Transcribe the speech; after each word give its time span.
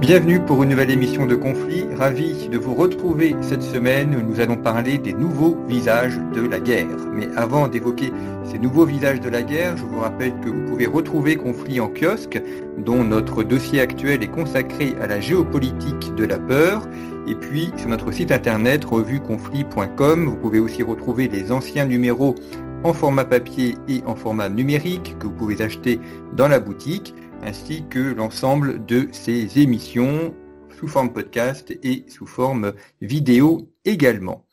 Bienvenue 0.00 0.38
pour 0.38 0.62
une 0.62 0.68
nouvelle 0.70 0.92
émission 0.92 1.26
de 1.26 1.34
Conflit. 1.34 1.84
Ravi 1.96 2.48
de 2.48 2.56
vous 2.56 2.72
retrouver 2.72 3.34
cette 3.40 3.64
semaine. 3.64 4.24
Nous 4.28 4.38
allons 4.38 4.56
parler 4.56 4.96
des 4.96 5.12
nouveaux 5.12 5.58
visages 5.66 6.20
de 6.36 6.40
la 6.40 6.60
guerre. 6.60 6.86
Mais 7.12 7.26
avant 7.34 7.66
d'évoquer 7.66 8.12
ces 8.44 8.60
nouveaux 8.60 8.84
visages 8.84 9.20
de 9.20 9.28
la 9.28 9.42
guerre, 9.42 9.76
je 9.76 9.82
vous 9.82 9.98
rappelle 9.98 10.34
que 10.40 10.50
vous 10.50 10.64
pouvez 10.66 10.86
retrouver 10.86 11.34
Conflit 11.34 11.80
en 11.80 11.88
kiosque, 11.88 12.40
dont 12.78 13.02
notre 13.02 13.42
dossier 13.42 13.80
actuel 13.80 14.22
est 14.22 14.30
consacré 14.30 14.94
à 15.00 15.08
la 15.08 15.20
géopolitique 15.20 16.14
de 16.14 16.24
la 16.24 16.38
peur. 16.38 16.86
Et 17.26 17.34
puis 17.34 17.72
sur 17.76 17.88
notre 17.88 18.12
site 18.12 18.30
internet 18.30 18.84
revueconflit.com, 18.84 20.26
vous 20.26 20.36
pouvez 20.36 20.60
aussi 20.60 20.84
retrouver 20.84 21.26
les 21.26 21.50
anciens 21.50 21.86
numéros 21.86 22.36
en 22.84 22.92
format 22.92 23.24
papier 23.24 23.74
et 23.88 24.04
en 24.06 24.14
format 24.14 24.48
numérique 24.48 25.16
que 25.18 25.26
vous 25.26 25.32
pouvez 25.32 25.60
acheter 25.60 25.98
dans 26.36 26.46
la 26.46 26.60
boutique 26.60 27.16
ainsi 27.42 27.84
que 27.88 27.98
l'ensemble 27.98 28.84
de 28.86 29.08
ces 29.12 29.58
émissions 29.58 30.34
sous 30.78 30.88
forme 30.88 31.12
podcast 31.12 31.72
et 31.82 32.04
sous 32.08 32.26
forme 32.26 32.72
vidéo 33.00 33.72
également. 33.84 34.46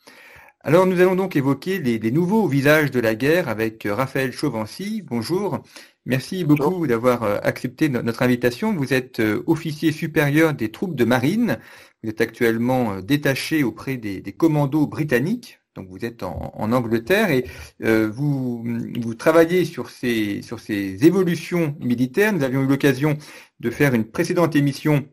Alors 0.62 0.88
nous 0.88 1.00
allons 1.00 1.16
donc 1.16 1.36
évoquer 1.36 1.80
les, 1.80 2.12
nouveaux 2.12 2.48
visages 2.48 2.90
de 2.90 3.00
la 3.00 3.14
guerre 3.14 3.50
avec 3.50 3.88
Raphaël 3.90 4.32
Chauvency. 4.32 5.04
Bonjour. 5.04 5.62
Merci 6.06 6.44
beaucoup 6.44 6.88
d'avoir 6.88 7.24
euh, 7.24 7.38
accepté 7.44 7.90
notre 7.90 8.24
invitation. 8.24 8.74
Vous 8.74 8.94
êtes 8.94 9.20
euh, 9.20 9.44
officier 9.46 9.92
supérieur 9.92 10.54
des 10.54 10.72
troupes 10.72 10.96
de 10.96 11.06
marine. 11.06 11.60
Vous 12.02 12.10
êtes 12.10 12.22
actuellement 12.22 12.94
euh, 12.94 13.02
détaché 13.02 13.64
auprès 13.64 13.98
des 13.98 14.22
commandos 14.34 14.88
britanniques 14.88 15.60
donc 15.76 15.88
vous 15.90 16.06
êtes 16.06 16.24
en, 16.24 16.72
Angleterre 16.72 17.30
et 17.32 17.46
euh, 17.84 18.10
vous, 18.10 18.64
vous 18.64 19.16
travaillez 19.16 19.66
sur 19.66 19.90
ces, 19.90 20.42
sur 20.42 20.60
ces 20.60 21.06
évolutions 21.06 21.76
militaires. 21.80 22.34
Nous 22.34 22.44
avions 22.44 22.64
eu 22.64 22.68
l'occasion 22.68 23.18
de 23.60 23.70
faire 23.70 23.94
une 23.94 24.06
précédente 24.06 24.56
émission 24.56 25.08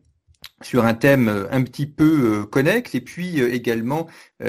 sur 0.63 0.85
un 0.85 0.95
thème 0.95 1.29
euh, 1.29 1.47
un 1.51 1.63
petit 1.63 1.87
peu 1.87 2.41
euh, 2.43 2.47
connexe. 2.47 2.95
Et 2.95 3.01
puis 3.01 3.41
euh, 3.41 3.53
également, 3.53 4.07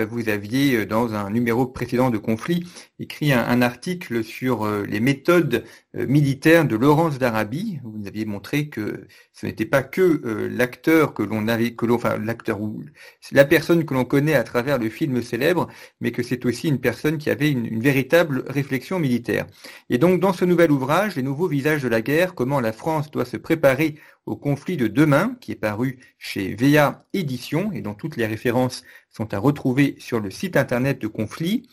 vous 0.10 0.28
aviez 0.28 0.88
dans 0.88 1.14
un 1.14 1.30
numéro 1.30 1.68
précédent 1.68 2.10
de 2.10 2.18
conflit 2.18 2.68
écrit 2.98 3.32
un, 3.32 3.62
article 3.62 4.24
sur 4.24 4.68
les 4.68 5.00
méthodes 5.00 5.66
militaires 5.94 6.66
de 6.66 6.76
Laurence 6.76 7.20
d'Arabie. 7.20 7.80
Vous 7.84 8.08
aviez 8.08 8.26
montré 8.26 8.70
que 8.70 9.06
ce 9.34 9.46
n'était 9.46 9.68
pas 9.68 9.84
que 9.84 10.50
l'acteur 10.52 11.14
que 11.14 11.22
l'on 11.22 11.48
avait, 11.48 11.76
que 11.76 11.86
l'on, 11.86 11.94
enfin 11.94 12.18
l'acteur 12.18 12.60
ou 12.60 12.84
la 13.32 13.46
personne 13.46 13.86
que 13.86 13.94
l'on 13.94 14.04
connaît 14.04 14.34
à 14.34 14.42
travers 14.42 14.80
le 14.80 14.90
film 14.90 15.22
célèbre, 15.22 15.68
mais 16.02 16.12
que 16.12 16.24
c'est 16.24 16.44
aussi 16.48 16.70
une 16.70 16.80
personne 16.80 17.20
qui 17.20 17.30
avait 17.30 17.52
une, 17.52 17.68
une 17.68 17.82
véritable 17.82 18.44
réflexion 18.48 18.98
militaire. 18.98 19.46
Et 19.92 20.00
donc 20.00 20.20
dans 20.20 20.34
ce 20.34 20.44
nouvel 20.44 20.72
ouvrage, 20.72 21.16
les 21.18 21.22
nouveaux 21.22 21.48
visages 21.48 21.84
de 21.84 21.88
la 21.88 22.02
guerre, 22.02 22.34
comment 22.34 22.62
la 22.62 22.74
France 22.74 23.12
doit 23.12 23.26
se 23.26 23.38
préparer 23.38 24.00
au 24.26 24.36
conflit 24.36 24.78
de 24.78 24.88
demain, 24.88 25.36
qui 25.42 25.52
est 25.52 25.56
paru 25.56 26.00
chez 26.18 26.56
VA 26.56 27.06
Édition 27.14 27.72
et 27.74 27.82
dont 27.82 27.94
toutes 27.94 28.18
les 28.18 28.26
références 28.26 28.84
sont 29.10 29.34
à 29.34 29.40
retrouver 29.40 29.96
sur 30.00 30.20
le 30.20 30.32
site 30.32 30.58
internet 30.58 31.00
de 31.00 31.08
conflit. 31.08 31.68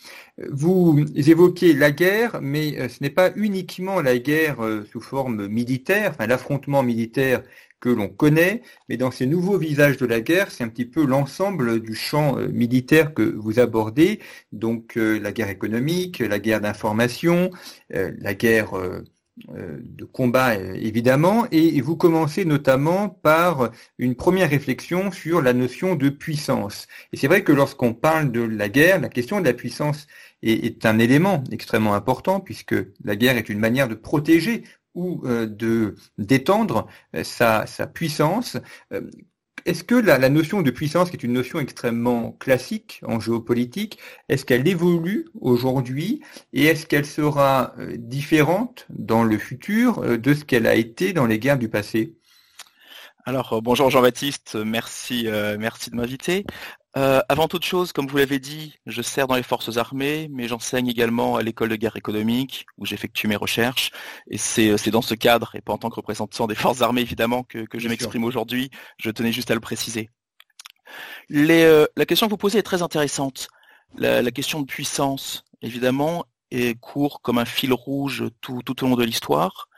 Vous 0.51 1.05
évoquez 1.17 1.73
la 1.73 1.91
guerre, 1.91 2.41
mais 2.43 2.79
euh, 2.79 2.89
ce 2.89 3.03
n'est 3.03 3.11
pas 3.11 3.31
uniquement 3.37 4.01
la 4.01 4.19
guerre 4.19 4.65
euh, 4.65 4.85
sous 4.93 5.01
forme 5.01 5.47
militaire, 5.49 6.11
enfin 6.11 6.27
l'affrontement 6.27 6.83
militaire 6.83 7.43
que 7.81 7.89
l'on 7.89 8.09
connaît, 8.09 8.61
mais 8.91 8.99
dans 8.99 9.11
ces 9.11 9.25
nouveaux 9.25 9.57
visages 9.57 9.97
de 9.97 10.05
la 10.05 10.21
guerre, 10.21 10.51
c'est 10.51 10.65
un 10.65 10.69
petit 10.69 10.85
peu 10.85 11.07
l'ensemble 11.07 11.81
du 11.81 11.95
champ 11.95 12.37
euh, 12.39 12.49
militaire 12.49 13.15
que 13.15 13.23
vous 13.23 13.59
abordez, 13.59 14.21
donc 14.53 14.97
la 14.97 15.33
guerre 15.33 15.49
économique, 15.49 16.19
la 16.19 16.39
guerre 16.39 16.61
d'information, 16.61 17.51
la 17.89 18.35
guerre 18.35 18.75
de 19.49 20.05
combat 20.05 20.56
euh, 20.56 20.75
évidemment, 20.75 21.47
et 21.51 21.81
vous 21.81 21.97
commencez 21.97 22.45
notamment 22.45 23.09
par 23.09 23.71
une 23.99 24.15
première 24.15 24.51
réflexion 24.51 25.11
sur 25.11 25.41
la 25.43 25.53
notion 25.53 25.95
de 25.95 26.09
puissance. 26.09 26.87
Et 27.12 27.17
c'est 27.17 27.27
vrai 27.27 27.45
que 27.45 27.53
lorsqu'on 27.53 27.95
parle 27.95 28.33
de 28.33 28.43
la 28.43 28.69
guerre, 28.69 29.01
la 29.01 29.09
question 29.09 29.41
de 29.41 29.47
la 29.47 29.55
puissance 29.55 30.06
est, 30.43 30.84
un 30.87 30.99
élément 30.99 31.45
extrêmement 31.51 31.95
important, 31.95 32.41
puisque 32.41 32.75
la 33.05 33.17
guerre 33.17 33.37
est 33.37 33.49
une 33.49 33.59
manière 33.59 33.89
de 33.89 33.95
protéger 33.95 34.65
ou 34.95 35.23
euh, 35.27 35.47
de 35.47 35.95
d'étendre 36.19 36.87
sa 37.22 37.67
puissance. 37.93 38.57
Est-ce 39.66 39.84
que 39.84 39.94
la, 39.94 40.28
notion 40.28 40.62
de 40.62 40.71
puissance, 40.71 41.10
qui 41.10 41.16
est 41.16 41.22
une 41.22 41.32
notion 41.32 41.60
extrêmement 41.60 42.32
classique 42.32 43.00
en 43.06 43.21
géopolitique, 43.21 43.98
est-ce 44.28 44.44
qu'elle 44.44 44.66
évolue 44.66 45.26
aujourd'hui 45.41 46.22
et 46.53 46.65
est-ce 46.65 46.87
qu'elle 46.87 47.06
sera 47.06 47.75
euh, 47.78 47.97
différente 47.97 48.87
dans 48.91 49.25
le 49.25 49.38
futur 49.38 50.00
euh, 50.00 50.16
de 50.16 50.34
ce 50.34 50.44
qu'elle 50.44 50.66
a 50.66 50.75
été 50.75 51.12
dans 51.12 51.26
les 51.26 51.38
guerres 51.38 51.59
du 51.59 51.69
passé? 51.69 52.15
Alors 53.25 53.53
euh, 53.53 53.60
bonjour 53.60 53.91
Jean-Baptiste, 53.91 54.56
merci, 54.65 55.26
merci 55.59 55.91
de 55.91 55.97
m'inviter. 55.97 56.47
Euh, 56.97 57.21
avant 57.28 57.47
toute 57.47 57.65
chose, 57.65 57.93
comme 57.93 58.09
vous 58.09 58.17
l'avez 58.17 58.41
dit, 58.41 58.75
je 58.84 59.01
sers 59.01 59.28
dans 59.28 59.37
les 59.37 59.45
forces 59.45 59.77
armées, 59.77 60.28
mais 60.33 60.49
j'enseigne 60.49 60.89
également 60.89 61.37
à 61.37 61.43
l'école 61.43 61.69
de 61.69 61.77
guerre 61.77 61.97
économique, 61.97 62.67
où 62.78 62.87
j'effectue 62.87 63.28
mes 63.28 63.37
recherches. 63.37 63.93
Et 64.28 64.39
c'est 64.39 64.71
euh, 64.71 64.91
dans 64.91 65.03
ce 65.03 65.15
cadre, 65.15 65.55
et 65.55 65.61
pas 65.61 65.73
en 65.73 65.78
tant 65.78 65.89
que 65.89 65.95
représentant 65.95 66.49
des 66.49 66.56
forces 66.56 66.83
armées 66.83 67.03
évidemment, 67.03 67.45
que, 67.45 67.67
je 67.73 67.89
m'exprime 67.89 68.25
aujourd'hui. 68.25 68.71
Je 68.99 69.11
tenais 69.11 69.33
juste 69.33 69.51
à 69.51 69.55
le 69.55 69.61
préciser. 69.61 70.11
Euh, 71.31 71.87
la 71.97 72.06
question 72.06 72.27
que 72.27 72.31
vous 72.31 72.37
posez 72.37 72.59
est 72.59 72.65
très 72.65 72.83
intéressante. 72.83 73.49
La, 73.97 74.28
question 74.33 74.61
de 74.61 74.67
puissance, 74.67 75.45
évidemment, 75.62 76.25
est 76.51 76.78
court 76.78 77.22
comme 77.22 77.39
un 77.39 77.45
fil 77.45 77.72
rouge 77.72 78.25
tout, 78.41 78.62
tout 78.65 78.84
au 78.84 78.89
long 78.89 78.97
de 78.97 79.05
l'histoire. 79.05 79.69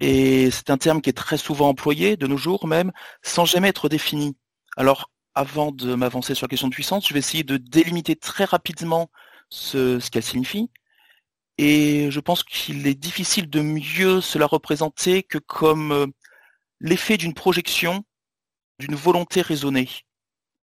Et 0.00 0.50
c'est 0.50 0.70
un 0.70 0.78
terme 0.78 1.02
qui 1.02 1.10
est 1.10 1.14
très 1.14 1.36
souvent 1.36 1.68
employé, 1.68 2.16
de 2.16 2.26
nos 2.26 2.38
jours 2.38 2.66
même, 2.66 2.90
sans 3.22 3.44
jamais 3.44 3.68
être 3.68 3.88
défini. 3.88 4.34
Alors, 4.76 5.11
avant 5.34 5.72
de 5.72 5.94
m'avancer 5.94 6.34
sur 6.34 6.46
la 6.46 6.48
question 6.48 6.68
de 6.68 6.74
puissance, 6.74 7.08
je 7.08 7.14
vais 7.14 7.20
essayer 7.20 7.44
de 7.44 7.56
délimiter 7.56 8.16
très 8.16 8.44
rapidement 8.44 9.10
ce, 9.48 9.98
qu'elle 10.10 10.22
signifie. 10.22 10.70
Et 11.58 12.10
je 12.10 12.20
pense 12.20 12.42
qu'il 12.42 12.86
est 12.86 12.94
difficile 12.94 13.48
de 13.48 13.60
mieux 13.60 14.20
se 14.20 14.38
la 14.38 14.46
représenter 14.46 15.22
que 15.22 15.38
comme 15.38 15.92
euh, 15.92 16.06
l'effet 16.80 17.16
d'une 17.16 17.34
projection, 17.34 18.04
d'une 18.78 18.94
volonté 18.94 19.42
raisonnée. 19.42 19.88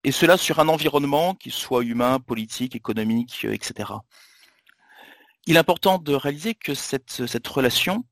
Et 0.03 0.11
cela 0.11 0.37
sur 0.37 0.59
un 0.59 0.67
environnement, 0.67 1.33
qui 1.33 1.49
soit 1.51 1.83
humain, 1.83 2.19
politique, 2.19 2.75
économique, 2.75 3.45
euh, 3.45 3.53
etc. 3.53 3.93
Il 5.47 5.55
est 5.55 5.59
important 5.59 5.97
de 5.97 6.13
réaliser 6.13 6.55
que 6.55 6.73
cette, 6.73 7.25
cette 7.25 7.47
relation 7.47 8.05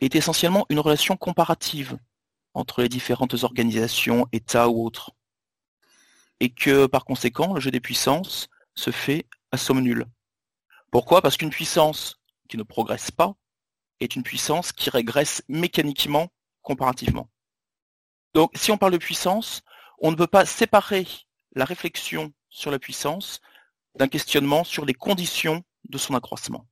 est 0.00 0.14
essentiellement 0.14 0.66
une 0.70 0.80
relation 0.80 1.16
comparative 1.16 1.98
entre 2.54 2.82
les 2.82 2.88
différentes 2.88 3.44
organisations, 3.44 4.26
États 4.32 4.68
ou 4.68 4.84
autres 4.84 5.12
et 6.40 6.50
que 6.50 6.86
par 6.86 7.04
conséquent, 7.04 7.54
le 7.54 7.60
jeu 7.60 7.70
des 7.70 7.80
puissances 7.80 8.48
se 8.74 8.90
fait 8.90 9.26
à 9.52 9.56
somme 9.56 9.80
nulle. 9.80 10.06
Pourquoi? 10.90 11.22
Parce 11.22 11.36
qu'une 11.36 11.50
puissance 11.50 12.16
qui 12.48 12.56
ne 12.56 12.62
progresse 12.62 13.10
pas 13.10 13.34
est 14.00 14.16
une 14.16 14.22
puissance 14.22 14.72
qui 14.72 14.90
régresse 14.90 15.42
mécaniquement 15.48 16.32
comparativement. 16.62 17.28
Donc 18.34 18.52
si 18.54 18.70
on 18.70 18.78
parle 18.78 18.92
de 18.92 18.98
puissance, 18.98 19.62
on 20.00 20.10
ne 20.10 20.16
peut 20.16 20.26
pas 20.26 20.46
séparer 20.46 21.06
la 21.54 21.64
réflexion 21.64 22.32
sur 22.48 22.70
la 22.70 22.78
puissance 22.78 23.40
d'un 23.96 24.08
questionnement 24.08 24.64
sur 24.64 24.84
les 24.84 24.94
conditions 24.94 25.62
de 25.88 25.98
son 25.98 26.14
accroissement. 26.14 26.66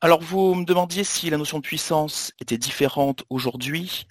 Alors 0.00 0.20
vous 0.20 0.54
me 0.54 0.64
demandiez 0.64 1.04
si 1.04 1.30
la 1.30 1.36
notion 1.36 1.58
de 1.58 1.66
puissance 1.66 2.32
était 2.40 2.58
différente 2.58 3.24
aujourd'hui 3.30 4.06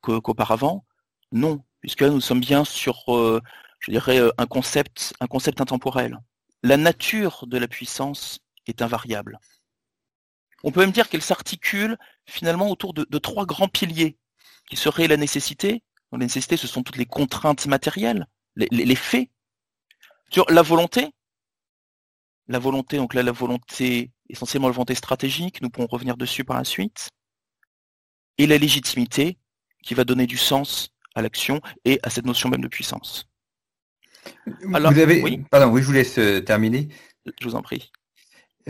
qu'auparavant. 0.00 0.84
Non, 1.32 1.64
puisque 1.84 2.00
là 2.00 2.08
nous 2.08 2.22
sommes 2.22 2.40
bien 2.40 2.64
sur, 2.64 3.14
euh, 3.14 3.42
je 3.80 3.90
dirais, 3.90 4.18
euh, 4.18 4.30
un 4.38 4.46
concept, 4.46 5.12
intemporel. 5.20 6.18
La 6.62 6.78
nature 6.78 7.44
de 7.46 7.58
la 7.58 7.68
puissance 7.68 8.38
est 8.66 8.80
invariable. 8.80 9.38
On 10.62 10.72
peut 10.72 10.80
même 10.80 10.92
dire 10.92 11.10
qu'elle 11.10 11.20
s'articule 11.20 11.98
finalement 12.24 12.70
autour 12.70 12.94
de, 12.94 13.18
trois 13.18 13.44
grands 13.44 13.68
piliers, 13.68 14.16
qui 14.66 14.76
seraient 14.76 15.08
la 15.08 15.18
nécessité. 15.18 15.82
la 16.10 16.20
nécessité, 16.20 16.56
ce 16.56 16.66
sont 16.66 16.82
toutes 16.82 16.96
les 16.96 17.04
contraintes 17.04 17.66
matérielles, 17.66 18.28
les, 18.56 18.96
faits. 18.96 19.28
La 20.48 20.62
volonté, 20.62 21.10
la 22.48 22.58
volonté, 22.58 22.96
donc 22.96 23.12
là 23.12 23.22
la 23.22 23.32
volonté, 23.32 24.10
essentiellement 24.30 24.68
la 24.68 24.72
volonté 24.72 24.94
stratégique, 24.94 25.60
nous 25.60 25.68
pourrons 25.68 25.88
revenir 25.90 26.16
dessus 26.16 26.44
par 26.44 26.56
la 26.56 26.64
suite, 26.64 27.10
et 28.38 28.46
la 28.46 28.56
légitimité 28.56 29.36
qui 29.82 29.92
va 29.92 30.04
donner 30.04 30.26
du 30.26 30.38
sens 30.38 30.93
à 31.14 31.22
l'action 31.22 31.60
et 31.84 31.98
à 32.02 32.10
cette 32.10 32.26
notion 32.26 32.48
même 32.48 32.60
de 32.60 32.68
puissance. 32.68 33.28
Alors, 34.72 34.92
vous 34.92 34.98
avez, 34.98 35.22
oui 35.22 35.42
pardon, 35.50 35.70
oui, 35.70 35.82
je 35.82 35.86
vous 35.86 35.92
laisse 35.92 36.18
euh, 36.18 36.40
terminer. 36.40 36.88
Je 37.40 37.48
vous 37.48 37.54
en 37.54 37.62
prie. 37.62 37.90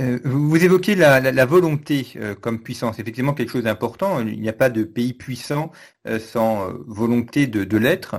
Euh, 0.01 0.19
vous 0.25 0.65
évoquez 0.65 0.97
la, 0.97 1.47
volonté 1.47 2.09
euh, 2.17 2.35
comme 2.35 2.61
puissance, 2.61 2.99
effectivement 2.99 3.33
quelque 3.33 3.51
chose 3.53 3.63
d'important. 3.63 4.21
Il 4.27 4.41
n'y 4.41 4.49
a 4.49 4.53
pas 4.53 4.69
de 4.69 4.83
pays 4.83 5.13
puissant 5.15 5.71
euh, 6.09 6.19
sans 6.19 6.69
volonté 6.87 7.47
de, 7.47 7.77
l'être. 7.77 8.17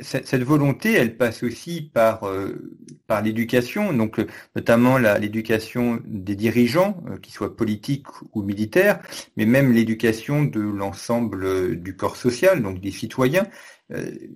Cette, 0.00 0.42
volonté, 0.42 0.94
elle 0.94 1.16
passe 1.18 1.42
aussi 1.42 1.82
par 1.82 2.22
par 3.06 3.22
l'éducation, 3.22 3.92
donc 3.92 4.24
notamment 4.56 4.98
l'éducation 4.98 6.00
des 6.06 6.36
dirigeants, 6.36 7.02
qu'ils 7.22 7.32
soient 7.34 7.56
politiques 7.56 8.06
ou 8.32 8.42
militaires, 8.42 9.00
mais 9.36 9.46
même 9.46 9.72
l'éducation 9.72 10.44
de 10.44 10.60
l'ensemble 10.60 11.76
du 11.80 11.96
corps 11.96 12.16
social, 12.16 12.62
donc 12.62 12.80
des 12.80 12.90
citoyens. 12.90 13.46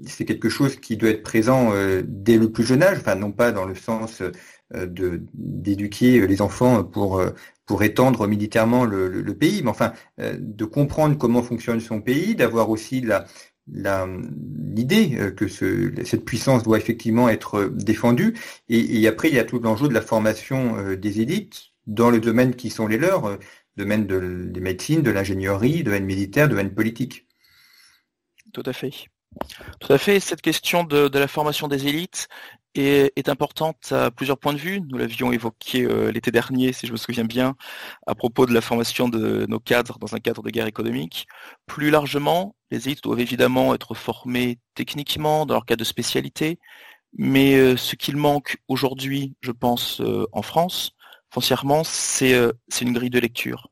C'est 0.07 0.25
quelque 0.25 0.49
chose 0.49 0.77
qui 0.77 0.97
doit 0.97 1.11
être 1.11 1.23
présent 1.23 1.73
dès 2.05 2.39
le 2.39 2.51
plus 2.51 2.65
jeune 2.65 2.83
âge, 2.83 2.99
enfin 2.99 3.15
non 3.15 3.33
pas 3.33 3.53
dans 3.53 3.67
le 3.67 3.75
sens 3.75 4.23
d'éduquer 4.87 6.27
les 6.27 6.43
enfants 6.43 6.85
pour 6.85 7.19
euh, 7.19 7.31
pour 7.67 7.83
étendre 7.83 8.27
militairement 8.27 8.85
le, 8.85 9.35
pays, 9.35 9.63
mais 9.63 9.71
enfin 9.71 9.93
euh, 10.21 10.37
de 10.39 10.65
comprendre 10.65 11.17
comment 11.17 11.43
fonctionne 11.43 11.81
son 11.81 12.01
pays, 12.01 12.35
d'avoir 12.35 12.71
aussi 12.71 13.01
la 13.01 13.27
l'idée 13.69 15.17
que 15.37 15.47
ce, 15.47 15.93
cette 16.05 16.25
puissance 16.25 16.65
doit 16.65 16.79
effectivement 16.79 17.29
être 17.29 17.67
défendue. 17.73 18.35
Et, 18.69 19.07
après, 19.07 19.29
il 19.29 19.37
y 19.37 19.39
a 19.39 19.45
tout 19.45 19.61
l'enjeu 19.61 19.87
de 19.87 19.95
la 19.95 20.01
formation 20.01 20.95
des 20.97 21.21
élites 21.21 21.71
dans 21.87 22.11
le 22.11 22.19
domaine 22.19 22.57
qui 22.57 22.71
sont 22.71 22.89
les 22.89 22.99
leurs, 22.99 23.39
domaine 23.77 24.07
de, 24.09 24.49
des 24.51 24.61
médecines, 24.61 25.03
de 25.03 25.13
l'ingénierie, 25.13 25.85
domaine 25.85 26.05
militaire, 26.05 26.49
domaine 26.49 26.75
politique. 26.75 27.29
Tout 28.53 28.65
à 28.67 28.73
fait. 28.73 28.93
Tout 29.79 29.93
à 29.93 29.99
fait. 29.99 30.19
Cette 30.19 30.43
question 30.43 30.83
de, 30.83 31.07
de 31.07 31.19
la 31.19 31.29
formation 31.29 31.69
des 31.69 31.87
élites 31.87 32.29
est, 32.75 33.29
importante 33.29 33.93
à 33.93 34.11
plusieurs 34.11 34.39
points 34.39 34.53
de 34.53 34.59
vue. 34.59 34.81
Nous 34.81 34.99
l'avions 34.99 35.33
évoqué 35.33 35.85
euh, 35.85 36.11
l'été 36.11 36.31
dernier, 36.31 36.73
si 36.73 36.87
je 36.87 36.93
me 36.93 36.97
souviens 36.97 37.25
bien, 37.25 37.57
à 38.07 38.15
propos 38.15 38.47
de 38.47 38.55
la 38.55 38.61
formation 38.61 39.09
de 39.09 39.47
nos 39.49 39.61
cadres 39.61 39.99
dans 39.99 40.15
un 40.15 40.19
cadre 40.21 40.43
de 40.43 40.51
guerre 40.51 40.67
économique. 40.67 41.27
Plus 41.67 41.91
largement, 41.91 42.57
les 42.71 42.89
élites 42.89 43.03
doivent 43.03 43.21
évidemment 43.21 43.75
être 43.75 43.95
formées 43.95 44.59
techniquement 44.75 45.47
dans 45.47 45.55
leur 45.55 45.67
cas 45.67 45.77
de 45.77 45.85
spécialité, 45.85 46.59
mais 47.15 47.55
euh, 47.57 47.77
ce 47.77 47.97
qu'il 47.97 48.17
manque 48.17 48.59
aujourd'hui, 48.69 49.35
je 49.43 49.53
pense, 49.53 50.01
euh, 50.01 50.27
en 50.33 50.43
France, 50.43 50.93
foncièrement, 51.31 51.83
c'est 51.85 52.33
une 52.81 52.93
grille 52.93 53.11
de 53.11 53.19
lecture. 53.19 53.69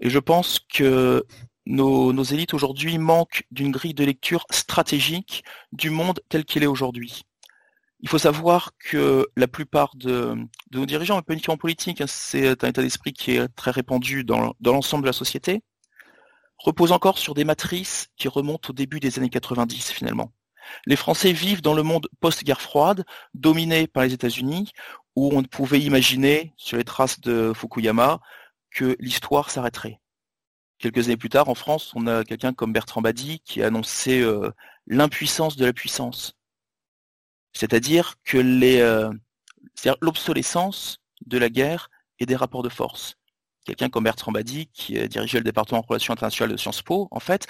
Et 0.00 0.10
je 0.10 0.18
pense 0.18 0.60
que 0.60 1.24
nos, 1.66 2.12
nos 2.12 2.22
élites 2.22 2.54
aujourd'hui 2.54 2.98
manquent 2.98 3.44
d'une 3.50 3.70
grille 3.70 3.94
de 3.94 4.04
lecture 4.04 4.46
stratégique 4.50 5.44
du 5.72 5.90
monde 5.90 6.20
tel 6.28 6.44
qu'il 6.44 6.62
est 6.62 6.66
aujourd'hui. 6.66 7.24
Il 8.02 8.08
faut 8.08 8.18
savoir 8.18 8.70
que 8.78 9.26
la 9.36 9.46
plupart 9.46 9.94
de, 9.94 10.34
nos 10.72 10.86
dirigeants, 10.86 11.16
mais 11.16 11.22
pas 11.22 11.34
uniquement 11.34 11.58
politiques, 11.58 12.00
hein, 12.00 12.06
c'est 12.08 12.64
un 12.64 12.68
état 12.68 12.82
d'esprit 12.82 13.12
qui 13.12 13.32
est 13.32 13.48
très 13.48 13.70
répandu 13.70 14.24
dans, 14.24 14.54
l'ensemble 14.64 15.02
de 15.02 15.08
la 15.08 15.12
société, 15.12 15.62
repose 16.56 16.92
encore 16.92 17.18
sur 17.18 17.34
des 17.34 17.44
matrices 17.44 18.08
qui 18.16 18.28
remontent 18.28 18.70
au 18.70 18.72
début 18.72 19.00
des 19.00 19.18
années 19.18 19.28
90 19.28 19.90
finalement. 19.92 20.32
Les 20.86 20.96
Français 20.96 21.32
vivent 21.32 21.62
dans 21.62 21.74
le 21.74 21.82
monde 21.82 22.08
post-guerre 22.20 22.60
froide, 22.60 23.04
dominé 23.34 23.86
par 23.86 24.04
les 24.04 24.14
États-Unis, 24.14 24.72
où 25.16 25.30
on 25.34 25.42
ne 25.42 25.46
pouvait 25.46 25.80
imaginer, 25.80 26.54
sur 26.56 26.76
les 26.76 26.84
traces 26.84 27.20
de 27.20 27.52
Fukuyama, 27.54 28.20
que 28.70 28.96
l'histoire 29.00 29.50
s'arrêterait. 29.50 30.00
Quelques 30.78 31.06
années 31.06 31.16
plus 31.16 31.28
tard, 31.28 31.48
en 31.48 31.54
France, 31.54 31.92
on 31.94 32.06
a 32.06 32.24
quelqu'un 32.24 32.54
comme 32.54 32.72
Bertrand 32.72 33.02
Badi 33.02 33.40
qui 33.40 33.62
a 33.62 33.66
annoncé 33.66 34.20
euh, 34.20 34.50
l'impuissance 34.86 35.56
de 35.56 35.66
la 35.66 35.74
puissance. 35.74 36.39
C'est-à-dire 37.52 38.14
que 38.24 38.38
les, 38.38 38.80
euh, 38.80 39.10
l'obsolescence 40.00 40.98
de 41.26 41.38
la 41.38 41.48
guerre 41.48 41.90
et 42.18 42.26
des 42.26 42.36
rapports 42.36 42.62
de 42.62 42.68
force. 42.68 43.16
Quelqu'un 43.64 43.88
comme 43.88 44.04
Bertrand 44.04 44.32
Badi, 44.32 44.68
qui 44.72 44.98
a 44.98 45.06
dirigé 45.06 45.38
le 45.38 45.44
département 45.44 45.80
de 45.80 45.86
relations 45.86 46.12
internationales 46.12 46.52
de 46.52 46.56
Sciences 46.56 46.82
Po, 46.82 47.08
en 47.10 47.20
fait, 47.20 47.46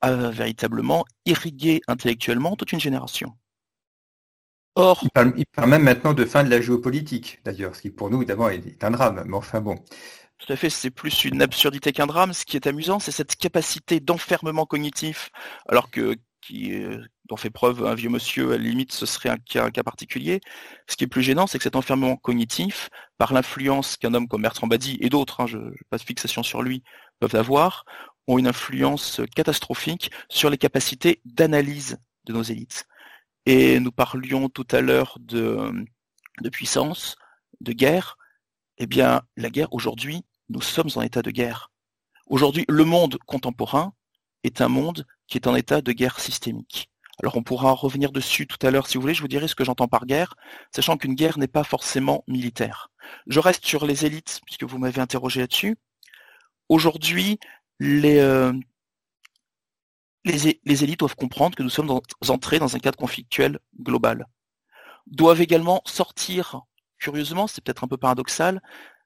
a 0.00 0.12
véritablement 0.30 1.04
irrigué 1.24 1.80
intellectuellement 1.86 2.56
toute 2.56 2.72
une 2.72 2.80
génération. 2.80 3.32
Or, 4.74 5.00
il 5.02 5.10
parle, 5.10 5.68
même 5.68 5.82
maintenant 5.82 6.14
de 6.14 6.24
fin 6.24 6.44
de 6.44 6.50
la 6.50 6.60
géopolitique, 6.60 7.40
d'ailleurs, 7.44 7.76
ce 7.76 7.82
qui 7.82 7.90
pour 7.90 8.10
nous, 8.10 8.18
évidemment, 8.18 8.48
est 8.48 8.82
un 8.82 8.90
drame. 8.90 9.22
Mais 9.26 9.36
enfin 9.36 9.60
bon. 9.60 9.76
Tout 10.38 10.52
à 10.52 10.56
fait, 10.56 10.70
c'est 10.70 10.90
plus 10.90 11.24
une 11.24 11.42
absurdité 11.42 11.92
qu'un 11.92 12.06
drame. 12.06 12.32
Ce 12.32 12.44
qui 12.44 12.56
est 12.56 12.66
amusant, 12.66 12.98
c'est 12.98 13.12
cette 13.12 13.36
capacité 13.36 14.00
d'enfermement 14.00 14.64
cognitif, 14.64 15.30
alors 15.68 15.90
que 15.90 16.16
qui 16.42 16.74
dont 17.28 17.36
fait 17.36 17.50
preuve 17.50 17.86
un 17.86 17.94
vieux 17.94 18.10
monsieur, 18.10 18.52
à 18.52 18.58
la 18.58 18.64
limite 18.64 18.92
ce 18.92 19.06
serait 19.06 19.30
un 19.30 19.38
cas, 19.38 19.70
particulier. 19.82 20.40
Ce 20.88 20.96
qui 20.96 21.04
est 21.04 21.08
plus 21.08 21.22
gênant, 21.22 21.46
c'est 21.46 21.58
que 21.58 21.64
cet 21.64 21.76
enfermement 21.76 22.16
cognitif, 22.16 22.90
par 23.16 23.32
l'influence 23.32 23.96
qu'un 23.96 24.12
homme 24.14 24.28
comme 24.28 24.42
Bertrand 24.42 24.66
Badi 24.66 24.98
et 25.00 25.08
d'autres, 25.08 25.40
hein, 25.40 25.46
je 25.46 25.58
n'ai 25.58 25.76
pas 25.88 25.98
de 25.98 26.02
fixation 26.02 26.42
sur 26.42 26.62
lui, 26.62 26.82
peuvent 27.20 27.36
avoir, 27.36 27.84
ont 28.26 28.38
une 28.38 28.46
influence 28.46 29.20
catastrophique 29.34 30.10
sur 30.28 30.50
les 30.50 30.58
capacités 30.58 31.20
d'analyse 31.24 31.98
de 32.24 32.32
nos 32.32 32.42
élites. 32.42 32.86
Et 33.46 33.80
nous 33.80 33.92
parlions 33.92 34.48
tout 34.48 34.66
à 34.70 34.80
l'heure 34.80 35.16
de 35.20 35.72
puissance, 36.52 37.16
de 37.60 37.72
guerre. 37.72 38.16
Eh 38.78 38.86
bien, 38.86 39.22
la 39.36 39.50
guerre 39.50 39.72
aujourd'hui, 39.72 40.22
nous 40.48 40.60
sommes 40.60 40.90
en 40.96 41.02
état 41.02 41.22
de 41.22 41.30
guerre. 41.30 41.70
Aujourd'hui, 42.26 42.64
le 42.68 42.84
monde 42.84 43.18
contemporain 43.26 43.94
est 44.44 44.60
un 44.60 44.68
monde 44.68 45.06
qui 45.26 45.38
est 45.38 45.46
en 45.46 45.54
état 45.54 45.80
de 45.80 45.92
guerre 45.92 46.20
systémique. 46.20 46.90
Alors 47.22 47.36
on 47.36 47.42
pourra 47.42 47.72
revenir 47.72 48.10
dessus 48.10 48.46
tout 48.46 48.64
à 48.66 48.70
l'heure 48.70 48.86
si 48.86 48.96
vous 48.96 49.02
voulez, 49.02 49.14
je 49.14 49.22
vous 49.22 49.28
dirai 49.28 49.46
ce 49.46 49.54
que 49.54 49.64
j'entends 49.64 49.88
par 49.88 50.06
guerre, 50.06 50.34
sachant 50.74 50.96
qu'une 50.96 51.14
guerre 51.14 51.38
n'est 51.38 51.46
pas 51.46 51.64
forcément 51.64 52.24
militaire. 52.26 52.90
Je 53.26 53.40
reste 53.40 53.64
sur 53.64 53.86
les 53.86 54.06
élites, 54.06 54.40
puisque 54.46 54.64
vous 54.64 54.78
m'avez 54.78 55.00
interrogé 55.00 55.40
là-dessus. 55.40 55.76
Aujourd'hui, 56.68 57.38
les, 57.78 58.18
euh, 58.18 58.52
les, 60.24 60.84
élites 60.84 61.00
doivent 61.00 61.16
comprendre 61.16 61.56
que 61.56 61.62
nous 61.62 61.70
sommes 61.70 61.90
entrés 62.28 62.58
dans 62.58 62.76
un 62.76 62.78
cadre 62.78 62.98
conflictuel 62.98 63.58
global. 63.80 64.26
Doivent 65.06 65.40
également 65.40 65.82
sortir, 65.84 66.62
curieusement, 66.98 67.46
c'est 67.46 67.62
peut-être 67.62 67.84
un 67.84 67.88
peu 67.88 67.96
paradoxal, 67.96 68.62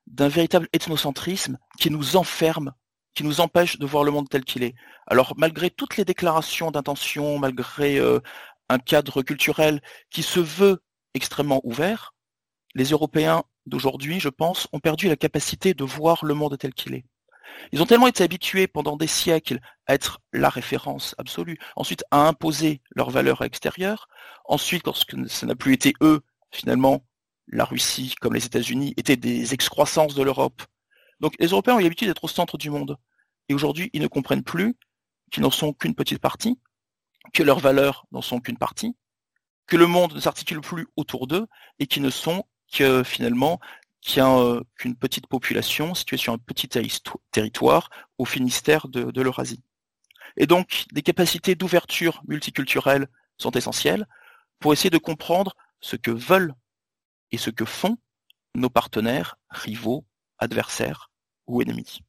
d'un 0.06 0.29
véritable 0.29 0.69
ethnocentrisme 0.73 1.59
qui 1.78 1.90
nous 1.90 2.16
enferme 2.16 2.73
qui 3.16 3.25
nous 3.25 3.40
empêche 3.40 3.78
de 3.78 3.87
voir 3.87 4.04
le 4.04 4.12
monde 4.12 4.28
tel 4.28 4.44
qu'il 4.44 4.62
est. 4.62 4.75
Alors 5.06 5.32
malgré 5.37 5.70
toutes 5.70 5.96
les 5.96 6.04
déclarations 6.04 6.70
d'intention, 6.70 7.38
malgré 7.38 7.99
euh, 7.99 8.20
un 8.68 8.78
cadre 8.78 9.23
culturel 9.23 9.80
qui 10.11 10.23
se 10.23 10.38
veut 10.38 10.82
extrêmement 11.14 11.61
ouvert, 11.64 12.14
les 12.75 12.90
Européens 12.90 13.42
d'aujourd'hui, 13.64 14.20
je 14.20 14.28
pense, 14.28 14.68
ont 14.73 14.80
perdu 14.80 15.08
la 15.08 15.16
capacité 15.16 15.73
de 15.73 15.82
voir 15.82 16.25
le 16.26 16.35
monde 16.35 16.58
tel 16.58 16.75
qu'il 16.75 16.94
est. 16.94 17.06
Ils 17.73 17.80
ont 17.80 17.87
tellement 17.87 18.06
été 18.06 18.23
habitués 18.23 18.66
pendant 18.66 18.96
des 18.99 19.06
siècles 19.06 19.61
à 19.87 19.94
être 19.94 20.20
la 20.35 20.50
référence 20.50 21.14
absolue, 21.16 21.58
ensuite 21.75 22.04
à 22.11 22.28
imposer 22.28 22.82
leurs 22.94 23.11
valeurs 23.11 23.42
extérieures, 23.42 24.08
ensuite 24.44 24.85
lorsque 24.85 25.16
ça 25.28 25.46
n'a 25.46 25.54
plus 25.54 25.73
été 25.73 25.94
eux, 26.02 26.20
finalement, 26.50 27.06
la 27.49 27.64
Russie 27.64 28.14
comme 28.20 28.35
les 28.35 28.44
États-Unis 28.44 28.92
étaient 28.99 29.16
des 29.16 29.54
excroissances 29.54 30.14
de 30.14 30.23
l'Europe. 30.23 30.62
Donc 31.20 31.35
les 31.38 31.49
Européens 31.49 31.76
ont 31.76 31.80
eu 31.80 31.85
l'habitude 31.85 32.08
d'être 32.08 32.25
au 32.25 32.28
centre 32.28 32.58
du 32.58 32.68
monde. 32.70 32.96
Et 33.49 33.55
aujourd'hui, 33.55 33.91
ils 33.93 34.03
ne 34.03 34.07
comprennent 34.07 34.43
plus 34.43 34.76
qu'ils 35.31 35.43
n'en 35.43 35.50
sont 35.50 35.73
qu'une 35.73 35.95
petite 35.95 36.19
partie, 36.19 36.59
que 37.33 37.43
leurs 37.43 37.61
valeurs 37.61 38.07
n'en 38.12 38.23
sont 38.23 38.41
qu'une 38.41 38.59
partie, 38.59 38.97
que 39.67 39.76
le 39.76 39.87
monde 39.87 40.15
ne 40.15 40.21
s'articule 40.21 40.61
plus 40.61 40.87
autour 40.97 41.26
d'eux 41.26 41.47
et 41.79 41.87
qu'ils 41.87 42.03
ne 42.03 42.11
sont 42.11 42.45
que 42.73 43.03
finalement 43.03 43.61
euh, 44.19 44.62
qu'une 44.76 44.95
petite 44.95 45.26
population 45.26 45.95
située 45.95 46.17
sur 46.17 46.33
un 46.33 46.38
petit 46.38 46.69
territoire 47.33 47.91
au 48.19 48.25
Finistère 48.25 48.88
de, 48.88 49.11
de 49.11 49.23
l'Eurasie. 49.23 49.62
Et 50.37 50.47
donc, 50.47 50.87
des 50.93 51.03
capacités 51.03 51.55
d'ouverture 51.55 52.23
multiculturelle 52.29 53.09
sont 53.37 53.50
essentielles 53.53 54.07
pour 54.61 54.73
essayer 54.73 54.91
de 54.91 54.99
comprendre 54.99 55.57
ce 55.81 55.97
que 55.97 56.11
veulent 56.11 56.55
et 57.33 57.38
ce 57.38 57.50
que 57.50 57.65
font 57.65 57.99
nos 58.55 58.71
partenaires, 58.71 59.37
rivaux, 59.50 60.07
adversaires 60.38 61.11
ou 61.47 61.61
ennemis. 61.61 62.00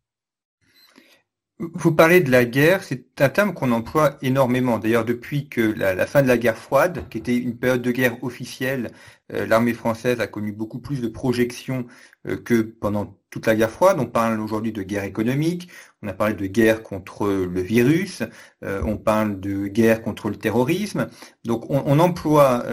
Vous 1.60 1.92
parlez 1.92 2.22
de 2.22 2.30
la 2.30 2.46
guerre, 2.46 2.84
c'est 2.84 3.20
un 3.20 3.30
terme 3.30 3.52
qu'on 3.56 3.72
emploie 3.72 4.20
énormément. 4.22 4.78
D'ailleurs, 4.78 5.06
depuis 5.06 5.50
que 5.50 5.62
la, 5.62 6.06
fin 6.06 6.22
de 6.22 6.28
la 6.28 6.38
guerre 6.38 6.58
froide, 6.58 7.10
qui 7.10 7.18
était 7.18 7.36
une 7.36 7.58
période 7.58 7.82
de 7.82 7.90
guerre 7.92 8.24
officielle, 8.24 8.92
euh, 9.34 9.48
l'armée 9.48 9.74
française 9.74 10.20
a 10.20 10.28
connu 10.28 10.52
beaucoup 10.52 10.78
plus 10.80 11.02
de 11.02 11.08
projections 11.08 11.88
euh, 12.28 12.38
que 12.38 12.62
pendant 12.62 13.18
toute 13.32 13.48
la 13.48 13.56
guerre 13.56 13.72
froide. 13.72 13.98
On 14.00 14.06
parle 14.06 14.40
aujourd'hui 14.40 14.72
de 14.72 14.84
guerre 14.84 15.04
économique, 15.04 15.70
on 16.04 16.08
a 16.08 16.14
parlé 16.14 16.36
de 16.36 16.46
guerre 16.46 16.84
contre 16.84 17.28
le 17.28 17.62
virus, 17.62 18.22
euh, 18.64 18.84
on 18.86 18.98
parle 18.98 19.40
de 19.40 19.66
guerre 19.68 20.04
contre 20.04 20.30
le 20.30 20.36
terrorisme. 20.36 21.08
Donc 21.44 21.68
on, 21.72 21.82
on 21.88 21.98
emploie 22.00 22.66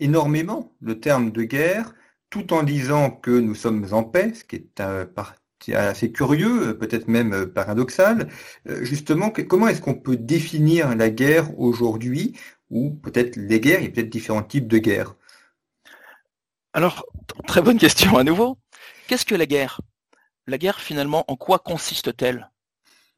énormément 0.00 0.74
le 0.80 0.98
terme 0.98 1.30
de 1.30 1.44
guerre 1.44 1.94
tout 2.28 2.52
en 2.52 2.64
disant 2.64 3.10
que 3.10 3.30
nous 3.30 3.54
sommes 3.54 3.86
en 3.92 4.02
paix, 4.04 4.32
ce 4.34 4.42
qui 4.44 4.56
est 4.56 4.80
un 4.80 5.06
assez 5.70 6.12
curieux, 6.12 6.76
peut-être 6.78 7.08
même 7.08 7.46
paradoxal. 7.46 8.28
Justement, 8.66 9.30
comment 9.30 9.68
est-ce 9.68 9.80
qu'on 9.80 9.94
peut 9.94 10.16
définir 10.16 10.94
la 10.96 11.10
guerre 11.10 11.58
aujourd'hui, 11.58 12.38
ou 12.70 12.90
peut-être 12.90 13.36
les 13.36 13.60
guerres, 13.60 13.80
il 13.80 13.84
y 13.84 13.88
a 13.88 13.90
peut-être 13.90 14.10
différents 14.10 14.42
types 14.42 14.68
de 14.68 14.78
guerres? 14.78 15.14
Alors, 16.72 17.06
très 17.46 17.60
bonne 17.60 17.78
question 17.78 18.16
à 18.16 18.24
nouveau. 18.24 18.58
Qu'est-ce 19.06 19.26
que 19.26 19.34
la 19.34 19.46
guerre? 19.46 19.80
La 20.46 20.58
guerre, 20.58 20.80
finalement, 20.80 21.24
en 21.28 21.36
quoi 21.36 21.58
consiste-t-elle? 21.58 22.50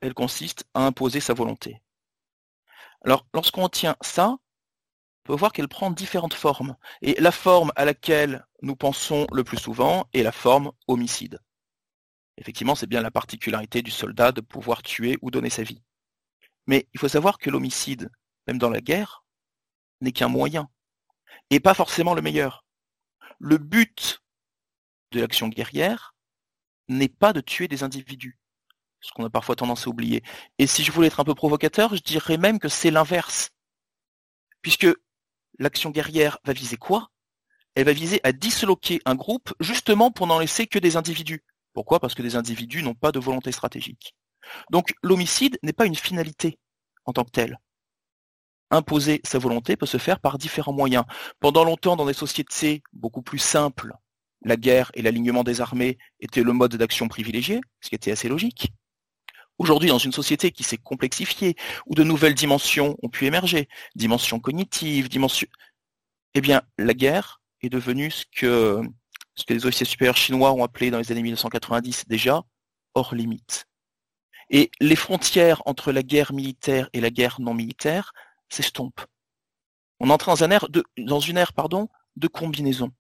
Elle 0.01 0.13
consiste 0.13 0.65
à 0.75 0.85
imposer 0.85 1.21
sa 1.21 1.35
volonté. 1.35 1.81
Alors, 3.05 3.27
lorsqu'on 3.33 3.69
tient 3.69 3.97
ça, 4.01 4.37
on 5.27 5.33
peut 5.33 5.39
voir 5.39 5.53
qu'elle 5.53 5.69
prend 5.69 5.91
différentes 5.91 6.35
formes. 6.35 6.77
Et 7.01 7.15
la 7.21 7.31
forme 7.31 7.73
à 7.77 7.85
laquelle 7.85 8.45
nous 8.61 8.77
pensons 8.77 9.27
le 9.33 9.45
plus 9.45 9.57
souvent 9.57 10.07
est 10.13 10.23
la 10.23 10.33
forme 10.33 10.73
homicide. 10.89 11.39
Effectivement, 12.37 12.75
c'est 12.75 12.87
bien 12.87 13.01
la 13.01 13.11
particularité 13.11 13.83
du 13.83 13.91
soldat 13.91 14.33
de 14.33 14.41
pouvoir 14.41 14.83
tuer 14.83 15.19
ou 15.23 15.31
donner 15.31 15.51
sa 15.51 15.63
vie. 15.63 15.83
Mais 16.67 16.89
il 16.93 17.01
faut 17.01 17.09
savoir 17.09 17.39
que 17.39 17.51
l'homicide, 17.51 18.11
même 18.47 18.59
dans 18.59 18.71
la 18.71 18.81
guerre, 18.81 19.25
n'est 20.01 20.13
qu'un 20.13 20.29
moyen, 20.29 20.69
et 21.51 21.61
pas 21.61 21.75
forcément 21.75 22.15
le 22.15 22.23
meilleur. 22.23 22.65
Le 23.39 23.59
but 23.59 24.21
de 25.13 25.21
l'action 25.21 25.49
guerrière 25.49 26.15
n'est 26.89 27.09
pas 27.09 27.33
de 27.33 27.41
tuer 27.41 27.69
des 27.69 27.83
individus, 27.83 28.39
ce 29.01 29.13
qu'on 29.13 29.25
a 29.25 29.31
parfois 29.31 29.57
tendance 29.57 29.87
à 29.87 29.91
oublier. 29.91 30.23
Et 30.59 30.67
si 30.67 30.83
je 30.83 30.93
voulais 30.93 31.07
être 31.07 31.21
un 31.21 31.25
peu 31.25 31.35
provocateur, 31.35 31.95
je 31.95 32.03
dirais 32.03 32.37
même 32.37 32.59
que 32.59 32.69
c'est 32.69 32.91
l'inverse. 32.91 33.51
Puisque 34.63 34.89
l'action 35.59 35.91
guerrière 35.91 36.39
va 36.45 36.53
viser 36.53 36.77
quoi? 36.77 37.11
Elle 37.75 37.85
va 37.85 37.93
viser 37.93 38.21
à 38.25 38.33
disloquer 38.33 39.01
un 39.05 39.15
groupe 39.15 39.53
justement 39.61 40.11
pour 40.11 40.27
n'en 40.27 40.39
laisser 40.39 40.67
que 40.67 40.79
des 40.79 40.97
individus. 40.97 41.45
Pourquoi? 41.75 42.01
Parce 42.01 42.15
que 42.15 42.23
des 42.23 42.37
individus 42.37 42.83
n'ont 42.83 42.95
pas 42.95 43.13
de 43.13 43.19
volonté 43.19 43.53
stratégique. 43.53 44.15
Donc 44.71 44.95
l'homicide 45.03 45.59
n'est 45.63 45.73
pas 45.73 45.87
une 45.87 45.95
finalité 45.95 46.59
en 47.05 47.13
tant 47.13 47.25
que 47.25 47.31
telle. 47.31 47.59
Imposer 48.71 49.21
sa 49.25 49.39
volonté 49.39 49.77
peut 49.77 49.87
se 49.87 49.99
faire 49.99 50.21
par 50.21 50.39
différents 50.39 50.73
moyens. 50.73 51.05
Pendant 51.41 51.65
longtemps, 51.65 51.97
dans 51.97 52.07
des 52.07 52.15
sociétés 52.15 52.83
beaucoup 52.93 53.23
plus 53.23 53.39
simples, 53.39 53.93
la 54.43 54.57
guerre 54.57 54.91
et 54.95 55.03
l'alignement 55.03 55.45
des 55.45 55.61
armées 55.61 55.99
étaient 56.21 56.43
le 56.43 56.53
mode 56.53 56.77
d'action 56.77 57.09
privilégié, 57.09 57.61
ce 57.81 57.89
qui 57.89 57.95
était 57.95 58.11
assez 58.11 58.29
logique. 58.29 58.73
Aujourd'hui, 59.59 59.91
dans 59.91 59.99
une 59.99 60.13
société 60.13 60.51
qui 60.51 60.65
s'est 60.65 60.79
complexifiée, 60.79 61.55
où 61.87 61.95
de 61.95 62.03
nouvelles 62.03 62.35
dimensions 62.35 62.97
ont 63.03 63.09
pu 63.09 63.27
émerger, 63.27 63.69
dimensions 63.95 64.41
cognitives, 64.41 65.09
dimensions... 65.09 65.49
Eh 66.35 66.41
bien, 66.41 66.63
la 66.77 66.95
guerre 66.95 67.41
est 67.61 67.69
devenue 67.69 68.11
ce 68.11 68.25
que 68.35 68.81
ce 69.35 69.45
que 69.45 69.55
les 69.55 69.67
officiers 69.67 69.87
supérieurs 69.87 70.17
chinois 70.17 70.53
ont 70.53 70.65
appelé 70.65 70.91
dans 70.91 70.99
les 70.99 71.11
années 71.13 71.23
1990 71.23 72.05
déjà, 72.09 72.43
hors 72.95 73.15
limite. 73.15 73.67
Et 74.51 74.71
les 74.81 74.97
frontières 74.97 75.63
entre 75.67 75.93
la 75.93 76.03
guerre 76.03 76.33
militaire 76.33 76.89
et 76.93 77.01
la 77.01 77.11
guerre 77.11 77.41
non 77.41 77.55
militaire 77.55 78.13
s'estompent. 78.49 79.07
On 80.01 80.11
entre 80.11 80.37
dans, 80.37 80.83
dans 80.99 81.21
une 81.21 81.39
ère 81.39 81.53
de 82.17 82.29
combinaison. 82.29 82.93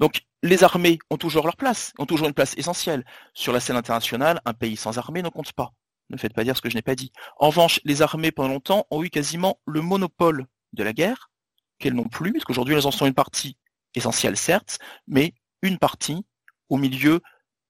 Donc 0.00 0.22
les 0.42 0.64
armées 0.64 0.98
ont 1.10 1.16
toujours 1.16 1.44
leur 1.44 1.56
place, 1.56 1.92
ont 1.98 2.06
toujours 2.06 2.26
une 2.26 2.34
place 2.34 2.56
essentielle. 2.56 3.04
Sur 3.32 3.52
la 3.52 3.60
scène 3.60 3.76
internationale, 3.76 4.40
un 4.44 4.52
pays 4.52 4.76
sans 4.76 4.98
armée 4.98 5.22
ne 5.22 5.28
compte 5.28 5.52
pas. 5.52 5.72
Ne 6.10 6.16
faites 6.16 6.34
pas 6.34 6.44
dire 6.44 6.56
ce 6.56 6.60
que 6.60 6.68
je 6.68 6.74
n'ai 6.74 6.82
pas 6.82 6.94
dit. 6.94 7.12
En 7.38 7.46
revanche, 7.46 7.80
les 7.84 8.02
armées 8.02 8.30
pendant 8.30 8.50
longtemps 8.50 8.86
ont 8.90 9.02
eu 9.02 9.10
quasiment 9.10 9.58
le 9.66 9.80
monopole 9.80 10.46
de 10.72 10.82
la 10.82 10.92
guerre, 10.92 11.30
qu'elles 11.78 11.94
n'ont 11.94 12.08
plus, 12.08 12.32
parce 12.32 12.44
qu'aujourd'hui 12.44 12.74
elles 12.74 12.86
en 12.86 12.90
sont 12.90 13.06
une 13.06 13.14
partie 13.14 13.56
essentielle 13.94 14.36
certes, 14.36 14.78
mais 15.06 15.34
une 15.64 15.78
partie 15.78 16.24
au 16.68 16.76
milieu 16.76 17.20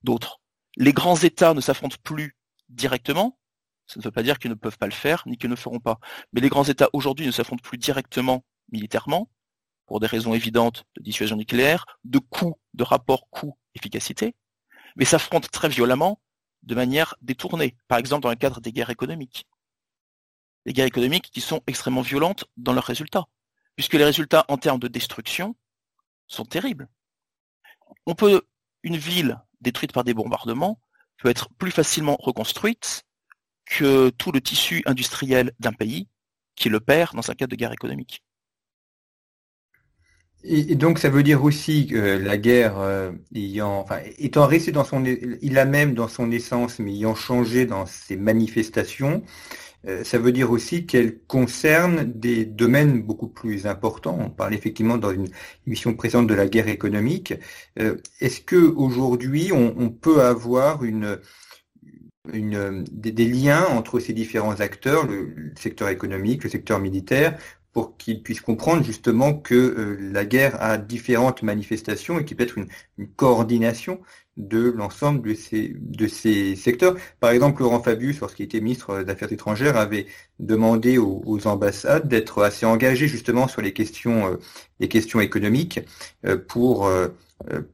d'autres. 0.02 0.40
Les 0.76 0.92
grands 0.92 1.16
États 1.16 1.54
ne 1.54 1.60
s'affrontent 1.60 1.96
plus 2.02 2.36
directement. 2.68 3.38
Ça 3.86 4.00
ne 4.00 4.04
veut 4.04 4.10
pas 4.10 4.22
dire 4.22 4.38
qu'ils 4.38 4.50
ne 4.50 4.56
peuvent 4.56 4.78
pas 4.78 4.86
le 4.86 4.92
faire, 4.92 5.22
ni 5.26 5.38
qu'ils 5.38 5.48
ne 5.48 5.54
le 5.54 5.60
feront 5.60 5.80
pas. 5.80 5.98
Mais 6.32 6.40
les 6.40 6.48
grands 6.48 6.64
États 6.64 6.88
aujourd'hui 6.92 7.26
ne 7.26 7.30
s'affrontent 7.30 7.62
plus 7.62 7.78
directement 7.78 8.44
militairement, 8.72 9.30
pour 9.86 10.00
des 10.00 10.06
raisons 10.06 10.34
évidentes 10.34 10.84
de 10.96 11.02
dissuasion 11.02 11.36
nucléaire, 11.36 11.86
de 12.04 12.18
coût, 12.18 12.58
de 12.72 12.82
rapport 12.82 13.28
coût-efficacité, 13.30 14.34
mais 14.96 15.04
s'affrontent 15.04 15.48
très 15.52 15.68
violemment 15.68 16.20
de 16.62 16.74
manière 16.74 17.14
détournée, 17.20 17.76
par 17.88 17.98
exemple 17.98 18.22
dans 18.22 18.30
le 18.30 18.36
cadre 18.36 18.60
des 18.60 18.72
guerres 18.72 18.90
économiques. 18.90 19.46
Les 20.64 20.72
guerres 20.72 20.86
économiques 20.86 21.30
qui 21.30 21.42
sont 21.42 21.60
extrêmement 21.66 22.00
violentes 22.00 22.46
dans 22.56 22.72
leurs 22.72 22.84
résultats, 22.84 23.26
puisque 23.76 23.92
les 23.92 24.04
résultats 24.04 24.46
en 24.48 24.56
termes 24.56 24.80
de 24.80 24.88
destruction 24.88 25.54
sont 26.26 26.46
terribles 26.46 26.88
une 28.82 28.96
ville 28.96 29.40
détruite 29.60 29.92
par 29.92 30.04
des 30.04 30.14
bombardements 30.14 30.80
peut 31.18 31.28
être 31.28 31.48
plus 31.58 31.70
facilement 31.70 32.16
reconstruite 32.20 33.04
que 33.66 34.10
tout 34.10 34.32
le 34.32 34.40
tissu 34.40 34.82
industriel 34.86 35.52
d'un 35.58 35.72
pays 35.72 36.08
qui 36.54 36.68
le 36.68 36.80
perd 36.80 37.14
dans 37.14 37.30
un 37.30 37.34
cadre 37.34 37.50
de 37.50 37.56
guerre 37.56 37.72
économique. 37.72 38.22
Et 40.46 40.74
donc 40.74 40.98
ça 40.98 41.08
veut 41.08 41.22
dire 41.22 41.42
aussi 41.42 41.86
que 41.86 41.96
la 41.96 42.36
guerre 42.36 42.78
euh, 42.78 43.12
ayant, 43.34 43.86
étant 44.18 44.46
resté 44.46 44.72
dans 44.72 44.84
son, 44.84 45.02
il 45.04 45.58
a 45.58 45.64
même 45.64 45.94
dans 45.94 46.06
son 46.06 46.30
essence, 46.30 46.78
mais 46.80 46.92
ayant 46.92 47.14
changé 47.14 47.64
dans 47.64 47.86
ses 47.86 48.16
manifestations, 48.16 49.22
ça 50.02 50.18
veut 50.18 50.32
dire 50.32 50.50
aussi 50.50 50.86
qu'elle 50.86 51.18
concerne 51.26 52.10
des 52.12 52.44
domaines 52.44 53.02
beaucoup 53.02 53.28
plus 53.28 53.66
importants. 53.66 54.18
On 54.18 54.30
parle 54.30 54.54
effectivement 54.54 54.96
dans 54.96 55.12
une 55.12 55.28
émission 55.66 55.94
précédente 55.94 56.26
de 56.26 56.34
la 56.34 56.46
guerre 56.46 56.68
économique. 56.68 57.34
Euh, 57.78 57.96
est-ce 58.20 58.40
que 58.40 58.56
aujourd'hui 58.56 59.52
on, 59.52 59.90
peut 59.90 60.22
avoir 60.22 60.84
une, 60.84 61.18
des, 62.32 63.28
liens 63.28 63.66
entre 63.66 64.00
ces 64.00 64.12
différents 64.12 64.60
acteurs, 64.60 65.06
le, 65.06 65.52
secteur 65.58 65.88
économique, 65.90 66.44
le 66.44 66.50
secteur 66.50 66.80
militaire, 66.80 67.38
pour 67.72 67.96
qu'ils 67.96 68.22
puissent 68.22 68.40
comprendre 68.40 68.84
justement 68.84 69.34
que 69.34 69.54
euh, 69.54 69.98
la 70.12 70.24
guerre 70.24 70.62
a 70.62 70.78
différentes 70.78 71.42
manifestations 71.42 72.18
et 72.18 72.24
qu'il 72.24 72.36
peut 72.36 72.44
être 72.44 72.56
une 72.56 73.08
coordination 73.16 74.00
de 74.36 74.70
l'ensemble 74.70 75.28
de 75.28 75.34
ces, 75.34 75.76
de 75.78 76.06
ces 76.06 76.56
secteurs. 76.56 76.96
Par 77.20 77.30
exemple, 77.30 77.62
Laurent 77.62 77.80
Fabius, 77.80 78.20
lorsqu'il 78.20 78.44
était 78.44 78.60
ministre 78.60 79.02
d'Affaires 79.02 79.32
étrangères, 79.32 79.76
avait 79.76 80.06
demandé 80.40 80.98
aux, 80.98 81.46
ambassades 81.46 82.08
d'être 82.08 82.42
assez 82.42 82.66
engagées 82.66 83.08
justement 83.08 83.48
sur 83.48 83.62
les 83.62 83.72
questions, 83.72 84.32
euh, 84.32 84.36
les 84.80 84.88
questions 84.88 85.20
économiques 85.20 85.80
euh, 86.24 86.36
pour, 86.36 86.86
euh, 86.86 87.08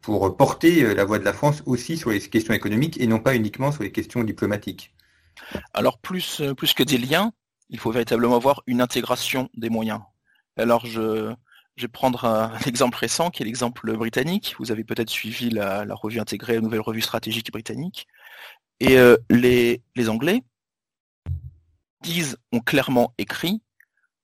pour 0.03 0.37
porter 0.37 0.95
la 0.95 1.05
voix 1.05 1.19
de 1.19 1.25
la 1.25 1.33
France 1.33 1.63
aussi 1.67 1.97
sur 1.97 2.11
les 2.11 2.21
questions 2.21 2.55
économiques 2.55 3.01
et 3.01 3.07
non 3.07 3.21
pas 3.21 3.35
uniquement 3.35 3.73
sur 3.73 3.83
les 3.83 3.93
questions 3.93 4.23
diplomatiques. 4.25 4.95
Alors 5.73 5.99
plus, 5.99 6.43
plus 6.57 6.75
que 6.75 6.83
des 6.83 6.99
liens, 6.99 7.33
il 7.71 7.79
faut 7.79 7.91
véritablement 7.91 8.37
avoir 8.37 8.63
une 8.67 8.81
intégration 8.81 9.49
des 9.57 9.71
moyens. 9.71 10.01
Alors 10.57 10.85
je, 10.85 11.33
je 11.81 11.87
vais 11.87 11.89
prendre 11.89 12.27
un, 12.27 12.59
exemple 12.67 12.99
récent 12.99 13.31
qui 13.31 13.43
est 13.43 13.47
l'exemple 13.47 13.97
britannique. 13.97 14.55
Vous 14.59 14.71
avez 14.71 14.85
peut-être 14.85 15.11
suivi 15.11 15.51
la, 15.51 15.87
revue 15.95 16.21
intégrée, 16.21 16.55
la 16.55 16.61
nouvelle 16.61 16.81
revue 16.81 17.01
stratégique 17.01 17.51
britannique. 17.51 18.07
Et 18.81 18.99
euh, 18.99 19.17
les, 19.31 19.83
les 19.97 20.09
Anglais 20.09 20.43
disent, 22.03 22.37
ont 22.53 22.61
clairement 22.61 23.15
écrit 23.19 23.63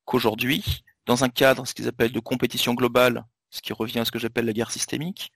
qu'aujourd'hui, 0.05 0.85
dans 1.07 1.25
un 1.25 1.29
cadre, 1.29 1.67
ce 1.67 1.75
qu'ils 1.75 1.89
appellent 1.89 2.13
de 2.13 2.21
compétition 2.21 2.75
globale, 2.75 3.25
ce 3.51 3.63
qui 3.63 3.73
revient 3.73 4.01
à 4.01 4.05
ce 4.05 4.11
que 4.11 4.19
j'appelle 4.19 4.45
la 4.45 4.53
guerre 4.53 4.71
systémique, 4.71 5.33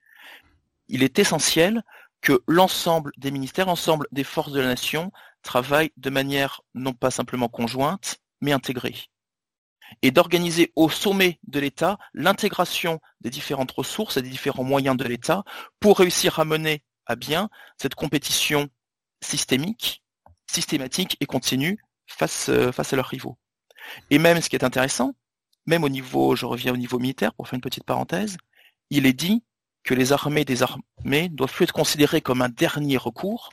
il 0.87 1.03
est 1.03 1.17
essentiel 1.17 1.83
que 2.21 2.43
l'ensemble 2.47 3.11
des 3.17 3.31
ministères, 3.31 3.65
l'ensemble 3.65 4.07
des 4.11 4.23
forces 4.23 4.51
de 4.51 4.59
la 4.59 4.67
nation 4.67 5.11
travaillent 5.41 5.91
de 5.97 6.09
manière 6.11 6.61
non 6.75 6.93
pas 6.93 7.09
simplement 7.09 7.47
conjointe, 7.47 8.19
mais 8.41 8.51
intégrée 8.51 9.10
et 10.01 10.11
d'organiser 10.11 10.71
au 10.75 10.89
sommet 10.89 11.39
de 11.47 11.59
l'État 11.59 11.97
l'intégration 12.13 12.99
des 13.21 13.29
différentes 13.29 13.71
ressources 13.71 14.17
et 14.17 14.21
des 14.21 14.29
différents 14.29 14.63
moyens 14.63 14.97
de 14.97 15.03
l'État 15.03 15.43
pour 15.79 15.99
réussir 15.99 16.39
à 16.39 16.45
mener 16.45 16.83
à 17.05 17.15
bien 17.15 17.49
cette 17.77 17.95
compétition 17.95 18.69
systémique, 19.21 20.03
systématique 20.47 21.17
et 21.19 21.25
continue 21.25 21.79
face, 22.07 22.49
euh, 22.49 22.71
face 22.71 22.93
à 22.93 22.95
leurs 22.95 23.07
rivaux. 23.07 23.37
Et 24.09 24.17
même 24.17 24.41
ce 24.41 24.49
qui 24.49 24.55
est 24.55 24.63
intéressant, 24.63 25.13
même 25.65 25.83
au 25.83 25.89
niveau, 25.89 26.35
je 26.35 26.45
reviens 26.45 26.73
au 26.73 26.77
niveau 26.77 26.99
militaire 26.99 27.33
pour 27.33 27.47
faire 27.47 27.55
une 27.55 27.61
petite 27.61 27.83
parenthèse, 27.83 28.37
il 28.89 29.05
est 29.05 29.13
dit 29.13 29.43
que 29.83 29.93
les 29.93 30.11
armées 30.11 30.45
des 30.45 30.63
armées 30.63 31.29
doivent 31.29 31.53
plus 31.53 31.63
être 31.63 31.73
considérées 31.73 32.21
comme 32.21 32.41
un 32.41 32.49
dernier 32.49 32.97
recours, 32.97 33.51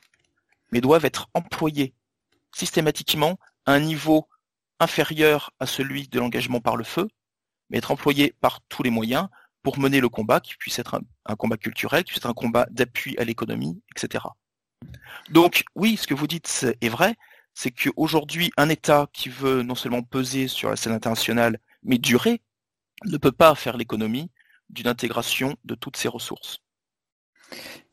mais 0.72 0.80
doivent 0.80 1.04
être 1.04 1.28
employées 1.34 1.94
systématiquement 2.54 3.38
à 3.66 3.72
un 3.72 3.80
niveau 3.80 4.28
inférieur 4.80 5.50
à 5.60 5.66
celui 5.66 6.08
de 6.08 6.18
l'engagement 6.18 6.60
par 6.60 6.76
le 6.76 6.84
feu, 6.84 7.08
mais 7.70 7.78
être 7.78 7.90
employé 7.90 8.34
par 8.40 8.60
tous 8.62 8.82
les 8.82 8.90
moyens 8.90 9.28
pour 9.62 9.78
mener 9.78 10.00
le 10.00 10.08
combat, 10.08 10.40
qui 10.40 10.56
puisse 10.56 10.78
être 10.78 11.00
un, 11.26 11.36
combat 11.36 11.56
culturel, 11.56 12.04
qui 12.04 12.12
puisse 12.12 12.18
être 12.18 12.30
un 12.30 12.34
combat 12.34 12.66
d'appui 12.70 13.16
à 13.18 13.24
l'économie, 13.24 13.82
etc. 13.94 14.24
Donc 15.30 15.64
oui, 15.74 15.96
ce 15.96 16.06
que 16.06 16.14
vous 16.14 16.26
dites 16.26 16.66
est 16.80 16.88
vrai, 16.88 17.16
c'est 17.54 17.72
qu'aujourd'hui, 17.72 18.50
un 18.56 18.68
État 18.68 19.08
qui 19.12 19.28
veut 19.28 19.62
non 19.62 19.74
seulement 19.74 20.02
peser 20.02 20.48
sur 20.48 20.70
la 20.70 20.76
scène 20.76 20.92
internationale, 20.92 21.58
mais 21.82 21.98
durer, 21.98 22.40
ne 23.04 23.16
peut 23.16 23.32
pas 23.32 23.54
faire 23.54 23.76
l'économie 23.76 24.30
d'une 24.70 24.86
intégration 24.86 25.56
de 25.64 25.74
toutes 25.74 25.96
ses 25.96 26.08
ressources. 26.08 26.60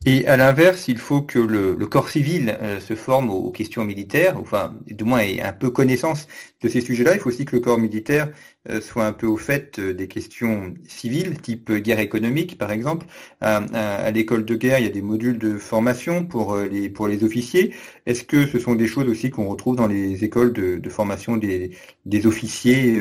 Et 0.08 0.24
à 0.28 0.36
l'inverse, 0.36 0.86
il 0.86 0.98
faut 0.98 1.20
que 1.22 1.40
le, 1.40 1.74
corps 1.86 2.08
civil 2.08 2.56
euh, 2.62 2.78
se 2.78 2.94
forme 2.94 3.28
aux, 3.28 3.50
questions 3.50 3.84
militaires, 3.84 4.38
enfin, 4.38 4.72
du 4.86 5.02
moins 5.02 5.18
ait 5.18 5.40
un 5.40 5.52
peu 5.52 5.70
connaissance 5.70 6.28
de 6.62 6.68
ces 6.68 6.80
sujets-là. 6.80 7.14
Il 7.14 7.20
faut 7.20 7.28
aussi 7.30 7.44
que 7.44 7.56
le 7.56 7.60
corps 7.60 7.78
militaire 7.78 8.30
euh, 8.70 8.80
soit 8.80 9.04
un 9.04 9.12
peu 9.12 9.26
au 9.26 9.36
fait 9.36 9.80
euh, 9.80 9.94
des 9.94 10.06
questions 10.06 10.74
civiles, 10.86 11.40
type 11.40 11.72
guerre 11.72 11.98
économique, 11.98 12.56
par 12.56 12.70
exemple. 12.70 13.06
À, 13.40 14.10
l'école 14.12 14.44
de 14.44 14.54
guerre, 14.54 14.78
il 14.78 14.84
y 14.84 14.88
a 14.88 14.92
des 14.92 15.02
modules 15.02 15.38
de 15.38 15.58
formation 15.58 16.24
pour 16.24 16.56
les 16.56 16.88
pour 16.88 17.08
les 17.08 17.24
officiers. 17.24 17.74
Est-ce 18.06 18.22
que 18.24 18.46
ce 18.46 18.60
sont 18.60 18.76
des 18.76 18.86
choses 18.86 19.08
aussi 19.08 19.30
qu'on 19.30 19.48
retrouve 19.48 19.74
dans 19.76 19.88
les 19.88 20.24
écoles 20.24 20.52
de, 20.52 20.88
formation 20.88 21.36
des, 21.36 21.72
des 22.04 22.26
officiers 22.26 23.00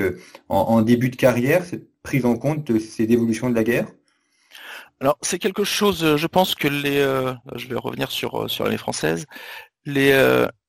en, 0.50 0.58
en 0.58 0.82
début 0.82 1.10
de 1.10 1.16
carrière, 1.16 1.64
cette 1.66 1.88
prise 2.02 2.26
en 2.26 2.36
compte 2.36 2.72
de 2.72 2.80
ces 2.80 3.04
évolutions 3.04 3.50
de 3.50 3.56
la 3.56 3.64
guerre? 3.64 3.88
Alors 5.02 5.18
c'est 5.22 5.40
quelque 5.40 5.64
chose, 5.64 6.04
euh, 6.04 6.18
je 6.18 6.28
pense 6.28 6.56
que 6.56 6.68
les, 6.68 7.00
euh, 7.00 7.34
je 7.56 7.68
vais 7.68 7.76
revenir 7.76 8.12
sur 8.12 8.44
euh, 8.44 8.48
sur 8.48 8.64
l'année 8.64 8.78
française, 8.78 9.26
les, 9.86 10.14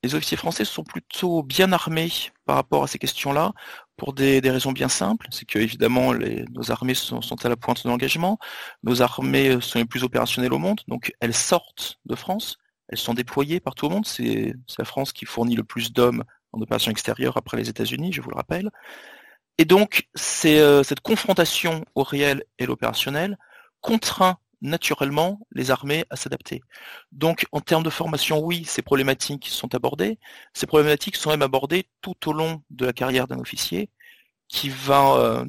les 0.02 0.14
officiers 0.14 0.36
français 0.36 0.66
sont 0.66 0.84
plutôt 0.84 1.42
bien 1.42 1.72
armés 1.72 2.10
par 2.44 2.56
rapport 2.56 2.82
à 2.82 2.86
ces 2.86 2.98
questions-là 2.98 3.52
pour 3.96 4.12
des, 4.12 4.40
raisons 4.40 4.72
bien 4.72 4.90
simples. 4.90 5.26
C'est 5.30 5.46
que 5.46 5.58
évidemment 5.58 6.12
les, 6.12 6.44
nos 6.50 6.70
armées 6.70 6.92
sont, 6.94 7.20
à 7.42 7.48
la 7.48 7.56
pointe 7.56 7.82
de 7.84 7.88
l'engagement, 7.88 8.38
nos 8.82 9.00
armées 9.00 9.58
sont 9.62 9.78
les 9.78 9.86
plus 9.86 10.04
opérationnelles 10.04 10.52
au 10.52 10.58
monde, 10.58 10.82
donc 10.86 11.14
elles 11.20 11.32
sortent 11.34 11.98
de 12.04 12.14
France, 12.14 12.58
elles 12.88 12.98
sont 12.98 13.14
déployées 13.14 13.58
partout 13.58 13.86
au 13.86 13.90
monde. 13.90 14.06
C'est 14.06 14.52
la 14.78 14.84
France 14.84 15.14
qui 15.14 15.24
fournit 15.24 15.56
le 15.56 15.64
plus 15.64 15.94
d'hommes 15.94 16.24
en 16.52 16.60
opération 16.60 16.90
extérieure 16.90 17.38
après 17.38 17.56
les 17.56 17.70
États-Unis, 17.70 18.12
je 18.12 18.20
vous 18.20 18.30
le 18.30 18.36
rappelle. 18.36 18.70
Et 19.56 19.64
donc 19.64 20.08
c'est 20.14 20.60
cette 20.84 21.00
confrontation 21.00 21.86
au 21.94 22.02
réel 22.02 22.44
et 22.58 22.66
l'opérationnel 22.66 23.38
contraint 23.86 24.38
naturellement 24.62 25.38
les 25.52 25.70
armées 25.70 26.04
à 26.10 26.16
s'adapter. 26.16 26.60
Donc 27.12 27.46
en 27.52 27.60
termes 27.60 27.84
de 27.84 27.90
formation, 27.90 28.40
oui, 28.40 28.64
ces 28.64 28.82
problématiques 28.82 29.46
sont 29.48 29.74
abordées. 29.76 30.18
Ces 30.54 30.66
problématiques 30.66 31.14
sont 31.16 31.30
même 31.30 31.42
abordées 31.42 31.88
tout 32.00 32.28
au 32.28 32.32
long 32.32 32.62
de 32.70 32.84
la 32.84 32.92
carrière 32.92 33.28
d'un 33.28 33.38
officier 33.38 33.90
qui 34.48 34.68
va, 34.68 35.14
euh, 35.18 35.44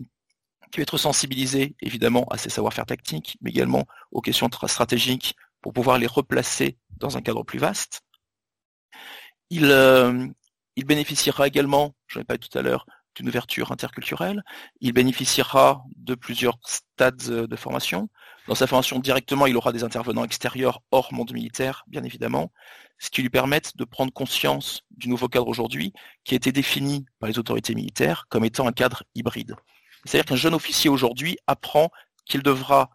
être 0.78 1.00
sensibilisé 1.00 1.76
évidemment 1.82 2.26
à 2.30 2.38
ses 2.38 2.50
savoir-faire 2.50 2.86
tactiques, 2.86 3.38
mais 3.42 3.50
également 3.50 3.86
aux 4.12 4.22
questions 4.22 4.50
stratégiques 4.68 5.36
pour 5.62 5.74
pouvoir 5.74 5.98
les 5.98 6.06
replacer 6.06 6.78
dans 6.98 7.18
un 7.18 7.22
cadre 7.22 7.44
plus 7.44 7.58
vaste. 7.58 8.02
Il, 9.50 9.66
euh, 9.72 10.28
bénéficiera 10.86 11.48
également, 11.48 11.96
j'en 12.08 12.22
ai 12.22 12.24
parlé 12.24 12.40
tout 12.40 12.56
à 12.56 12.62
l'heure, 12.62 12.86
d'une 13.18 13.28
ouverture 13.28 13.72
interculturelle. 13.72 14.44
Il 14.80 14.94
bénéficiera 14.94 15.84
de 15.96 16.16
plusieurs 16.16 16.58
stades 16.66 17.18
de 17.18 17.56
formation. 17.56 18.10
Dans 18.48 18.56
sa 18.56 18.68
formation 18.68 19.00
directement, 19.00 19.46
il 19.46 19.58
aura 19.58 19.74
des 19.74 19.84
intervenants 19.84 20.24
extérieurs 20.24 20.82
hors 20.92 21.14
monde 21.14 21.34
militaire, 21.34 21.84
bien 21.88 22.04
évidemment, 22.04 22.52
ce 23.00 23.10
qui 23.10 23.22
lui 23.22 23.30
permettent 23.30 23.76
de 23.76 23.84
prendre 23.84 24.14
conscience 24.14 24.84
du 24.92 25.10
nouveau 25.10 25.28
cadre 25.28 25.48
aujourd'hui, 25.48 25.94
qui 26.24 26.36
a 26.36 26.38
été 26.38 26.52
défini 26.52 27.06
par 27.20 27.30
les 27.30 27.40
autorités 27.40 27.76
militaires 27.76 28.26
comme 28.30 28.46
étant 28.46 28.68
un 28.68 28.72
cadre 28.72 29.04
hybride. 29.16 29.56
C'est-à-dire 30.06 30.26
qu'un 30.26 30.36
jeune 30.36 30.54
officier 30.54 30.90
aujourd'hui 30.90 31.38
apprend 31.48 31.90
qu'il 32.26 32.44
devra 32.44 32.92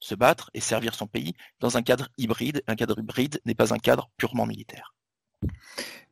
se 0.00 0.14
battre 0.14 0.50
et 0.54 0.60
servir 0.60 0.94
son 0.94 1.06
pays 1.06 1.34
dans 1.60 1.76
un 1.76 1.82
cadre 1.82 2.08
hybride. 2.16 2.62
Un 2.66 2.76
cadre 2.76 2.98
hybride 2.98 3.40
n'est 3.44 3.54
pas 3.54 3.74
un 3.74 3.78
cadre 3.78 4.10
purement 4.16 4.46
militaire. 4.46 4.94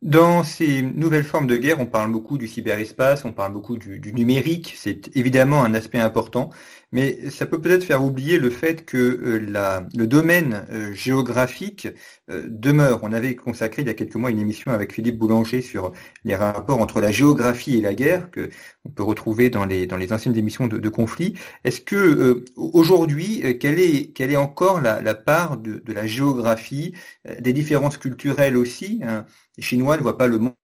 Dans 0.06 0.44
ces 0.44 0.82
nouvelles 0.82 1.25
formes 1.25 1.48
de 1.48 1.56
guerre, 1.56 1.80
on 1.80 1.86
parle 1.86 2.12
beaucoup 2.12 2.38
du 2.38 2.46
cyberespace, 2.46 3.25
on 3.25 3.32
parle 3.32 3.52
beaucoup 3.52 3.76
du, 3.76 4.12
numérique, 4.12 4.72
c'est 4.78 5.10
évidemment 5.16 5.64
un 5.64 5.75
aspect 5.75 5.98
important, 5.98 6.50
mais 6.92 7.28
ça 7.30 7.44
peut 7.44 7.60
peut-être 7.60 7.82
faire 7.82 8.04
oublier 8.04 8.38
le 8.38 8.50
fait 8.50 8.84
que 8.84 8.96
euh, 8.96 9.84
le 9.92 10.06
domaine 10.06 10.64
euh, 10.70 10.94
géographique 10.94 11.88
euh, 12.30 12.44
demeure. 12.46 13.00
On 13.02 13.12
avait 13.12 13.34
consacré 13.34 13.82
il 13.82 13.88
y 13.88 13.90
a 13.90 13.94
quelques 13.94 14.14
mois 14.14 14.30
une 14.30 14.38
émission 14.38 14.70
avec 14.70 14.92
Philippe 14.92 15.18
Boulanger 15.18 15.60
sur 15.60 15.92
les 16.23 16.36
rapports 16.36 16.80
entre 16.80 17.00
la 17.00 17.10
géographie 17.10 17.76
et 17.76 17.80
la 17.80 17.95
guerre, 17.95 18.30
que 18.30 18.50
on 18.84 18.90
peut 18.90 19.02
retrouver 19.02 19.50
dans 19.50 19.64
les, 19.64 19.88
anciennes 20.12 20.36
émissions 20.36 20.69
de, 20.69 20.78
de 20.78 20.88
conflits. 20.88 21.34
Est-ce 21.64 21.80
que 21.80 22.45
aujourd'hui, 22.54 23.58
quelle 23.58 23.80
est, 23.80 24.36
encore 24.36 24.80
la, 24.80 25.14
part 25.16 25.56
de, 25.56 25.82
de, 25.84 25.92
la 25.92 26.06
géographie, 26.06 26.95
des 27.40 27.52
différences 27.52 27.97
culturelles 27.97 28.56
aussi 28.56 29.00
hein, 29.02 29.26
les 29.56 29.62
Chinois 29.62 29.97
ne 29.97 30.02
voient 30.02 30.19
pas 30.19 30.26
le 30.26 30.38
monde 30.38 30.54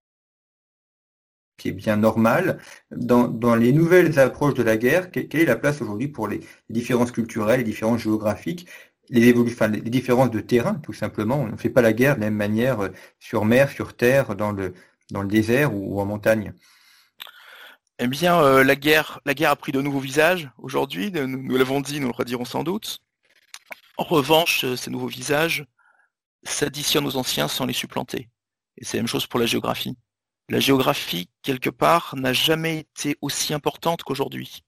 qui 1.62 1.68
est 1.68 1.72
bien 1.72 1.96
normal. 1.96 2.58
Dans, 2.90 3.54
les 3.54 3.72
nouvelles 3.72 4.18
approches 4.18 4.54
de 4.54 4.62
la 4.62 4.76
guerre, 4.76 5.10
quelle 5.10 5.40
est 5.40 5.44
la 5.44 5.56
place 5.56 5.80
aujourd'hui 5.80 6.08
pour 6.08 6.28
les, 6.28 6.40
différences 6.70 7.12
culturelles, 7.12 7.58
les 7.58 7.64
différences 7.64 8.00
géographiques, 8.00 8.68
les, 9.10 9.32
les 9.32 9.90
différences 9.90 10.30
de 10.30 10.40
terrain, 10.40 10.74
tout 10.74 10.92
simplement? 10.92 11.40
On 11.40 11.46
ne 11.46 11.56
fait 11.56 11.70
pas 11.70 11.82
la 11.82 11.92
guerre 11.92 12.16
de 12.16 12.20
la 12.20 12.26
même 12.26 12.36
manière 12.36 12.80
euh, 12.80 12.88
sur 13.20 13.44
mer, 13.44 13.70
sur 13.70 13.94
terre, 13.94 14.34
dans 14.34 14.52
le, 14.52 14.74
dans 15.10 15.22
le 15.22 15.28
désert 15.28 15.74
ou, 15.74 16.00
en 16.00 16.06
montagne? 16.06 16.52
Eh 17.98 18.08
bien, 18.08 18.40
euh, 18.40 18.64
la, 18.64 18.74
guerre, 18.74 19.20
la 19.24 19.34
guerre 19.34 19.50
a 19.50 19.56
pris 19.56 19.70
de 19.70 19.80
nouveaux 19.80 20.00
visages 20.00 20.50
aujourd'hui, 20.58 21.12
nous, 21.12 21.26
nous 21.28 21.56
l'avons 21.56 21.80
dit, 21.80 22.00
nous 22.00 22.08
le 22.08 22.14
redirons 22.14 22.44
sans 22.44 22.64
doute. 22.64 23.00
En 23.98 24.04
revanche, 24.04 24.64
euh, 24.64 24.74
ces 24.74 24.90
nouveaux 24.90 25.06
visages 25.06 25.66
s'additionnent 26.42 27.06
aux 27.06 27.16
anciens 27.16 27.46
sans 27.46 27.66
les 27.66 27.72
supplanter. 27.72 28.28
Et 28.82 28.84
c'est 28.84 28.96
la 28.96 29.04
même 29.04 29.08
chose 29.08 29.28
pour 29.28 29.38
la 29.38 29.46
géographie. 29.46 29.96
La 30.48 30.58
géographie, 30.58 31.30
quelque 31.42 31.70
part, 31.70 32.14
n'a 32.16 32.32
jamais 32.32 32.80
été 32.80 33.16
aussi 33.22 33.54
importante 33.54 34.02
qu'aujourd'hui. 34.02 34.64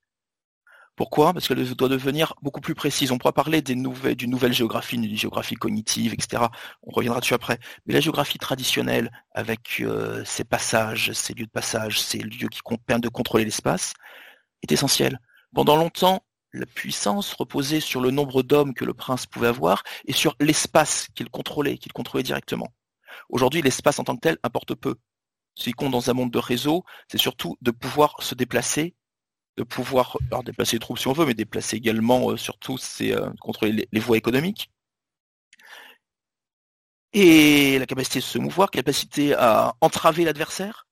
Pourquoi? 0.94 1.32
Parce 1.32 1.48
qu'elle 1.48 1.68
doit 1.74 1.88
devenir 1.88 2.34
beaucoup 2.40 2.60
plus 2.60 2.76
précise. 2.76 3.10
On 3.10 3.18
pourra 3.18 3.32
parler 3.32 3.60
d'une 3.60 3.82
nouvelle 3.82 4.52
géographie, 4.52 4.96
d'une 4.96 5.16
géographie 5.16 5.56
cognitive, 5.56 6.14
etc. 6.14 6.44
On 6.84 6.92
reviendra 6.92 7.18
dessus 7.18 7.34
après. 7.34 7.58
Mais 7.86 7.94
la 7.94 8.00
géographie 8.00 8.38
traditionnelle, 8.38 9.10
avec 9.32 9.80
euh, 9.80 10.24
ses 10.24 10.44
passages, 10.44 11.10
ses 11.12 11.34
lieux 11.34 11.46
de 11.46 11.50
passage, 11.50 12.00
ses 12.00 12.18
lieux 12.18 12.48
qui 12.48 12.60
permettent 12.86 13.02
de 13.02 13.08
contrôler 13.08 13.44
l'espace, 13.44 13.94
est 14.62 14.70
essentielle. 14.70 15.18
Pendant 15.52 15.76
longtemps, 15.76 16.24
la 16.52 16.66
puissance 16.66 17.34
reposait 17.34 17.80
sur 17.80 18.00
le 18.00 18.12
nombre 18.12 18.44
d'hommes 18.44 18.74
que 18.74 18.84
le 18.84 18.94
prince 18.94 19.26
pouvait 19.26 19.48
avoir 19.48 19.82
et 20.06 20.12
sur 20.12 20.36
l'espace 20.38 21.08
qu'il 21.16 21.28
contrôlait, 21.28 21.78
qu'il 21.78 21.92
contrôlait 21.92 22.22
directement. 22.22 22.72
Aujourd'hui, 23.28 23.62
l'espace 23.62 23.98
en 23.98 24.04
tant 24.04 24.16
que 24.16 24.20
tel 24.20 24.38
importe 24.42 24.74
peu. 24.74 24.96
Ce 25.54 25.64
qui 25.64 25.72
compte 25.72 25.92
dans 25.92 26.10
un 26.10 26.14
monde 26.14 26.30
de 26.30 26.38
réseau, 26.38 26.84
c'est 27.08 27.18
surtout 27.18 27.56
de 27.60 27.70
pouvoir 27.70 28.16
se 28.22 28.34
déplacer, 28.34 28.94
de 29.56 29.62
pouvoir 29.62 30.18
déplacer 30.44 30.76
les 30.76 30.80
troupes 30.80 30.98
si 30.98 31.08
on 31.08 31.12
veut, 31.12 31.26
mais 31.26 31.34
déplacer 31.34 31.76
également, 31.76 32.30
euh, 32.30 32.36
surtout, 32.36 32.76
c'est 32.78 33.12
euh, 33.12 33.30
contrôler 33.40 33.86
les, 33.90 34.00
voies 34.00 34.16
économiques. 34.16 34.70
Et 37.12 37.78
la 37.78 37.86
capacité 37.86 38.18
de 38.18 38.24
se 38.24 38.38
mouvoir, 38.38 38.70
capacité 38.70 39.34
à 39.34 39.76
entraver 39.80 40.24
l'adversaire. 40.24 40.88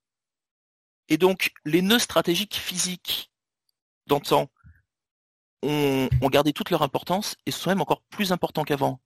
Et 1.09 1.19
donc, 1.19 1.53
les 1.65 1.83
nœuds 1.83 1.99
stratégiques 1.99 2.55
physiques 2.55 3.33
d'antan 4.07 4.49
ont 5.65 6.09
gardé 6.25 6.53
toute 6.53 6.71
leur 6.71 6.83
importance 6.83 7.37
et 7.47 7.51
sont 7.51 7.71
même 7.71 7.81
encore 7.81 8.03
plus 8.11 8.33
importants 8.33 8.65
qu'avant. 8.65 9.01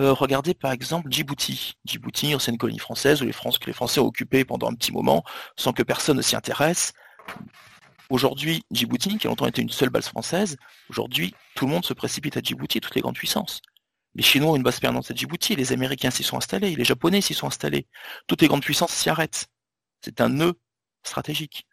Euh, 0.00 0.12
regardez 0.12 0.54
par 0.54 0.72
exemple 0.72 1.10
Djibouti. 1.10 1.74
Djibouti, 1.84 2.34
ancienne 2.34 2.58
colonie 2.58 2.78
française, 2.78 3.20
que 3.20 3.66
les 3.66 3.72
Français 3.72 4.00
ont 4.00 4.06
occupé 4.06 4.44
pendant 4.44 4.68
un 4.68 4.74
petit 4.74 4.92
moment, 4.92 5.24
sans 5.56 5.72
que 5.72 5.82
personne 5.82 6.16
ne 6.16 6.22
s'y 6.22 6.34
intéresse. 6.34 6.92
Aujourd'hui, 8.10 8.64
Djibouti, 8.70 9.18
qui 9.18 9.26
a 9.26 9.30
longtemps 9.30 9.46
été 9.46 9.62
une 9.62 9.70
seule 9.70 9.90
base 9.90 10.08
française, 10.08 10.56
aujourd'hui, 10.90 11.34
tout 11.54 11.66
le 11.66 11.72
monde 11.72 11.84
se 11.84 11.94
précipite 11.94 12.36
à 12.36 12.40
Djibouti, 12.40 12.80
toutes 12.80 12.94
les 12.94 13.00
grandes 13.00 13.16
puissances. 13.16 13.60
Les 14.14 14.22
Chinois 14.22 14.52
ont 14.52 14.56
une 14.56 14.62
base 14.62 14.78
permanente 14.80 15.10
à 15.10 15.14
Djibouti, 15.14 15.56
les 15.56 15.72
Américains 15.72 16.10
s'y 16.10 16.22
sont 16.22 16.36
installés, 16.36 16.74
les 16.74 16.84
Japonais 16.84 17.20
s'y 17.20 17.34
sont 17.34 17.46
installés. 17.46 17.86
Toutes 18.26 18.42
les 18.42 18.48
grandes 18.48 18.62
puissances 18.62 18.92
s'y 18.92 19.08
arrêtent. 19.08 19.46
C'est 20.02 20.20
un 20.20 20.28
nœud 20.28 20.54
stratégique. 21.02 21.66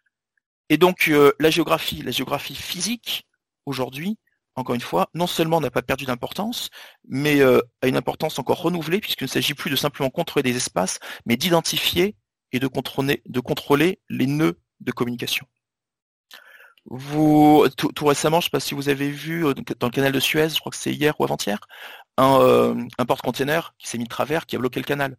Et 0.68 0.78
donc, 0.78 1.08
euh, 1.08 1.32
la 1.38 1.50
géographie, 1.50 2.02
la 2.02 2.12
géographie 2.12 2.54
physique, 2.54 3.26
aujourd'hui, 3.66 4.18
encore 4.56 4.74
une 4.74 4.80
fois, 4.80 5.08
non 5.14 5.26
seulement 5.26 5.60
n'a 5.60 5.70
pas 5.70 5.82
perdu 5.82 6.04
d'importance, 6.04 6.70
mais 7.08 7.40
euh, 7.40 7.60
a 7.80 7.88
une 7.88 7.96
importance 7.96 8.38
encore 8.38 8.60
renouvelée, 8.62 9.00
puisqu'il 9.00 9.24
ne 9.24 9.28
s'agit 9.28 9.54
plus 9.54 9.70
de 9.70 9.76
simplement 9.76 10.10
contrôler 10.10 10.42
des 10.42 10.56
espaces, 10.56 10.98
mais 11.26 11.36
d'identifier 11.36 12.16
et 12.52 12.60
de 12.60 12.66
contrôler, 12.66 13.22
de 13.26 13.40
contrôler 13.40 14.00
les 14.08 14.26
nœuds 14.26 14.60
de 14.80 14.92
communication. 14.92 15.46
Tout, 17.76 18.06
récemment, 18.06 18.40
je 18.40 18.46
ne 18.46 18.48
sais 18.48 18.50
pas 18.50 18.60
si 18.60 18.74
vous 18.74 18.88
avez 18.88 19.10
vu 19.10 19.46
euh, 19.46 19.54
dans 19.78 19.86
le 19.86 19.92
canal 19.92 20.12
de 20.12 20.20
Suez, 20.20 20.50
je 20.50 20.58
crois 20.60 20.70
que 20.70 20.76
c'est 20.76 20.92
hier 20.92 21.18
ou 21.20 21.24
avant-hier, 21.24 21.58
un, 22.18 22.40
euh, 22.40 22.74
un 22.98 23.06
porte-container 23.06 23.74
qui 23.78 23.88
s'est 23.88 23.98
mis 23.98 24.04
de 24.04 24.08
travers, 24.08 24.46
qui 24.46 24.56
a 24.56 24.58
bloqué 24.58 24.80
le 24.80 24.84
canal. 24.84 25.16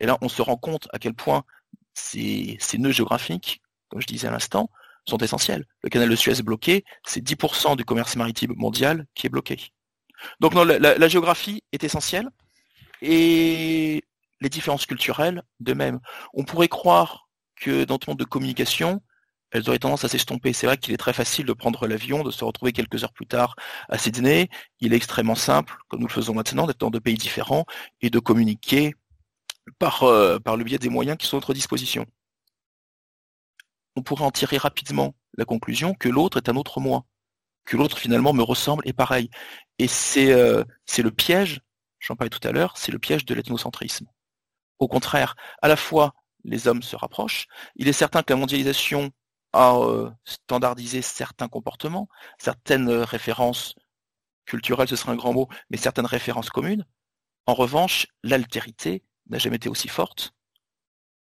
Et 0.00 0.06
là, 0.06 0.18
on 0.22 0.28
se 0.28 0.42
rend 0.42 0.56
compte 0.56 0.88
à 0.92 0.98
quel 0.98 1.14
point 1.14 1.44
ces, 1.92 2.56
ces 2.60 2.78
nœuds 2.78 2.90
géographiques, 2.90 3.62
comme 3.88 4.00
je 4.00 4.06
disais 4.06 4.26
à 4.26 4.30
l'instant, 4.30 4.70
sont 5.06 5.18
essentiels. 5.18 5.64
Le 5.82 5.90
canal 5.90 6.08
de 6.08 6.16
Suez 6.16 6.42
bloqué, 6.42 6.84
c'est 7.06 7.22
10% 7.22 7.76
du 7.76 7.84
commerce 7.84 8.16
maritime 8.16 8.54
mondial 8.56 9.06
qui 9.14 9.26
est 9.26 9.30
bloqué. 9.30 9.58
Donc 10.40 10.54
la, 10.54 11.08
géographie 11.08 11.62
est 11.72 11.84
essentielle 11.84 12.28
et 13.02 14.02
les 14.40 14.48
différences 14.48 14.86
culturelles 14.86 15.42
de 15.60 15.74
même. 15.74 16.00
On 16.32 16.44
pourrait 16.44 16.68
croire 16.68 17.28
que 17.56 17.84
dans 17.84 17.98
le 18.00 18.10
monde 18.10 18.18
de 18.18 18.24
communication, 18.24 19.02
elles 19.50 19.68
auraient 19.68 19.78
tendance 19.78 20.04
à 20.04 20.08
s'estomper. 20.08 20.52
C'est 20.52 20.66
vrai 20.66 20.78
qu'il 20.78 20.92
est 20.94 20.98
très 20.98 21.12
facile 21.12 21.46
de 21.46 21.52
prendre 21.52 21.86
l'avion, 21.86 22.24
de 22.24 22.30
se 22.30 22.44
retrouver 22.44 22.72
quelques 22.72 23.04
heures 23.04 23.12
plus 23.12 23.26
tard 23.26 23.54
à 23.88 23.98
Sydney. 23.98 24.48
Il 24.80 24.92
est 24.92 24.96
extrêmement 24.96 25.36
simple, 25.36 25.76
comme 25.88 26.00
nous 26.00 26.08
le 26.08 26.12
faisons 26.12 26.34
maintenant, 26.34 26.66
d'être 26.66 26.80
dans 26.80 26.90
deux 26.90 27.00
pays 27.00 27.16
différents 27.16 27.64
et 28.00 28.10
de 28.10 28.18
communiquer 28.18 28.94
par, 29.78 30.02
euh, 30.02 30.38
par 30.38 30.56
le 30.56 30.64
biais 30.64 30.78
des 30.78 30.88
moyens 30.88 31.16
qui 31.16 31.26
sont 31.26 31.36
à 31.36 31.40
notre 31.40 31.54
disposition. 31.54 32.06
On 33.96 34.02
pourrait 34.02 34.24
en 34.24 34.30
tirer 34.30 34.56
rapidement 34.56 35.14
la 35.36 35.44
conclusion 35.44 35.94
que 35.94 36.08
l'autre 36.08 36.38
est 36.38 36.48
un 36.48 36.56
autre 36.56 36.80
moi, 36.80 37.04
que 37.64 37.76
l'autre 37.76 37.98
finalement 37.98 38.32
me 38.32 38.42
ressemble 38.42 38.86
et 38.86 38.92
pareil. 38.92 39.30
Et 39.78 39.88
c'est 39.88 40.32
euh, 40.32 40.64
le 40.98 41.10
piège, 41.10 41.60
j'en 42.00 42.16
parlais 42.16 42.30
tout 42.30 42.46
à 42.46 42.52
l'heure, 42.52 42.76
c'est 42.76 42.92
le 42.92 42.98
piège 42.98 43.24
de 43.24 43.34
l'ethnocentrisme. 43.34 44.06
Au 44.78 44.88
contraire, 44.88 45.36
à 45.62 45.68
la 45.68 45.76
fois 45.76 46.14
les 46.44 46.68
hommes 46.68 46.82
se 46.82 46.96
rapprochent, 46.96 47.46
il 47.76 47.88
est 47.88 47.92
certain 47.92 48.22
que 48.22 48.32
la 48.32 48.38
mondialisation 48.38 49.10
à 49.52 49.76
euh, 49.76 50.10
standardiser 50.24 51.00
certains 51.00 51.48
comportements, 51.48 52.08
certaines 52.38 52.88
euh, 52.88 53.04
références 53.04 53.76
culturelles, 54.46 54.88
ce 54.88 54.96
serait 54.96 55.12
un 55.12 55.16
grand 55.16 55.32
mot, 55.32 55.48
mais 55.70 55.76
certaines 55.76 56.06
références 56.06 56.50
communes. 56.50 56.84
En 57.46 57.54
revanche, 57.54 58.08
l'altérité 58.22 59.04
n'a 59.30 59.38
jamais 59.38 59.56
été 59.56 59.68
aussi 59.68 59.88
forte. 59.88 60.34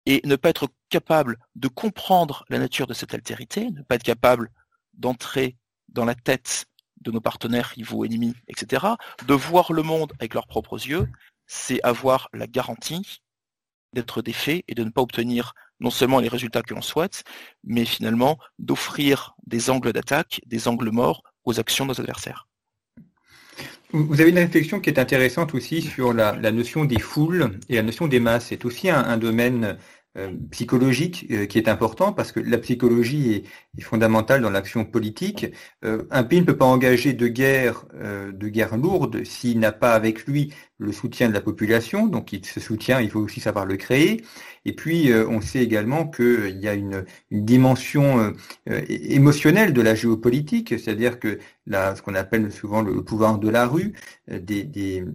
Et 0.05 0.21
ne 0.25 0.35
pas 0.35 0.49
être 0.49 0.67
capable 0.89 1.37
de 1.55 1.67
comprendre 1.67 2.45
la 2.49 2.59
nature 2.59 2.87
de 2.87 2.93
cette 2.93 3.13
altérité, 3.13 3.69
ne 3.71 3.83
pas 3.83 3.95
être 3.95 4.03
capable 4.03 4.51
d'entrer 4.93 5.57
dans 5.89 6.05
la 6.05 6.15
tête 6.15 6.65
de 7.01 7.11
nos 7.11 7.21
partenaires 7.21 7.67
rivaux, 7.67 8.05
ennemis, 8.05 8.35
etc., 8.47 8.85
de 9.25 9.33
voir 9.33 9.73
le 9.73 9.83
monde 9.83 10.13
avec 10.19 10.33
leurs 10.33 10.47
propres 10.47 10.87
yeux, 10.87 11.07
c'est 11.47 11.81
avoir 11.83 12.29
la 12.33 12.47
garantie 12.47 13.21
d'être 13.93 14.21
défait 14.21 14.63
et 14.67 14.75
de 14.75 14.83
ne 14.83 14.89
pas 14.89 15.01
obtenir 15.01 15.53
non 15.79 15.89
seulement 15.89 16.19
les 16.19 16.29
résultats 16.29 16.61
que 16.61 16.73
l'on 16.73 16.81
souhaite, 16.81 17.23
mais 17.63 17.85
finalement 17.85 18.37
d'offrir 18.59 19.33
des 19.47 19.69
angles 19.69 19.93
d'attaque, 19.93 20.39
des 20.45 20.67
angles 20.67 20.91
morts 20.91 21.23
aux 21.43 21.59
actions 21.59 21.85
de 21.85 21.89
nos 21.89 21.99
adversaires. 21.99 22.47
Vous 23.93 24.21
avez 24.21 24.29
une 24.29 24.37
réflexion 24.37 24.79
qui 24.79 24.89
est 24.89 24.99
intéressante 24.99 25.53
aussi 25.53 25.81
sur 25.81 26.13
la, 26.13 26.33
notion 26.51 26.85
des 26.85 26.99
foules 26.99 27.59
et 27.67 27.75
la 27.75 27.83
notion 27.83 28.07
des 28.07 28.19
masses. 28.19 28.47
C'est 28.47 28.63
aussi 28.65 28.89
un 28.89 29.17
domaine 29.17 29.77
psychologique 30.51 31.27
euh, 31.31 31.45
qui 31.45 31.57
est 31.57 31.69
important 31.69 32.11
parce 32.11 32.33
que 32.33 32.41
la 32.41 32.57
psychologie 32.57 33.45
est, 33.77 33.81
fondamentale 33.81 34.41
dans 34.41 34.49
l'action 34.49 34.83
politique. 34.83 35.47
Euh, 35.85 36.03
un 36.11 36.23
pays 36.23 36.41
ne 36.41 36.45
peut 36.45 36.57
pas 36.57 36.65
engager 36.65 37.13
de 37.13 37.27
guerre, 37.27 37.85
de 37.93 38.47
guerre 38.49 38.75
lourde 38.75 39.23
s'il 39.23 39.59
n'a 39.59 39.71
pas 39.71 39.93
avec 39.93 40.25
lui 40.25 40.53
le 40.77 40.91
soutien 40.91 41.29
de 41.29 41.33
la 41.33 41.39
population. 41.39 42.07
Donc 42.07 42.35
ce 42.43 42.59
soutien, 42.59 42.99
il 42.99 43.09
faut 43.09 43.21
aussi 43.21 43.39
savoir 43.39 43.65
le 43.65 43.77
créer. 43.77 44.23
Et 44.65 44.75
puis 44.75 45.11
on 45.13 45.41
sait 45.41 45.63
également 45.63 46.05
qu'il 46.07 46.57
y 46.59 46.67
a 46.67 46.73
une, 46.73 47.05
dimension 47.31 48.33
émotionnelle 48.67 49.73
de 49.73 49.81
la 49.81 49.95
géopolitique, 49.95 50.77
c'est-à-dire 50.77 51.19
que 51.19 51.39
ce 51.67 52.01
qu'on 52.01 52.15
appelle 52.15 52.51
souvent 52.51 52.81
le 52.81 53.03
pouvoir 53.03 53.39
de 53.39 53.49
la 53.49 53.67
rue, 53.67 53.93
des, 54.27 54.63
des 54.63 55.05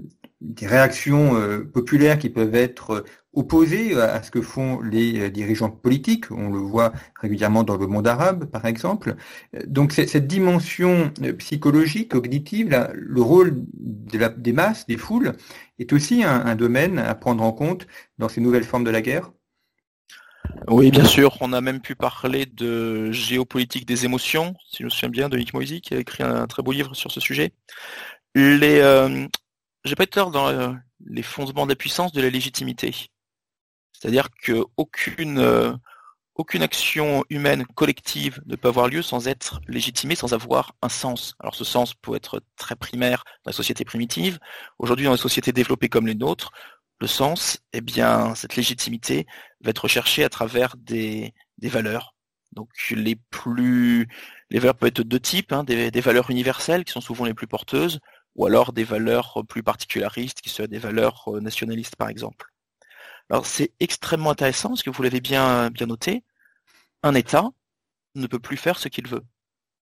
réactions 0.62 1.34
populaires 1.72 2.18
qui 2.18 2.30
peuvent 2.30 2.54
être 2.54 3.04
opposé 3.36 3.94
à 4.00 4.22
ce 4.22 4.30
que 4.30 4.40
font 4.40 4.80
les 4.80 5.20
euh, 5.20 5.30
dirigeants 5.30 5.70
politiques. 5.70 6.30
On 6.32 6.50
le 6.50 6.58
voit 6.58 6.92
régulièrement 7.20 7.62
dans 7.62 7.76
le 7.76 7.86
monde 7.86 8.08
arabe, 8.08 8.46
par 8.46 8.64
exemple. 8.64 9.14
Donc 9.66 9.92
cette 9.92 10.26
dimension 10.26 11.12
euh, 11.22 11.34
psychologique, 11.34 12.10
cognitive, 12.10 12.90
le 12.94 13.22
rôle 13.22 13.54
des 13.54 14.52
masses, 14.52 14.86
des 14.86 14.96
foules, 14.96 15.34
est 15.78 15.92
aussi 15.92 16.24
un, 16.24 16.56
domaine 16.56 16.98
à 16.98 17.14
prendre 17.14 17.44
en 17.44 17.52
compte 17.52 17.86
dans 18.18 18.30
ces 18.30 18.40
nouvelles 18.40 18.64
formes 18.64 18.84
de 18.84 18.90
la 18.90 19.02
guerre. 19.02 19.30
Oui, 20.68 20.90
bien 20.90 21.04
sûr. 21.04 21.36
On 21.42 21.52
a 21.52 21.60
même 21.60 21.80
pu 21.80 21.94
parler 21.94 22.46
de 22.46 23.12
géopolitique 23.12 23.84
des 23.84 24.06
émotions, 24.06 24.54
si 24.70 24.78
je 24.78 24.84
me 24.84 24.88
souviens 24.88 25.10
bien, 25.10 25.28
de 25.28 25.36
Nick 25.36 25.52
Moisy, 25.52 25.82
qui 25.82 25.92
a 25.92 25.98
écrit 25.98 26.22
un 26.22 26.46
très 26.46 26.62
beau 26.62 26.72
livre 26.72 26.94
sur 26.94 27.12
ce 27.12 27.20
sujet. 27.20 27.52
Les, 28.34 28.78
euh, 28.80 29.26
j'ai 29.86 29.94
pas 29.96 30.04
été 30.04 30.20
dans 30.20 30.76
les 31.06 31.22
fondements 31.22 31.66
de 31.66 31.70
la 31.72 31.76
puissance 31.76 32.12
de 32.12 32.20
la 32.20 32.30
légitimité. 32.30 32.94
C'est-à-dire 33.92 34.28
qu'aucune 34.44 35.38
euh, 35.38 35.72
aucune 36.36 36.62
action 36.62 37.24
humaine 37.30 37.64
collective 37.74 38.42
ne 38.46 38.56
peut 38.56 38.68
avoir 38.68 38.88
lieu 38.88 39.00
sans 39.00 39.26
être 39.26 39.60
légitimée, 39.68 40.14
sans 40.14 40.34
avoir 40.34 40.74
un 40.82 40.90
sens. 40.90 41.34
Alors 41.40 41.54
ce 41.54 41.64
sens 41.64 41.94
peut 41.94 42.14
être 42.14 42.42
très 42.56 42.76
primaire 42.76 43.24
dans 43.44 43.50
les 43.50 43.56
sociétés 43.56 43.84
primitives. 43.86 44.38
Aujourd'hui, 44.78 45.06
dans 45.06 45.12
les 45.12 45.18
sociétés 45.18 45.52
développées 45.52 45.88
comme 45.88 46.06
les 46.06 46.14
nôtres, 46.14 46.50
le 47.00 47.06
sens, 47.06 47.58
eh 47.72 47.80
bien, 47.80 48.34
cette 48.34 48.56
légitimité 48.56 49.26
va 49.62 49.70
être 49.70 49.84
recherchée 49.84 50.24
à 50.24 50.28
travers 50.28 50.76
des, 50.76 51.34
valeurs. 51.62 52.14
Donc 52.52 52.68
les 52.90 53.16
plus 53.16 54.06
les 54.50 54.58
valeurs 54.58 54.76
peuvent 54.76 54.88
être 54.88 54.98
de 54.98 55.02
deux 55.02 55.20
types, 55.20 55.52
hein, 55.52 55.64
des, 55.64 55.90
des, 55.90 56.00
valeurs 56.00 56.30
universelles 56.30 56.84
qui 56.84 56.92
sont 56.92 57.00
souvent 57.00 57.24
les 57.24 57.34
plus 57.34 57.46
porteuses, 57.46 58.00
ou 58.36 58.46
alors 58.46 58.72
des 58.72 58.84
valeurs 58.84 59.42
plus 59.48 59.62
particularistes 59.62 60.40
qui 60.40 60.50
seraient 60.50 60.68
des 60.68 60.78
valeurs 60.78 61.24
euh, 61.28 61.40
nationalistes 61.40 61.96
par 61.96 62.08
exemple. 62.08 62.52
Alors 63.30 63.46
c'est 63.46 63.72
extrêmement 63.80 64.30
intéressant 64.30 64.68
parce 64.68 64.82
que 64.82 64.90
vous 64.90 65.02
l'avez 65.02 65.20
bien, 65.20 65.70
bien 65.70 65.86
noté, 65.86 66.22
un 67.02 67.14
État 67.14 67.50
ne 68.14 68.26
peut 68.26 68.38
plus 68.38 68.56
faire 68.56 68.78
ce 68.78 68.88
qu'il 68.88 69.08
veut. 69.08 69.24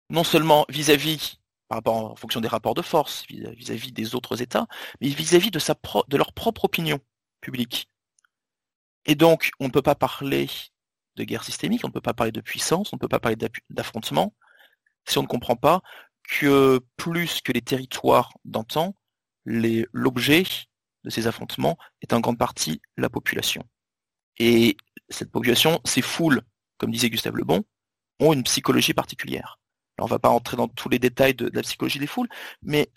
Non 0.10 0.23
seulement 0.23 0.65
vis-à-vis, 0.69 1.39
par 1.67 1.77
rapport 1.77 2.12
en 2.12 2.15
fonction 2.15 2.41
des 2.41 2.47
rapports 2.47 2.75
de 2.75 2.82
force, 2.82 3.25
vis-à-vis 3.27 3.91
des 3.91 4.15
autres 4.15 4.41
États, 4.41 4.67
mais 5.01 5.08
vis-à-vis 5.08 5.49
de, 5.49 5.60
de 6.08 6.17
leur 6.17 6.34
propre 6.34 6.65
opinion 6.65 6.99
publique. 7.41 7.89
Et 9.06 9.15
donc, 9.15 9.51
on 9.60 9.65
ne 9.65 9.71
peut 9.71 9.82
pas 9.82 9.95
parler 9.95 10.47
de 11.15 11.23
guerre 11.23 11.43
systémique, 11.43 11.82
on 11.84 11.88
ne 11.88 11.93
peut 11.93 12.01
pas 12.01 12.13
parler 12.13 12.32
de 12.32 12.41
puissance, 12.41 12.93
on 12.93 12.97
ne 12.97 12.99
peut 12.99 13.08
pas 13.08 13.19
parler 13.19 13.38
d'affrontement, 13.69 14.34
si 15.06 15.17
on 15.17 15.23
ne 15.23 15.27
comprend 15.27 15.56
pas 15.56 15.82
que 16.23 16.79
plus 16.97 17.41
que 17.41 17.51
les 17.51 17.62
territoires 17.62 18.33
d'antan, 18.45 18.95
l'objet 19.45 20.43
de 21.03 21.09
ces 21.09 21.27
affrontements 21.27 21.77
est 22.01 22.13
en 22.13 22.19
grande 22.19 22.38
partie 22.38 22.81
la 22.97 23.09
population. 23.09 23.63
Et 24.38 24.77
cette 25.09 25.31
population, 25.31 25.81
ces 25.86 26.01
foules, 26.01 26.41
comme 26.77 26.91
disait 26.91 27.09
Gustave 27.09 27.36
Lebon, 27.36 27.63
ont 28.19 28.33
une 28.33 28.43
psychologie 28.43 28.93
particulière. 28.93 29.59
On 29.99 30.05
ne 30.05 30.09
va 30.09 30.19
pas 30.19 30.29
entrer 30.29 30.57
dans 30.57 30.67
tous 30.67 30.89
les 30.89 30.99
détails 30.99 31.36
de, 31.36 31.51
la 31.53 31.62
psychologie 31.62 31.99
des 31.99 32.07
foules, 32.07 32.29
mais 32.62 32.91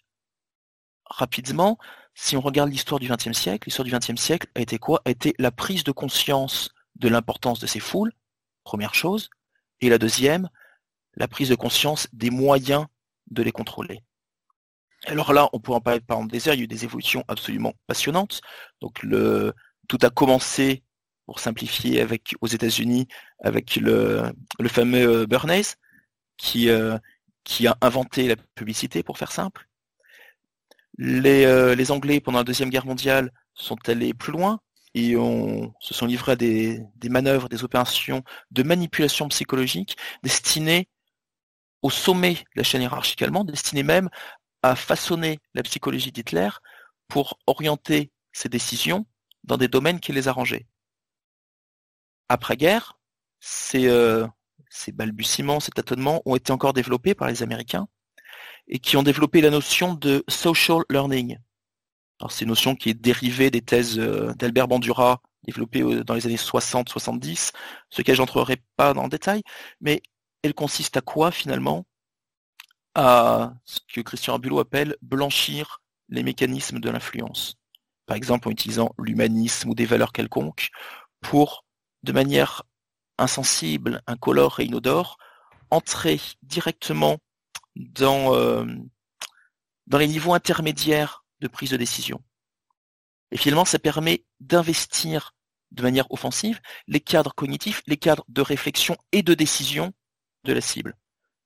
rapidement, 1.04 1.78
si 2.14 2.36
on 2.36 2.40
regarde 2.40 2.70
l'histoire 2.70 3.00
du 3.00 3.08
XXe 3.08 3.32
siècle, 3.32 3.68
l'histoire 3.68 3.84
du 3.84 3.92
XXe 3.92 4.20
siècle 4.20 4.48
a 4.54 4.60
été 4.60 4.78
quoi? 4.78 5.02
A 5.04 5.10
été 5.10 5.34
la 5.38 5.50
prise 5.50 5.84
de 5.84 5.92
conscience 5.92 6.70
de 6.94 7.08
l'importance 7.08 7.58
de 7.58 7.66
ces 7.66 7.80
foules, 7.80 8.12
première 8.64 8.94
chose, 8.94 9.28
et 9.80 9.90
la 9.90 9.98
deuxième, 9.98 10.48
la 11.14 11.28
prise 11.28 11.50
de 11.50 11.54
conscience 11.54 12.08
des 12.12 12.30
moyens 12.30 12.86
de 13.30 13.42
les 13.42 13.52
contrôler. 13.52 14.02
Alors 15.06 15.32
là, 15.32 15.48
on 15.52 15.60
pourrait 15.60 15.78
en 15.78 15.80
parler 15.80 16.00
par 16.00 16.18
exemple 16.18 16.32
des 16.32 16.48
heures, 16.48 16.54
il 16.54 16.58
y 16.58 16.60
a 16.62 16.64
eu 16.64 16.68
des 16.68 16.84
évolutions 16.84 17.24
absolument 17.28 17.74
passionnantes. 17.86 18.40
Donc 18.80 19.04
tout 19.88 19.98
a 20.02 20.10
commencé, 20.10 20.82
pour 21.26 21.38
simplifier, 21.38 22.00
avec 22.00 22.34
aux 22.40 22.46
États-Unis, 22.46 23.06
avec 23.42 23.76
le, 23.76 24.32
fameux 24.68 25.22
euh, 25.22 25.26
Bernays, 25.26 25.76
qui, 26.36 26.70
euh, 26.70 26.98
qui 27.44 27.66
a 27.66 27.76
inventé 27.80 28.28
la 28.28 28.36
publicité, 28.54 29.02
pour 29.02 29.18
faire 29.18 29.32
simple. 29.32 29.68
Les, 30.98 31.44
euh, 31.44 31.74
les 31.74 31.90
Anglais, 31.90 32.20
pendant 32.20 32.38
la 32.38 32.44
Deuxième 32.44 32.70
Guerre 32.70 32.86
mondiale, 32.86 33.32
sont 33.54 33.78
allés 33.86 34.14
plus 34.14 34.32
loin 34.32 34.60
et 34.94 35.14
se 35.80 35.92
sont 35.92 36.06
livrés 36.06 36.32
à 36.32 36.36
des 36.36 36.80
manœuvres, 37.10 37.50
des 37.50 37.64
opérations 37.64 38.22
de 38.50 38.62
manipulation 38.62 39.28
psychologique 39.28 39.98
destinées 40.22 40.88
au 41.86 41.90
sommet 41.90 42.34
de 42.34 42.56
la 42.56 42.62
chaîne 42.64 42.82
hiérarchique 42.82 43.22
allemande, 43.22 43.52
destinées 43.52 43.84
même 43.84 44.08
a 44.64 44.74
façonné 44.74 45.38
la 45.54 45.62
psychologie 45.62 46.10
d'Hitler 46.10 46.48
pour 47.06 47.38
orienter 47.46 48.10
ses 48.32 48.48
décisions 48.48 49.06
dans 49.44 49.56
des 49.56 49.68
domaines 49.68 50.00
qui 50.00 50.10
les 50.12 50.26
arrangeaient. 50.26 50.66
Après-guerre, 52.28 52.98
euh, 53.76 54.26
ces, 54.68 54.90
balbutiements, 54.90 55.60
ces 55.60 55.70
tâtonnements 55.70 56.22
ont 56.24 56.34
été 56.34 56.50
encore 56.50 56.72
développés 56.72 57.14
par 57.14 57.28
les 57.28 57.44
Américains 57.44 57.86
et 58.66 58.80
qui 58.80 58.96
ont 58.96 59.04
développé 59.04 59.40
la 59.40 59.50
notion 59.50 59.94
de 59.94 60.24
social 60.26 60.80
learning. 60.90 61.38
C'est 62.30 62.46
une 62.46 62.48
notion 62.48 62.74
qui 62.74 62.90
est 62.90 62.94
dérivée 62.94 63.52
des 63.52 63.62
thèses 63.62 63.96
euh, 64.00 64.34
d'Albert 64.34 64.66
Bandura, 64.66 65.22
développées 65.44 65.82
euh, 65.82 66.02
dans 66.02 66.14
les 66.14 66.26
années 66.26 66.34
60-70, 66.34 67.52
ce 67.90 68.02
que 68.02 68.12
j'entrerai 68.12 68.56
pas 68.74 68.92
dans 68.92 69.04
le 69.04 69.08
détail, 69.08 69.42
mais 69.80 70.02
elle 70.46 70.54
consiste 70.54 70.96
à 70.96 71.00
quoi 71.00 71.30
finalement? 71.30 71.86
À 72.94 73.54
ce 73.64 73.80
que 73.92 74.00
Christian 74.00 74.34
Abulot 74.34 74.58
appelle 74.58 74.96
blanchir 75.02 75.82
les 76.08 76.22
mécanismes 76.22 76.80
de 76.80 76.88
l'influence. 76.88 77.56
Par 78.06 78.16
exemple 78.16 78.48
en 78.48 78.52
utilisant 78.52 78.94
l'humanisme 78.98 79.68
ou 79.68 79.74
des 79.74 79.84
valeurs 79.84 80.12
quelconques 80.12 80.70
pour, 81.20 81.66
de 82.04 82.12
manière 82.12 82.62
insensible, 83.18 84.02
incolore 84.06 84.60
et 84.60 84.64
inodore, 84.64 85.18
entrer 85.70 86.20
directement 86.42 87.18
dans, 87.74 88.34
euh, 88.34 88.64
dans 89.86 89.98
les 89.98 90.08
niveaux 90.08 90.34
intermédiaires 90.34 91.24
de 91.40 91.48
prise 91.48 91.70
de 91.70 91.76
décision. 91.76 92.22
Et 93.30 93.36
finalement, 93.36 93.64
ça 93.64 93.78
permet 93.78 94.24
d'investir 94.40 95.34
de 95.72 95.82
manière 95.82 96.10
offensive 96.10 96.60
les 96.86 97.00
cadres 97.00 97.34
cognitifs, 97.34 97.82
les 97.86 97.96
cadres 97.96 98.24
de 98.28 98.40
réflexion 98.40 98.96
et 99.12 99.22
de 99.22 99.34
décision 99.34 99.92
la 100.54 100.60
cible. 100.60 100.94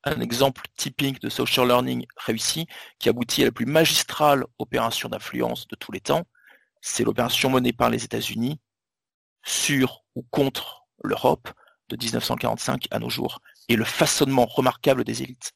Un 0.05 0.21
exemple 0.21 0.63
typique 0.77 1.21
de 1.21 1.29
social 1.29 1.67
learning 1.67 2.07
réussi 2.17 2.67
qui 2.99 3.09
aboutit 3.09 3.43
à 3.43 3.47
la 3.47 3.53
plus 3.53 3.67
magistrale 3.67 4.45
opération 4.59 5.09
d'influence 5.09 5.69
de 5.69 5.77
tous 5.77 5.93
les 5.93 6.01
temps, 6.01 6.27
c'est 6.81 7.05
l'opération 7.05 7.51
menée 7.51 7.73
par 7.73 7.91
les 7.91 8.05
États-Unis 8.05 8.59
sur 9.45 10.05
ou 10.15 10.23
contre 10.31 10.87
l'Europe 11.05 11.51
de 11.89 11.97
1945 11.97 12.87
à 12.91 12.99
nos 12.99 13.11
jours 13.11 13.41
et 13.69 13.77
le 13.77 13.85
façonnement 13.85 14.47
remarquable 14.47 15.05
des 15.05 15.23
élites. 15.23 15.53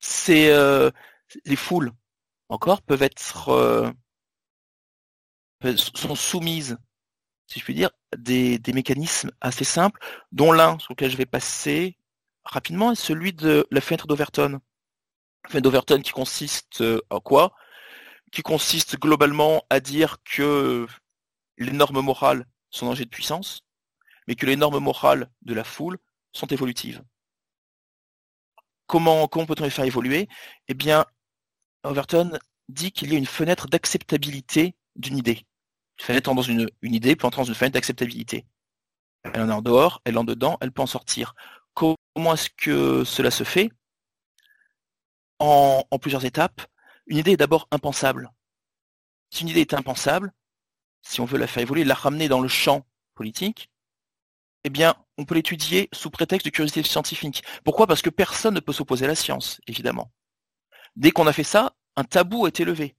C'est 0.00 0.50
euh, 0.52 0.90
les 1.44 1.56
foules 1.56 1.92
encore 2.48 2.82
peuvent 2.82 3.02
être 3.02 3.48
euh, 3.50 3.90
sont 5.76 6.14
soumises, 6.14 6.76
si 7.50 7.58
je 7.58 7.64
puis 7.64 7.74
dire, 7.74 7.90
des, 8.16 8.60
mécanismes 8.72 9.32
assez 9.40 9.64
simples, 9.64 10.00
dont 10.30 10.52
l'un 10.52 10.78
sur 10.78 10.92
lequel 10.92 11.10
je 11.10 11.16
vais 11.16 11.26
passer 11.26 11.98
rapidement 12.44 12.92
est 12.92 12.96
celui 12.96 13.32
de 13.32 13.66
la 13.70 13.80
fenêtre 13.80 14.06
d'Overton. 14.06 14.60
La 15.44 15.50
fenêtre 15.50 15.64
d'Overton 15.64 16.00
qui 16.00 16.12
consiste 16.12 16.80
euh, 16.80 17.00
en 17.10 17.20
quoi? 17.20 17.54
Qui 18.30 18.42
consiste 18.42 18.98
globalement 18.98 19.64
à 19.68 19.80
dire 19.80 20.18
que 20.24 20.86
les 21.58 21.72
normes 21.72 22.00
morales 22.00 22.46
sont 22.70 22.86
en 22.86 22.94
de 22.94 23.04
puissance, 23.04 23.62
mais 24.28 24.36
que 24.36 24.46
les 24.46 24.56
normes 24.56 24.78
morales 24.78 25.28
de 25.42 25.54
la 25.54 25.64
foule 25.64 25.98
sont 26.32 26.46
évolutives. 26.46 27.02
Comment, 28.86 29.26
comment 29.26 29.46
peut-on 29.46 29.64
les 29.64 29.70
faire 29.70 29.84
évoluer? 29.84 30.28
Eh 30.68 30.74
bien, 30.74 31.04
Overton 31.82 32.38
dit 32.68 32.92
qu'il 32.92 33.12
y 33.12 33.16
a 33.16 33.18
une 33.18 33.26
fenêtre 33.26 33.66
d'acceptabilité 33.66 34.76
d'une 34.94 35.18
idée. 35.18 35.44
Une 36.00 36.06
fenêtre 36.06 36.34
dans 36.34 36.42
une, 36.42 36.70
idée 36.82 37.14
peut 37.14 37.26
entrer 37.26 37.42
dans 37.42 37.48
une 37.48 37.54
fenêtre 37.54 37.74
d'acceptabilité. 37.74 38.46
Elle 39.22 39.42
en 39.42 39.50
est 39.50 39.52
en 39.52 39.60
dehors, 39.60 40.00
elle 40.06 40.16
en 40.16 40.24
dedans, 40.24 40.56
elle 40.62 40.72
peut 40.72 40.80
en 40.80 40.86
sortir. 40.86 41.34
Comment 41.74 42.32
est-ce 42.32 42.48
que 42.56 43.04
cela 43.04 43.30
se 43.30 43.44
fait? 43.44 43.70
En, 45.38 45.84
en 45.90 45.98
plusieurs 45.98 46.24
étapes. 46.24 46.62
Une 47.06 47.18
idée 47.18 47.32
est 47.32 47.36
d'abord 47.36 47.68
impensable. 47.70 48.30
Si 49.30 49.42
une 49.42 49.50
idée 49.50 49.60
est 49.60 49.74
impensable, 49.74 50.32
si 51.02 51.20
on 51.20 51.26
veut 51.26 51.38
la 51.38 51.46
faire 51.46 51.62
évoluer, 51.62 51.84
la 51.84 51.94
ramener 51.94 52.28
dans 52.28 52.40
le 52.40 52.48
champ 52.48 52.86
politique, 53.14 53.70
eh 54.64 54.70
bien, 54.70 54.94
on 55.18 55.26
peut 55.26 55.34
l'étudier 55.34 55.90
sous 55.92 56.10
prétexte 56.10 56.46
de 56.46 56.50
curiosité 56.50 56.82
scientifique. 56.82 57.42
Pourquoi? 57.62 57.86
Parce 57.86 58.00
que 58.00 58.10
personne 58.10 58.54
ne 58.54 58.60
peut 58.60 58.72
s'opposer 58.72 59.04
à 59.04 59.08
la 59.08 59.14
science, 59.14 59.60
évidemment. 59.66 60.10
Dès 60.96 61.10
qu'on 61.10 61.26
a 61.26 61.32
fait 61.34 61.44
ça, 61.44 61.76
un 61.96 62.04
tabou 62.04 62.46
a 62.46 62.48
été 62.48 62.64
levé. 62.64 62.96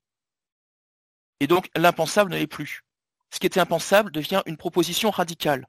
Et 1.40 1.48
donc, 1.48 1.70
l'impensable 1.76 2.32
ne 2.32 2.38
l'est 2.38 2.48
plus. 2.48 2.84
Ce 3.32 3.40
qui 3.40 3.48
était 3.48 3.60
impensable 3.60 4.12
devient 4.12 4.42
une 4.46 4.58
proposition 4.58 5.10
radicale, 5.10 5.68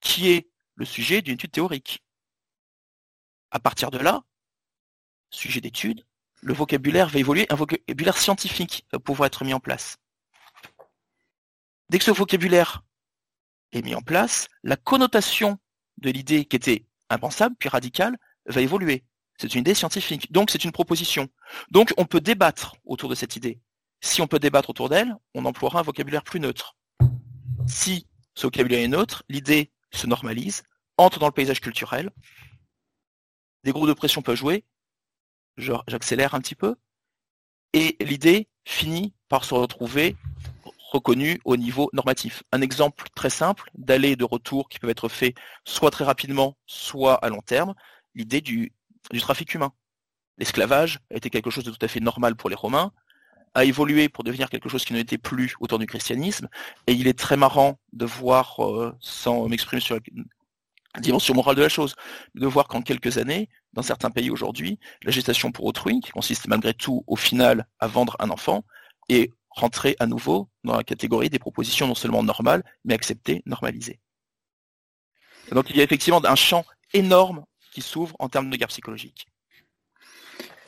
qui 0.00 0.30
est 0.30 0.48
le 0.74 0.84
sujet 0.84 1.22
d'une 1.22 1.34
étude 1.34 1.52
théorique. 1.52 2.02
À 3.50 3.60
partir 3.60 3.90
de 3.90 3.98
là, 3.98 4.22
sujet 5.30 5.60
d'étude, 5.60 6.06
le 6.40 6.54
vocabulaire 6.54 7.08
va 7.08 7.18
évoluer, 7.18 7.46
un 7.50 7.54
vocabulaire 7.54 8.16
scientifique 8.16 8.86
va 8.92 8.98
pouvoir 8.98 9.26
être 9.26 9.44
mis 9.44 9.52
en 9.52 9.60
place. 9.60 9.98
Dès 11.90 11.98
que 11.98 12.04
ce 12.04 12.10
vocabulaire 12.10 12.82
est 13.72 13.82
mis 13.82 13.94
en 13.94 14.02
place, 14.02 14.48
la 14.62 14.76
connotation 14.76 15.58
de 15.98 16.10
l'idée 16.10 16.44
qui 16.46 16.56
était 16.56 16.86
impensable 17.10 17.56
puis 17.58 17.68
radicale 17.68 18.16
va 18.46 18.60
évoluer. 18.62 19.04
C'est 19.38 19.54
une 19.54 19.60
idée 19.60 19.74
scientifique, 19.74 20.32
donc 20.32 20.50
c'est 20.50 20.64
une 20.64 20.72
proposition. 20.72 21.28
Donc 21.70 21.92
on 21.96 22.06
peut 22.06 22.20
débattre 22.20 22.76
autour 22.84 23.10
de 23.10 23.14
cette 23.14 23.36
idée. 23.36 23.60
Si 24.00 24.22
on 24.22 24.26
peut 24.26 24.38
débattre 24.38 24.70
autour 24.70 24.88
d'elle, 24.88 25.14
on 25.34 25.44
emploiera 25.44 25.80
un 25.80 25.82
vocabulaire 25.82 26.22
plus 26.22 26.40
neutre. 26.40 26.76
Si 27.66 28.06
ce 28.34 28.46
vocabulaire 28.46 28.80
est 28.80 28.88
neutre, 28.88 29.22
l'idée 29.28 29.72
se 29.92 30.06
normalise, 30.06 30.62
entre 30.96 31.18
dans 31.18 31.26
le 31.26 31.32
paysage 31.32 31.60
culturel, 31.60 32.10
des 33.64 33.72
groupes 33.72 33.88
de 33.88 33.92
pression 33.92 34.22
peuvent 34.22 34.36
jouer, 34.36 34.64
j'accélère 35.56 36.34
un 36.34 36.40
petit 36.40 36.54
peu, 36.54 36.76
et 37.72 37.96
l'idée 38.00 38.48
finit 38.64 39.14
par 39.28 39.44
se 39.44 39.54
retrouver 39.54 40.16
reconnue 40.90 41.40
au 41.44 41.56
niveau 41.56 41.88
normatif. 41.92 42.42
Un 42.50 42.62
exemple 42.62 43.08
très 43.14 43.30
simple 43.30 43.70
d'aller 43.74 44.16
de 44.16 44.24
retour 44.24 44.68
qui 44.68 44.78
peuvent 44.78 44.90
être 44.90 45.08
faits 45.08 45.36
soit 45.64 45.90
très 45.90 46.04
rapidement, 46.04 46.56
soit 46.66 47.14
à 47.14 47.28
long 47.28 47.42
terme, 47.42 47.74
l'idée 48.14 48.40
du, 48.40 48.72
du 49.12 49.20
trafic 49.20 49.54
humain. 49.54 49.72
L'esclavage 50.38 51.00
était 51.10 51.30
quelque 51.30 51.50
chose 51.50 51.64
de 51.64 51.70
tout 51.70 51.84
à 51.84 51.88
fait 51.88 52.00
normal 52.00 52.34
pour 52.34 52.50
les 52.50 52.56
Romains, 52.56 52.92
a 53.54 53.64
évolué 53.64 54.08
pour 54.08 54.24
devenir 54.24 54.48
quelque 54.48 54.68
chose 54.68 54.84
qui 54.84 54.92
n'était 54.92 55.18
plus 55.18 55.54
autour 55.60 55.78
du 55.78 55.86
christianisme, 55.86 56.48
et 56.86 56.92
il 56.92 57.08
est 57.08 57.18
très 57.18 57.36
marrant 57.36 57.78
de 57.92 58.04
voir, 58.04 58.64
euh, 58.64 58.94
sans 59.00 59.48
m'exprimer 59.48 59.80
sur 59.80 59.98
la 60.94 61.00
dimension 61.00 61.34
morale 61.34 61.56
de 61.56 61.62
la 61.62 61.68
chose, 61.68 61.94
de 62.34 62.46
voir 62.46 62.68
qu'en 62.68 62.82
quelques 62.82 63.18
années, 63.18 63.48
dans 63.72 63.82
certains 63.82 64.10
pays 64.10 64.30
aujourd'hui, 64.30 64.78
la 65.02 65.10
gestation 65.10 65.52
pour 65.52 65.64
autrui, 65.64 66.00
qui 66.00 66.10
consiste 66.10 66.46
malgré 66.48 66.74
tout 66.74 67.04
au 67.06 67.16
final 67.16 67.66
à 67.78 67.86
vendre 67.86 68.16
un 68.20 68.30
enfant, 68.30 68.64
est 69.08 69.32
rentrée 69.50 69.96
à 69.98 70.06
nouveau 70.06 70.48
dans 70.64 70.76
la 70.76 70.84
catégorie 70.84 71.30
des 71.30 71.38
propositions 71.38 71.86
non 71.88 71.94
seulement 71.94 72.22
normales, 72.22 72.62
mais 72.84 72.94
acceptées, 72.94 73.42
normalisées. 73.46 74.00
donc 75.50 75.70
il 75.70 75.76
y 75.76 75.80
a 75.80 75.84
effectivement 75.84 76.24
un 76.24 76.36
champ 76.36 76.64
énorme 76.92 77.44
qui 77.72 77.82
s'ouvre 77.82 78.14
en 78.18 78.28
termes 78.28 78.50
de 78.50 78.56
guerre 78.56 78.68
psychologique. 78.68 79.26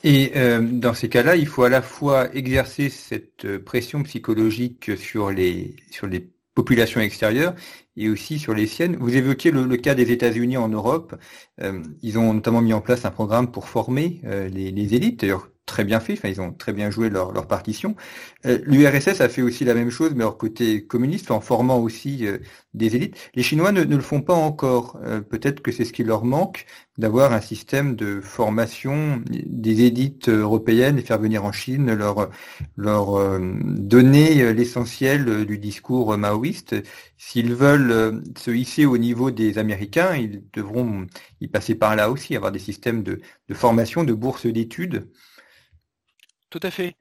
Et 0.04 0.32
euh, 0.36 0.60
dans 0.60 0.94
ces 0.94 1.08
cas-là, 1.08 1.36
il 1.36 1.46
faut 1.46 1.62
à 1.62 1.68
la 1.68 1.82
fois 1.82 2.34
exercer 2.34 2.88
cette 2.88 3.58
pression 3.58 4.02
psychologique 4.02 4.96
sur 4.96 5.30
les 5.30 5.76
sur 5.90 6.06
les 6.06 6.32
populations 6.54 7.00
extérieures 7.00 7.54
et 7.96 8.08
aussi 8.08 8.38
sur 8.38 8.54
les 8.54 8.66
siennes. 8.66 8.96
Vous 8.96 9.16
évoquiez 9.16 9.50
le, 9.50 9.76
cas 9.76 9.94
des 9.94 10.10
États-Unis 10.12 10.56
en 10.56 10.68
Europe. 10.68 11.14
Euh, 11.60 11.82
ils 12.02 12.18
ont 12.18 12.32
notamment 12.34 12.60
mis 12.60 12.72
en 12.72 12.80
place 12.80 13.04
un 13.04 13.10
programme 13.10 13.50
pour 13.50 13.68
former 13.68 14.20
euh, 14.24 14.48
les, 14.48 14.70
les, 14.70 14.94
élites. 14.94 15.20
D'ailleurs, 15.20 15.48
très 15.66 15.84
bien 15.84 16.00
fait, 16.00 16.14
enfin, 16.14 16.28
ils 16.28 16.40
ont 16.40 16.52
très 16.52 16.72
bien 16.72 16.90
joué 16.90 17.08
leur, 17.08 17.32
leur 17.32 17.46
partition. 17.46 17.94
Euh, 18.46 18.58
L'URSS 18.64 19.20
a 19.20 19.28
fait 19.28 19.42
aussi 19.42 19.64
la 19.64 19.74
même 19.74 19.90
chose, 19.90 20.12
mais 20.14 20.24
leur 20.24 20.36
côté 20.38 20.86
communiste, 20.86 21.30
en 21.30 21.40
formant 21.40 21.78
aussi 21.78 22.26
euh, 22.26 22.38
des 22.74 22.96
élites. 22.96 23.16
Les 23.34 23.42
Chinois 23.42 23.72
ne, 23.72 23.84
ne, 23.84 23.96
le 23.96 24.02
font 24.02 24.20
pas 24.22 24.34
encore. 24.34 24.98
Euh, 25.04 25.20
peut-être 25.20 25.62
que 25.62 25.70
c'est 25.72 25.84
ce 25.84 25.92
qui 25.92 26.04
leur 26.04 26.24
manque, 26.24 26.66
d'avoir 26.98 27.32
un 27.32 27.40
système 27.40 27.96
de 27.96 28.20
formation 28.20 29.22
des 29.26 29.82
élites 29.82 30.28
européennes 30.28 30.98
et 30.98 31.02
faire 31.02 31.18
venir 31.18 31.44
en 31.44 31.52
Chine 31.52 31.94
leur, 31.94 32.28
leur 32.76 33.40
donner 33.40 34.52
l'essentiel 34.52 35.46
du 35.46 35.58
discours 35.58 36.16
maoïste. 36.18 36.76
S'ils 37.16 37.54
veulent 37.54 38.22
se 38.36 38.50
hisser 38.50 38.84
au 38.84 38.98
niveau 38.98 39.30
des 39.30 39.56
Américains, 39.58 40.14
ils 40.16 40.44
devront 40.52 41.06
y 41.40 41.48
passer 41.48 41.74
par 41.74 41.96
là 41.96 42.10
aussi, 42.10 42.36
avoir 42.36 42.52
des 42.52 42.58
systèmes 42.58 43.02
de, 43.02 43.20
de 43.48 43.54
formation, 43.54 44.04
de 44.04 44.12
bourses 44.12 44.46
d'études. 44.46 45.08
Tout 46.52 46.60
à 46.64 46.70
fait. 46.70 46.96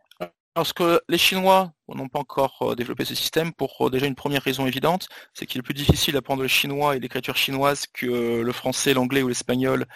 Parce 0.54 0.72
que 0.72 1.02
les 1.10 1.18
Chinois 1.18 1.74
n'ont 1.90 2.08
pas 2.08 2.20
encore 2.20 2.58
euh, 2.62 2.76
développé 2.76 3.04
ce 3.04 3.16
système 3.16 3.52
pour 3.52 3.88
euh, 3.88 3.90
déjà 3.90 4.06
une 4.06 4.16
première 4.16 4.42
raison 4.42 4.66
évidente, 4.66 5.10
c'est 5.34 5.46
qu'il 5.46 5.60
est 5.60 5.62
plus 5.62 5.74
difficile 5.74 6.14
d'apprendre 6.14 6.42
le 6.42 6.48
chinois 6.48 6.96
et 6.96 7.02
l'écriture 7.02 7.36
chinoise 7.36 7.86
que 7.94 8.06
euh, 8.06 8.44
le 8.44 8.52
français, 8.54 8.94
l'anglais 8.94 9.24
ou 9.24 9.28
l'espagnol 9.28 9.88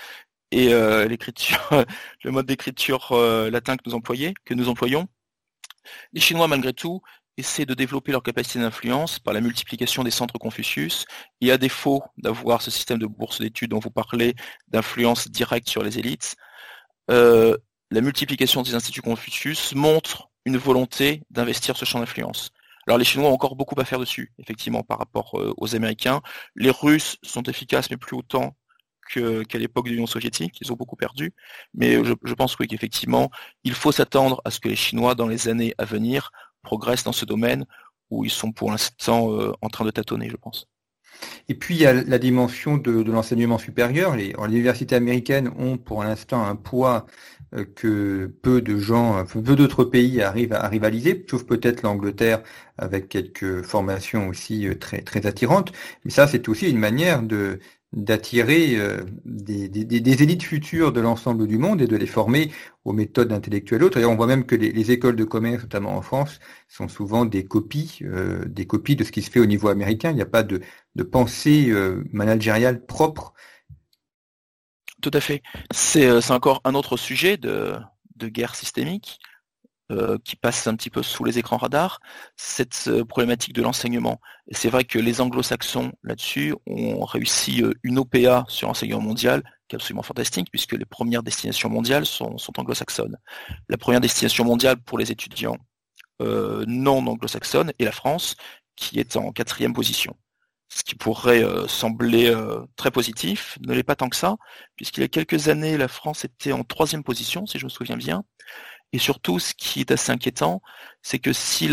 et 0.51 0.73
l'écriture, 1.07 1.69
le 2.23 2.31
mode 2.31 2.45
d'écriture 2.45 3.13
latin 3.51 3.77
que 3.77 4.53
nous 4.53 4.69
employons. 4.69 5.07
Les 6.13 6.21
Chinois, 6.21 6.47
malgré 6.47 6.71
tout, 6.71 7.01
essaient 7.37 7.65
de 7.65 7.73
développer 7.73 8.11
leur 8.11 8.23
capacité 8.23 8.59
d'influence 8.59 9.19
par 9.19 9.33
la 9.33 9.41
multiplication 9.41 10.03
des 10.03 10.11
centres 10.11 10.37
Confucius, 10.37 11.05
et 11.41 11.51
à 11.51 11.57
défaut 11.57 12.03
d'avoir 12.17 12.61
ce 12.61 12.71
système 12.71 12.99
de 12.99 13.05
bourse 13.05 13.41
d'études 13.41 13.71
dont 13.71 13.79
vous 13.79 13.91
parlez, 13.91 14.35
d'influence 14.69 15.27
directe 15.29 15.67
sur 15.67 15.83
les 15.83 15.99
élites, 15.99 16.35
la 17.91 18.01
multiplication 18.01 18.61
des 18.61 18.75
instituts 18.75 19.01
Confucius 19.01 19.73
montre 19.75 20.29
une 20.45 20.57
volonté 20.57 21.23
d'investir 21.29 21.77
ce 21.77 21.85
champ 21.85 21.99
d'influence. 21.99 22.51
Alors 22.87 22.97
les 22.97 23.05
Chinois 23.05 23.29
ont 23.29 23.33
encore 23.33 23.55
beaucoup 23.55 23.79
à 23.79 23.85
faire 23.85 23.99
dessus, 23.99 24.31
effectivement, 24.37 24.83
par 24.83 24.99
rapport 24.99 25.39
euh, 25.39 25.53
aux 25.57 25.75
Américains. 25.75 26.21
Les 26.55 26.69
Russes 26.69 27.17
sont 27.23 27.43
efficaces, 27.43 27.89
mais 27.89 27.97
plus 27.97 28.15
autant 28.15 28.55
qu'à 29.11 29.57
l'époque 29.57 29.85
de 29.85 29.91
l'Union 29.91 30.07
soviétique. 30.07 30.57
Ils 30.61 30.71
ont 30.71 30.75
beaucoup 30.75 30.95
perdu. 30.95 31.33
Mais 31.73 32.03
je, 32.03 32.33
pense 32.33 32.55
qu'effectivement, 32.55 33.29
il 33.63 33.73
faut 33.73 33.91
s'attendre 33.91 34.41
à 34.45 34.51
ce 34.51 34.59
que 34.59 34.69
les 34.69 34.75
Chinois, 34.75 35.15
dans 35.15 35.27
les 35.27 35.47
années 35.47 35.73
à 35.77 35.85
venir, 35.85 36.31
progressent 36.63 37.03
dans 37.03 37.11
ce 37.11 37.25
domaine 37.25 37.65
où 38.09 38.25
ils 38.25 38.31
sont 38.31 38.51
pour 38.51 38.71
l'instant 38.71 39.31
euh, 39.31 39.53
en 39.61 39.69
train 39.69 39.85
de 39.85 39.91
tâtonner, 39.91 40.29
je 40.29 40.37
pense. 40.37 40.67
Et 41.49 41.55
puis 41.55 41.75
il 41.75 41.81
y 41.81 41.85
a 41.85 41.93
la 41.93 42.17
dimension 42.19 42.77
de, 42.77 43.03
l'enseignement 43.03 43.57
supérieur. 43.57 44.15
Les, 44.15 44.33
universités 44.47 44.95
américaines 44.95 45.51
ont 45.57 45.77
pour 45.77 46.03
l'instant 46.03 46.45
un 46.45 46.55
poids 46.55 47.05
euh, 47.55 47.65
que 47.75 48.33
peu 48.41 48.61
de 48.61 48.77
gens, 48.77 49.23
peu 49.25 49.55
d'autres 49.55 49.83
pays 49.83 50.21
arrivent 50.21 50.53
à, 50.53 50.67
rivaliser, 50.67 51.25
sauf 51.29 51.43
peut-être 51.45 51.83
l'Angleterre 51.83 52.41
avec 52.77 53.09
quelques 53.09 53.63
formations 53.63 54.27
aussi 54.29 54.67
euh, 54.67 54.75
très 54.75 55.01
très 55.01 55.25
attirantes. 55.25 55.71
Mais 56.03 56.11
ça, 56.11 56.27
c'est 56.27 56.49
aussi 56.49 56.69
une 56.69 56.79
manière 56.79 57.21
de 57.21 57.59
d'attirer 57.95 58.75
euh, 58.75 59.03
des, 59.23 60.21
élites 60.21 60.43
futures 60.43 60.91
de 60.91 60.99
l'ensemble 60.99 61.47
du 61.47 61.57
monde 61.57 61.81
et 61.81 61.87
de 61.87 61.95
les 61.95 62.05
former 62.05 62.51
aux 62.83 62.91
méthodes 62.91 63.31
intellectuelles 63.31 63.83
autres. 63.83 63.97
Et 63.97 64.05
on 64.05 64.15
voit 64.15 64.27
même 64.27 64.45
que 64.45 64.55
les, 64.55 64.91
écoles 64.91 65.15
de 65.15 65.23
commerce, 65.23 65.63
notamment 65.63 65.95
en 65.95 66.01
France, 66.01 66.39
sont 66.67 66.89
souvent 66.89 67.25
des 67.25 67.45
copies, 67.45 67.99
euh, 68.03 68.43
des 68.45 68.67
copies 68.67 68.97
de 68.97 69.05
ce 69.05 69.11
qui 69.11 69.21
se 69.21 69.31
fait 69.31 69.39
au 69.39 69.45
niveau 69.45 69.69
américain. 69.69 70.11
Il 70.11 70.15
n'y 70.15 70.21
a 70.21 70.27
pas 70.27 70.43
de, 70.43 70.61
pensée 71.03 71.69
euh, 71.69 72.03
managériale 72.11 72.85
propre 72.85 73.33
Tout 75.01 75.11
à 75.13 75.21
fait. 75.21 75.41
C'est 75.71 76.31
encore 76.31 76.61
un 76.65 76.75
autre 76.75 76.97
sujet 76.97 77.37
de, 77.37 77.75
de 78.17 78.27
guerre 78.27 78.55
systémique. 78.55 79.19
Euh, 79.91 80.17
qui 80.23 80.35
passe 80.35 80.65
un 80.65 80.75
petit 80.75 80.89
peu 80.89 81.03
sous 81.03 81.23
les 81.23 81.37
écrans 81.37 81.57
radars, 81.57 81.99
cette 82.37 82.85
euh, 82.87 83.05
problématique 83.05 83.53
de 83.53 83.61
l'enseignement. 83.61 84.19
Et 84.47 84.55
c'est 84.55 84.69
vrai 84.69 84.83
que 84.83 84.97
les 84.97 85.21
anglo-saxons 85.21 85.91
là-dessus 86.01 86.55
ont 86.65 87.05
réussi 87.05 87.61
euh, 87.61 87.71
une 87.83 87.99
OPA 87.99 88.45
sur 88.47 88.67
l'enseignement 88.67 88.99
mondial 88.99 89.43
qui 89.67 89.75
est 89.75 89.77
absolument 89.77 90.01
fantastique 90.01 90.47
puisque 90.49 90.71
les 90.71 90.85
premières 90.85 91.21
destinations 91.21 91.69
mondiales 91.69 92.07
sont, 92.07 92.35
anglo-saxonnes. 92.57 93.19
La 93.69 93.77
première 93.77 94.01
destination 94.01 94.43
mondiale 94.43 94.77
pour 94.77 94.97
les 94.97 95.11
étudiants 95.11 95.57
non 96.19 97.05
anglo-saxonnes 97.05 97.71
est 97.77 97.85
la 97.85 97.91
France 97.91 98.37
qui 98.75 98.99
est 98.99 99.17
en 99.17 99.31
quatrième 99.33 99.73
position. 99.73 100.15
Ce 100.69 100.83
qui 100.83 100.95
pourrait 100.95 101.43
sembler 101.67 102.33
très 102.75 102.89
positif, 102.89 103.57
ne 103.61 103.73
l'est 103.73 103.83
pas 103.83 103.95
tant 103.95 104.09
que 104.09 104.15
ça, 104.15 104.37
puisqu'il 104.77 105.01
y 105.01 105.03
a 105.03 105.09
quelques 105.09 105.49
années, 105.49 105.77
la 105.77 105.89
France 105.89 106.23
était 106.23 106.53
en 106.53 106.63
troisième 106.63 107.03
position, 107.03 107.45
si 107.45 107.59
je 107.59 107.65
me 107.65 107.69
souviens 107.69 107.97
bien, 107.97 108.23
et 108.93 108.99
surtout, 108.99 109.39
ce 109.39 109.53
qui 109.53 109.81
est 109.81 109.91
assez 109.91 110.11
inquiétant, 110.11 110.61
c'est 111.01 111.19
que 111.19 111.33
si, 111.33 111.69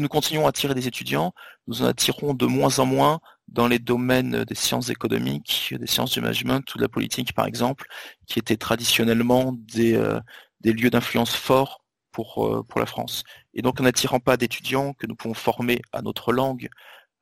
nous 0.00 0.08
continuons 0.08 0.46
à 0.46 0.50
attirer 0.50 0.74
des 0.74 0.86
étudiants, 0.86 1.32
nous 1.66 1.82
en 1.82 1.86
attirons 1.86 2.34
de 2.34 2.46
moins 2.46 2.78
en 2.78 2.86
moins 2.86 3.20
dans 3.48 3.66
les 3.66 3.78
domaines 3.78 4.44
des 4.44 4.54
sciences 4.54 4.90
économiques, 4.90 5.74
des 5.78 5.86
sciences 5.86 6.12
du 6.12 6.20
management 6.20 6.62
ou 6.74 6.78
de 6.78 6.82
la 6.82 6.88
politique, 6.88 7.32
par 7.32 7.46
exemple, 7.46 7.86
qui 8.26 8.38
étaient 8.38 8.58
traditionnellement 8.58 9.54
des, 9.56 9.94
euh, 9.94 10.20
lieux 10.62 10.90
d'influence 10.90 11.34
forts 11.34 11.82
euh, 12.18 12.62
pour 12.62 12.80
la 12.80 12.86
France. 12.86 13.22
Et 13.54 13.62
donc, 13.62 13.80
en 13.80 13.84
n'attirant 13.84 14.20
pas 14.20 14.36
d'étudiants 14.36 14.92
que 14.92 15.06
nous 15.06 15.14
pouvons 15.14 15.34
former 15.34 15.80
à 15.92 16.02
notre 16.02 16.32
langue, 16.32 16.68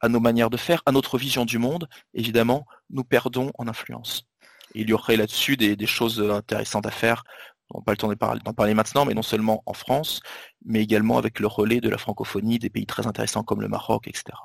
à 0.01 0.09
nos 0.09 0.21
manières 0.21 0.51
de 0.51 0.57
faire, 0.57 0.83
à 0.87 0.93
notre 0.93 1.19
vision 1.19 1.45
du 1.45 1.59
monde, 1.59 1.89
évidemment, 2.15 2.67
nous 2.91 3.05
perdons 3.05 3.51
en 3.59 3.69
influence. 3.69 4.25
il 4.75 4.89
y 4.91 4.93
aurait 4.93 5.17
là-dessus 5.17 5.57
des, 5.57 5.87
choses 5.87 6.21
intéressantes 6.21 6.87
à 6.87 6.91
faire 6.91 7.25
on 7.71 7.79
n'a 7.79 7.85
pas 7.85 7.93
le 7.93 7.97
temps 7.97 8.09
d'en 8.45 8.53
parler 8.55 8.75
maintenant, 8.75 9.05
mais 9.05 9.15
non 9.15 9.23
seulement 9.23 9.63
en 9.67 9.73
France, 9.75 10.21
mais 10.65 10.83
également 10.83 11.19
avec 11.19 11.41
le 11.41 11.47
relais 11.47 11.81
de 11.81 11.89
la 11.89 11.99
francophonie 11.99 12.59
des 12.59 12.71
pays 12.71 12.87
très 12.87 13.07
intéressants 13.07 13.43
comme 13.43 13.61
le 13.61 13.69
Maroc, 13.69 14.09
etc. 14.09 14.37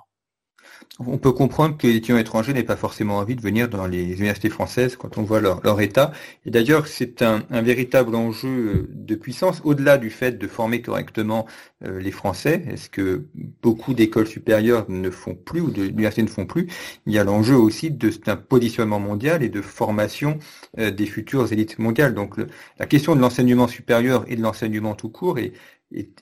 On 0.99 1.17
peut 1.17 1.31
comprendre 1.31 1.77
que 1.77 1.87
les 1.87 1.95
étudiants 1.95 2.17
étrangers 2.17 2.53
n'aient 2.53 2.63
pas 2.63 2.75
forcément 2.75 3.17
envie 3.17 3.35
de 3.35 3.41
venir 3.41 3.69
dans 3.69 3.87
les 3.87 4.03
universités 4.03 4.49
françaises 4.49 4.95
quand 4.95 5.17
on 5.17 5.23
voit 5.23 5.41
leur, 5.41 5.81
état. 5.81 6.11
Et 6.45 6.51
d'ailleurs, 6.51 6.87
c'est 6.87 7.21
un, 7.21 7.43
véritable 7.49 8.13
enjeu 8.15 8.47
euh, 8.47 8.87
de 8.89 9.15
puissance, 9.15 9.61
au-delà 9.63 9.97
du 9.97 10.09
fait 10.09 10.37
de 10.37 10.47
former 10.47 10.81
correctement 10.81 11.47
euh, 11.83 11.99
les 11.99 12.11
Français. 12.11 12.63
Est-ce 12.69 12.89
que 12.89 13.25
beaucoup 13.63 13.93
d'écoles 13.93 14.27
supérieures 14.27 14.85
ne 14.89 15.09
font 15.09 15.33
plus, 15.33 15.61
ou 15.61 15.71
d'universités 15.71 16.23
ne 16.23 16.27
font 16.27 16.45
plus? 16.45 16.67
Il 17.07 17.13
y 17.13 17.17
a 17.17 17.23
l'enjeu 17.23 17.55
aussi 17.55 17.89
d'un 17.89 18.35
positionnement 18.35 18.99
mondial 18.99 19.43
et 19.43 19.49
de 19.49 19.61
formation 19.61 20.37
euh, 20.77 20.91
des 20.91 21.05
futures 21.05 21.51
élites 21.51 21.79
mondiales. 21.79 22.13
Donc 22.13 22.35
la 22.77 22.85
question 22.85 23.15
de 23.15 23.21
l'enseignement 23.21 23.67
supérieur 23.67 24.25
et 24.27 24.35
de 24.35 24.41
l'enseignement 24.41 24.93
tout 24.93 25.09
court 25.09 25.39
est 25.39 25.53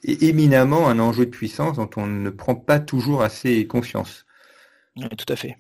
éminemment 0.03 0.87
un 0.87 0.99
enjeu 0.99 1.25
de 1.25 1.31
puissance 1.31 1.77
dont 1.77 1.89
on 1.97 2.07
ne 2.07 2.29
prend 2.29 2.55
pas 2.55 2.79
toujours 2.79 3.21
assez 3.21 3.67
conscience 3.67 4.25
tout 4.95 5.31
à 5.31 5.35
fait. 5.35 5.57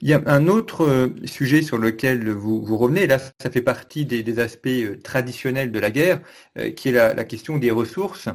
Il 0.00 0.08
y 0.08 0.12
a 0.12 0.22
un 0.26 0.48
autre 0.48 0.84
euh, 0.84 1.08
sujet 1.24 1.62
sur 1.62 1.78
lequel 1.78 2.30
vous, 2.30 2.62
vous 2.62 2.76
revenez, 2.76 3.06
là 3.06 3.18
ça 3.18 3.50
fait 3.50 3.62
partie 3.62 4.06
des, 4.06 4.38
aspects 4.38 4.66
euh, 4.66 4.98
traditionnels 5.02 5.72
de 5.72 5.78
la 5.78 5.90
guerre, 5.90 6.20
euh, 6.58 6.70
qui 6.70 6.88
est 6.88 6.92
la, 6.92 7.24
question 7.24 7.58
des 7.58 7.70
ressources. 7.70 8.28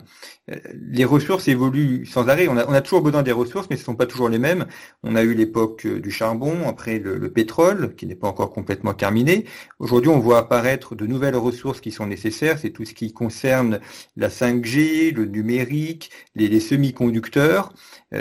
Les 0.73 1.05
ressources 1.05 1.47
évoluent 1.47 2.05
sans 2.05 2.27
arrêt, 2.27 2.47
on 2.47 2.57
a, 2.57 2.81
toujours 2.81 3.01
besoin 3.01 3.23
des 3.23 3.31
ressources, 3.31 3.67
mais 3.69 3.77
ce 3.77 3.81
ne 3.81 3.85
sont 3.85 3.95
pas 3.95 4.05
toujours 4.05 4.29
les 4.29 4.39
mêmes. 4.39 4.65
On 5.01 5.15
a 5.15 5.23
eu 5.23 5.33
l'époque 5.33 5.87
du 5.87 6.11
charbon, 6.11 6.67
après 6.67 6.99
le, 6.99 7.31
pétrole, 7.31 7.95
qui 7.95 8.05
n'est 8.05 8.15
pas 8.15 8.27
encore 8.27 8.51
complètement 8.51 8.93
terminé. 8.93 9.45
Aujourd'hui, 9.79 10.11
on 10.11 10.19
voit 10.19 10.39
apparaître 10.39 10.95
de 10.95 11.07
nouvelles 11.07 11.37
ressources 11.37 11.79
qui 11.79 11.91
sont 11.91 12.07
nécessaires, 12.07 12.59
c'est 12.59 12.71
tout 12.71 12.85
ce 12.85 12.93
qui 12.93 13.13
concerne 13.13 13.79
la 14.17 14.27
5G, 14.27 15.13
le 15.13 15.25
numérique, 15.25 16.11
les, 16.35 16.59
semi-conducteurs. 16.59 17.73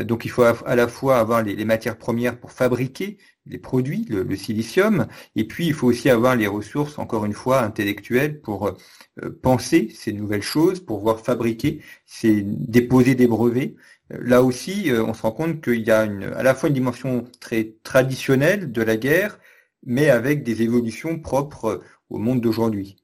Donc 0.04 0.24
il 0.24 0.30
faut 0.30 0.42
à, 0.42 0.76
la 0.76 0.88
fois 0.88 1.18
avoir 1.18 1.42
les 1.42 1.64
matières 1.64 1.98
premières 1.98 2.38
pour 2.38 2.52
fabriquer 2.52 3.18
les 3.46 3.58
produits, 3.58 4.06
le, 4.08 4.36
silicium, 4.36 5.06
et 5.36 5.46
puis 5.46 5.66
il 5.66 5.74
faut 5.74 5.88
aussi 5.88 6.10
avoir 6.10 6.36
les 6.36 6.46
ressources, 6.46 6.98
encore 6.98 7.24
une 7.24 7.32
fois, 7.32 7.62
intellectuelles 7.62 8.40
pour 8.40 8.68
euh, 8.68 9.30
penser 9.42 9.88
ces 9.94 10.12
nouvelles 10.12 10.42
choses, 10.42 10.80
pour 10.80 10.98
pouvoir 10.98 11.20
fabriquer, 11.20 11.82
c'est 12.06 12.42
déposer 12.42 13.14
des 13.14 13.26
brevets. 13.26 13.74
Euh, 14.12 14.18
là 14.22 14.42
aussi, 14.42 14.90
euh, 14.90 15.04
on 15.04 15.14
se 15.14 15.22
rend 15.22 15.32
compte 15.32 15.62
qu'il 15.62 15.82
y 15.82 15.90
a 15.90 16.00
à 16.00 16.42
la 16.42 16.54
fois 16.54 16.68
une 16.68 16.74
dimension 16.74 17.24
très 17.40 17.74
traditionnelle 17.82 18.70
de 18.72 18.82
la 18.82 18.96
guerre, 18.96 19.38
mais 19.84 20.10
avec 20.10 20.44
des 20.44 20.62
évolutions 20.62 21.18
propres 21.18 21.82
au 22.10 22.18
monde 22.18 22.40
d'aujourd'hui. 22.40 22.96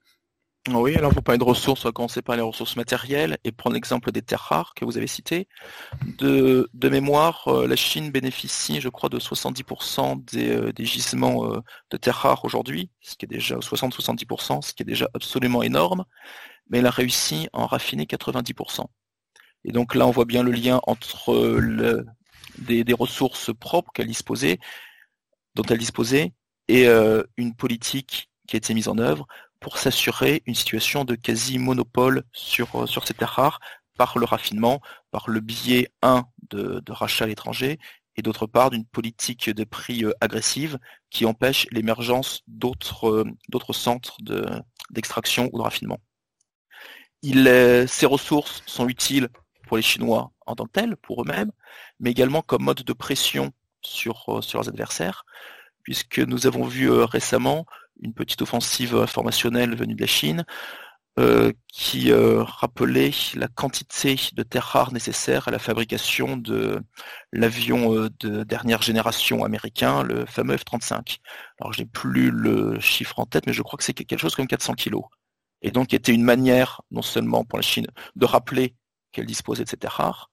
Oui, 0.74 0.96
alors 0.96 1.14
pour 1.14 1.22
parler 1.22 1.38
de 1.38 1.44
ressources, 1.44 1.85
on 1.85 1.88
va 1.88 1.92
commencer 1.92 2.20
par 2.20 2.37
les 2.37 2.42
ressources 2.42 2.76
matérielles 2.76 3.38
et 3.44 3.52
prendre 3.52 3.74
l'exemple 3.74 4.12
des 4.12 4.20
terres 4.22 4.40
rares 4.40 4.74
que 4.74 4.85
vous 4.85 4.98
avez 4.98 5.07
citées. 5.07 5.48
De, 6.18 6.68
mémoire, 6.74 7.48
euh, 7.48 7.66
la 7.66 7.76
Chine 7.76 8.11
bénéficie, 8.11 8.81
je 8.81 8.88
crois, 8.88 9.09
de 9.09 9.18
70% 9.18 10.37
euh, 10.37 10.72
des, 10.72 10.85
gisements 10.85 11.50
euh, 11.50 11.61
de 11.90 11.96
terres 11.96 12.16
rares 12.16 12.44
aujourd'hui, 12.44 12.90
ce 13.00 13.16
qui 13.16 13.24
est 13.24 13.28
déjà 13.28 13.57
60-70%, 13.57 14.62
ce 14.62 14.74
qui 14.74 14.83
est 14.83 14.87
déjà 14.87 15.09
absolument 15.14 15.62
énorme, 15.62 16.04
mais 16.68 16.78
elle 16.78 16.87
a 16.87 16.90
réussi 16.90 17.48
à 17.52 17.61
en 17.61 17.66
raffiner 17.66 18.04
90%. 18.04 18.85
Et 19.64 19.72
donc 19.72 19.94
là, 19.94 20.07
on 20.07 20.11
voit 20.11 20.26
bien 20.26 20.42
le 20.42 20.52
lien 20.52 20.81
entre 20.87 21.61
des, 22.59 22.85
des, 22.85 22.94
ressources 22.94 23.52
propres 23.54 23.90
qu'elle 23.92 24.07
disposait, 24.07 24.59
dont 25.54 25.64
elle 25.64 25.78
disposait, 25.78 26.33
et 26.68 26.87
une 27.37 27.54
politique 27.54 28.31
qui 28.46 28.57
a 28.57 28.59
été 28.59 28.74
mise 28.74 28.88
en 28.88 28.98
œuvre 28.98 29.26
pour 29.61 29.79
s'assurer 29.79 30.42
une 30.47 30.55
situation 30.55 31.05
de 31.05 31.14
quasi-monopole 31.14 32.23
sur, 32.33 32.83
euh, 32.83 32.87
sur 32.87 33.07
ces 33.07 33.14
terres 33.14 33.31
rares 33.31 33.61
par 33.97 34.18
le 34.18 34.25
raffinement, 34.25 34.81
par 35.11 35.29
le 35.29 35.40
biais, 35.40 35.88
un, 36.03 36.25
de, 36.51 36.83
rachat 36.88 37.25
à 37.25 37.29
l'étranger, 37.29 37.79
et 38.16 38.23
d'autre 38.23 38.47
part 38.47 38.71
d'une 38.71 38.85
politique 38.85 39.51
de 39.51 39.64
prix 39.64 40.05
euh, 40.05 40.12
agressive 40.21 40.79
qui 41.11 41.25
empêche 41.25 41.66
l'émergence 41.73 42.42
d'autres 42.47 43.09
euh, 43.09 43.73
centres 43.73 44.16
d'extraction 44.90 45.51
ou 45.53 45.59
de 45.59 45.62
raffinement. 45.62 45.99
ces 47.23 48.07
ressources 48.07 48.62
sont 48.66 48.88
utiles 48.88 49.29
pour 49.66 49.77
les 49.77 49.83
Chinois 49.83 50.31
en 50.47 50.55
tant 50.55 50.64
que 50.64 50.73
telles, 50.73 50.97
pour 50.97 51.23
eux-mêmes, 51.23 51.51
mais 52.01 52.11
également 52.11 52.42
comme 52.42 52.62
mode 52.62 52.83
de 52.83 52.92
pression 52.92 53.53
sur 53.83 54.40
leurs 54.55 54.68
adversaires, 54.68 55.25
puisque 55.83 56.21
nous 56.21 56.47
avons 56.47 56.64
vu 56.64 56.90
récemment 56.90 57.66
une 58.02 58.14
petite 58.14 58.42
offensive 58.42 58.94
informationnelle 58.96 59.76
venue 59.76 59.94
de 59.94 60.00
la 60.00 60.06
Chine, 60.06 60.44
euh, 61.18 61.52
qui 61.66 62.12
euh, 62.12 62.44
rappelait 62.44 63.11
la 63.34 63.48
quantité 63.48 64.14
de 64.34 64.42
terres 64.44 64.62
rares 64.62 64.92
nécessaires 64.92 65.48
à 65.48 65.50
la 65.50 65.58
fabrication 65.58 66.37
de 66.37 66.80
l'avion 67.32 67.92
euh, 67.92 68.08
de 68.20 68.44
dernière 68.44 68.82
génération 68.82 69.42
américain, 69.42 70.04
le 70.04 70.26
fameux 70.26 70.56
F-35. 70.56 71.18
Alors 71.61 71.72
je 71.72 71.80
n'ai 71.80 71.87
plus 71.87 72.30
le 72.30 72.78
chiffre 72.78 73.18
en 73.18 73.26
tête, 73.26 73.46
mais 73.46 73.52
je 73.52 73.62
crois 73.62 73.76
que 73.76 73.82
c'est 73.82 73.94
quelque 73.94 74.16
chose 74.16 74.37
comme 74.37 74.46
400 74.46 74.74
kilos. 74.74 75.06
Et 75.62 75.72
donc, 75.72 75.92
était 75.92 76.14
une 76.14 76.22
manière, 76.22 76.82
non 76.92 77.02
seulement 77.02 77.44
pour 77.44 77.58
la 77.58 77.62
Chine, 77.62 77.88
de 78.14 78.24
rappeler 78.24 78.76
qu'elle 79.11 79.26
disposait 79.26 79.64
de 79.64 79.68
ces 79.68 79.76
terres 79.76 79.92
rares, 79.92 80.30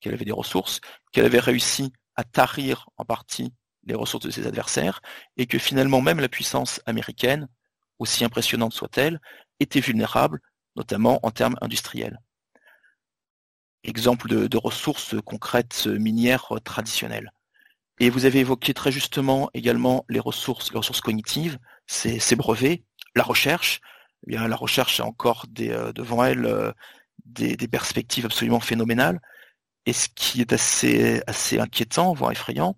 qu'elle 0.00 0.14
avait 0.14 0.24
des 0.24 0.32
ressources, 0.32 0.80
qu'elle 1.12 1.26
avait 1.26 1.40
réussi 1.40 1.92
à 2.14 2.22
tarir 2.22 2.88
en 2.98 3.04
partie 3.04 3.52
les 3.86 3.94
ressources 3.94 4.26
de 4.26 4.30
ses 4.30 4.46
adversaires, 4.46 5.00
et 5.36 5.46
que 5.46 5.58
finalement 5.58 6.00
même 6.00 6.20
la 6.20 6.28
puissance 6.28 6.80
américaine, 6.86 7.48
aussi 7.98 8.24
impressionnante 8.24 8.72
soit-elle, 8.72 9.20
était 9.60 9.80
vulnérable, 9.80 10.40
notamment 10.76 11.20
en 11.22 11.30
termes 11.30 11.56
industriels. 11.60 12.20
Exemple 13.84 14.28
de, 14.48 14.56
ressources 14.56 15.14
concrètes 15.24 15.86
minières 15.86 16.52
traditionnelles. 16.64 17.30
Et 18.00 18.10
vous 18.10 18.24
avez 18.24 18.40
évoqué 18.40 18.74
très 18.74 18.90
justement 18.90 19.50
également 19.54 20.04
les 20.08 20.20
ressources, 20.20 20.72
les 20.72 20.78
ressources 20.78 21.00
cognitives, 21.00 21.58
ces, 21.86 22.36
brevets, 22.36 22.82
la 23.14 23.22
recherche. 23.22 23.80
Eh 24.26 24.30
bien, 24.30 24.48
la 24.48 24.56
recherche 24.56 25.00
a 25.00 25.04
encore 25.04 25.46
euh, 25.60 25.92
devant 25.92 26.24
elle 26.24 26.46
euh, 26.46 26.72
des, 27.24 27.56
perspectives 27.68 28.24
absolument 28.26 28.60
phénoménales. 28.60 29.20
Et 29.86 29.92
ce 29.92 30.08
qui 30.08 30.40
est 30.40 30.52
assez, 30.52 31.22
assez 31.26 31.60
inquiétant, 31.60 32.14
voire 32.14 32.32
effrayant, 32.32 32.76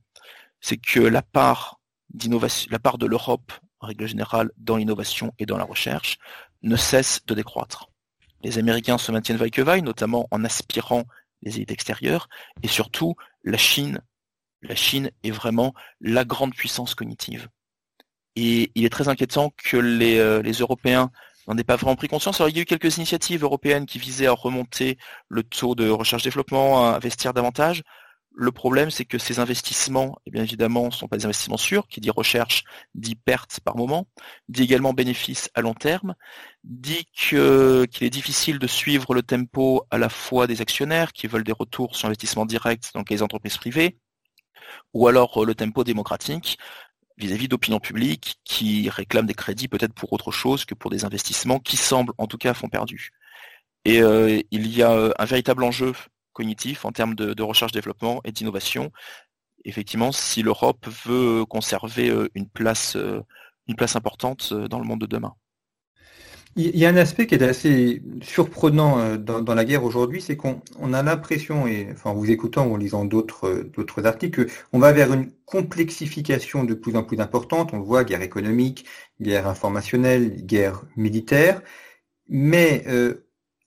c'est 0.61 0.77
que 0.77 1.01
la 1.01 1.23
part 1.23 1.79
de 2.15 3.07
l'Europe, 3.07 3.53
en 3.81 3.87
règle 3.87 4.07
générale, 4.07 4.51
dans 4.57 4.77
l'innovation 4.77 5.33
et 5.39 5.47
dans 5.47 5.59
la 5.59 5.65
recherche, 5.65 6.19
ne 6.63 6.77
cesse 6.77 7.25
de 7.27 7.35
décroître. 7.35 7.91
Les 8.43 8.59
Américains 8.59 8.99
se 8.99 9.13
maintiennent 9.13 9.39
vaille 9.39 9.51
que 9.51 9.63
vaille, 9.63 9.83
notamment 9.83 10.29
en 10.31 10.45
aspirant 10.45 11.05
les 11.43 11.57
élites 11.57 11.71
extérieures, 11.71 12.29
et 12.63 12.69
surtout 12.69 13.15
la 13.45 13.59
Chine. 13.59 14.01
La 14.63 14.75
Chine 14.75 15.11
est 15.23 15.31
vraiment 15.31 15.75
la 16.01 16.25
grande 16.25 16.55
puissance 16.55 16.95
cognitive. 16.95 17.49
Et 18.35 18.71
il 18.75 18.85
est 18.85 18.91
très 18.91 19.09
inquiétant 19.09 19.53
que 19.57 19.77
les, 19.77 20.19
euh, 20.19 20.43
les 20.43 20.53
Européens 20.53 21.11
n'en 21.47 21.57
aient 21.57 21.65
pas 21.65 21.77
vraiment 21.77 21.97
pris 21.97 22.09
conscience. 22.09 22.41
Alors, 22.41 22.51
il 22.51 22.57
y 22.57 22.59
a 22.59 22.63
eu 22.63 22.67
quelques 22.67 22.97
initiatives 22.97 23.43
européennes 23.43 23.87
qui 23.87 23.99
visaient 23.99 24.27
à 24.27 24.33
remonter 24.33 24.99
le 25.29 25.43
taux 25.43 25.75
de 25.75 25.89
recherche-développement, 25.89 26.87
à 26.87 26.97
investir 26.97 27.33
davantage 27.33 27.83
Le 28.39 28.53
problème, 28.53 28.91
c'est 28.91 29.07
que 29.07 29.17
ces 29.17 29.39
investissements, 29.39 30.19
eh 30.27 30.31
bien 30.31 30.43
évidemment, 30.43 30.87
ne 30.87 30.91
sont 30.91 31.09
pas 31.09 31.17
des 31.17 31.25
investissements 31.25 31.57
sûrs, 31.57 31.89
qui 31.89 32.03
dit 32.03 32.11
recherche, 32.11 32.65
dit 32.95 33.15
perte 33.15 33.61
par 33.61 33.79
moment, 33.79 34.09
dit 34.51 34.63
également 34.63 34.93
bénéfice 34.93 35.49
à 35.55 35.63
long 35.63 35.73
terme, 35.73 36.15
dit 36.63 37.07
qu'il 37.15 37.87
est 38.03 38.11
difficile 38.11 38.59
de 38.59 38.67
suivre 38.67 39.15
le 39.15 39.23
tempo 39.23 39.87
à 39.91 39.97
la 39.97 40.11
fois 40.11 40.47
des 40.47 40.61
actionnaires 40.61 41.15
qui 41.15 41.27
veulent 41.29 41.45
des 41.45 41.53
retours 41.53 41.97
sur 41.97 42.09
investissement 42.09 42.45
direct 42.45 42.91
dans 42.93 43.05
les 43.09 43.23
entreprises 43.23 43.57
privées, 43.57 43.99
ou 44.93 45.09
alors 45.09 45.43
euh, 45.43 45.47
le 45.47 45.55
tempo 45.55 45.83
démocratique 45.83 46.59
vis-à-vis 47.17 47.49
d'opinion 47.49 47.81
publique 47.81 48.37
qui 48.45 48.91
réclament 48.91 49.27
des 49.27 49.35
crédits 49.35 49.69
peut-être 49.69 49.95
pour 49.95 50.13
autre 50.13 50.31
chose 50.31 50.67
que 50.67 50.75
pour 50.75 50.91
des 50.91 51.07
investissements 51.07 51.59
qui 51.59 51.79
semblent 51.79 52.13
en 52.19 52.27
tout 52.27 52.37
cas 52.37 52.51
à 52.51 52.55
fond 52.55 52.69
perdu. 52.69 53.13
Et 53.87 54.03
euh, 54.03 54.43
il 54.51 54.67
y 54.67 54.83
a 54.83 54.93
euh, 54.93 55.13
un 55.19 55.25
véritable 55.25 55.65
enjeu 55.65 55.95
cognitif 56.37 56.85
en 56.85 56.93
termes 56.93 57.15
de, 57.15 57.43
recherche-développement 57.43 58.21
et 58.25 58.33
d'innovation. 58.33 58.93
Effectivement, 59.65 60.13
si 60.13 60.43
l'Europe 60.43 60.87
veut 61.07 61.45
conserver 61.47 62.11
euh, 62.11 62.29
une 62.35 62.49
place, 62.49 62.95
euh, 62.97 63.21
une 63.67 63.75
place 63.75 63.97
importante 63.97 64.51
euh, 64.53 64.69
dans 64.69 64.79
le 64.79 64.85
monde 64.85 65.01
de 65.01 65.07
demain. 65.07 65.35
Il 66.59 66.79
y 66.79 66.87
a 66.87 66.89
un 66.89 66.97
aspect 66.97 67.27
qui 67.27 67.35
est 67.35 67.43
assez 67.43 68.03
surprenant 68.23 69.19
dans, 69.19 69.55
la 69.55 69.65
guerre 69.67 69.85
aujourd'hui, 69.85 70.23
c'est 70.23 70.39
qu'on 70.39 70.63
a 70.95 71.03
l'impression, 71.03 71.67
et 71.67 71.89
en 72.05 72.15
vous 72.15 72.31
écoutant 72.31 72.67
ou 72.67 72.73
en 72.73 72.77
lisant 72.79 73.05
d'autres 73.05 74.07
articles, 74.07 74.47
qu'on 74.73 74.79
va 74.79 74.91
vers 74.93 75.13
une 75.13 75.31
complexification 75.45 76.65
de 76.65 76.73
plus 76.73 76.97
en 76.97 77.03
plus 77.03 77.21
importante. 77.21 77.75
On 77.75 77.81
voit, 77.81 78.05
guerre 78.05 78.23
économique, 78.23 78.87
guerre 79.21 79.47
informationnelle, 79.49 80.47
guerre 80.47 80.83
militaire, 80.97 81.61
mais 82.31 82.87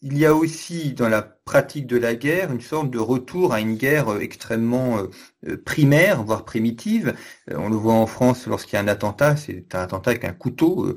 il 0.02 0.18
y 0.18 0.26
a 0.26 0.34
aussi 0.34 0.93
dans 0.93 1.10
la 1.10 1.22
pratique 1.22 1.86
de 1.88 1.97
la 1.97 2.16
guerre 2.16 2.52
une 2.54 2.62
sorte 2.62 2.89
de 2.89 3.00
retour 3.00 3.54
à 3.54 3.60
une 3.60 3.76
guerre 3.76 4.10
euh, 4.14 4.20
extrêmement 4.20 5.00
euh, 5.00 5.10
euh, 5.47 5.62
primaire, 5.62 6.24
voire 6.24 6.45
primitive. 6.45 7.14
On 7.50 7.70
le 7.70 7.76
voit 7.76 7.93
en 7.93 8.06
France 8.06 8.47
lorsqu'il 8.47 8.76
y 8.76 8.78
a 8.78 8.82
un 8.82 8.88
attentat, 8.88 9.36
c'est 9.36 9.76
un 9.76 9.80
attentat 9.82 10.12
avec 10.12 10.24
un 10.26 10.34
couteau, 10.34 10.93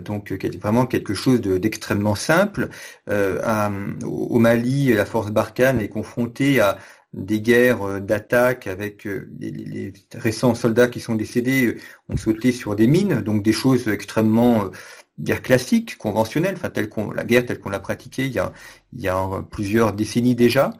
donc 0.00 0.32
vraiment 0.60 0.86
quelque 0.86 1.14
chose 1.14 1.40
d'extrêmement 1.40 2.14
simple. 2.14 2.68
au 3.08 4.38
Mali, 4.38 4.92
la 4.92 5.06
force 5.06 5.30
Barkhane 5.30 5.80
est 5.80 5.88
confrontée 5.88 6.60
à 6.60 6.78
des 7.14 7.40
guerres 7.40 8.00
d'attaque 8.00 8.66
avec 8.66 9.04
les, 9.04 9.50
les, 9.50 9.92
récents 10.14 10.54
soldats 10.54 10.88
qui 10.88 11.00
sont 11.00 11.14
décédés 11.14 11.78
ont 12.08 12.16
sauté 12.16 12.52
sur 12.52 12.76
des 12.76 12.86
mines, 12.86 13.22
donc 13.22 13.42
des 13.42 13.52
choses 13.52 13.88
extrêmement 13.88 14.70
guerre 15.18 15.42
classique, 15.42 15.96
conventionnelle, 15.98 16.54
enfin 16.56 16.70
telle 16.70 16.88
qu'on 16.88 17.10
la 17.10 17.24
guerre 17.24 17.46
telle 17.46 17.58
qu'on 17.58 17.70
l'a 17.70 17.80
pratiquée 17.80 18.26
il 18.26 18.32
y 18.32 18.38
a, 18.38 18.52
il 18.92 19.00
y 19.00 19.08
a 19.08 19.42
plusieurs 19.50 19.92
décennies 19.92 20.34
déjà. 20.34 20.72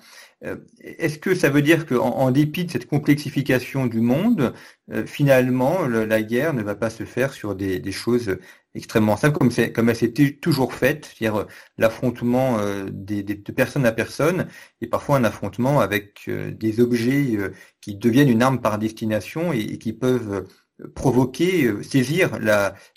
Euh, 0.45 0.57
est-ce 0.81 1.19
que 1.19 1.35
ça 1.35 1.49
veut 1.49 1.63
dire 1.63 1.87
qu'en 1.87 2.11
en, 2.11 2.31
dépit 2.31 2.67
de 2.67 2.71
cette 2.71 2.87
complexification 2.87 3.87
du 3.87 4.01
monde, 4.01 4.53
euh, 4.93 5.07
finalement, 5.07 5.87
la 5.87 6.23
guerre 6.23 6.53
ne 6.53 6.63
va 6.63 6.75
pas 6.75 6.91
se 6.91 7.05
faire 7.05 7.33
sur 7.33 7.55
des, 7.55 7.93
choses 7.93 8.37
extrêmement 8.75 9.17
simples, 9.17 9.39
comme, 9.39 9.51
comme 9.73 9.89
elle 9.89 9.97
s'est 9.97 10.13
toujours 10.13 10.75
faite, 10.75 11.07
c'est-à-dire 11.07 11.41
euh, 11.41 11.45
l'affrontement 11.79 12.59
de 12.59 13.53
personne 13.53 13.87
à 13.87 13.93
personne, 13.93 14.47
et 14.83 14.87
parfois 14.87 15.17
un 15.17 15.25
affrontement 15.25 15.81
avec 15.81 16.29
des 16.29 16.81
objets 16.81 17.39
qui 17.81 17.97
deviennent 17.97 18.29
une 18.29 18.43
arme 18.43 18.61
par 18.61 18.79
destination 18.79 19.53
et 19.53 19.79
qui 19.79 19.93
peuvent 19.95 20.47
provoquer, 20.95 21.65
euh, 21.65 21.83
saisir 21.83 22.39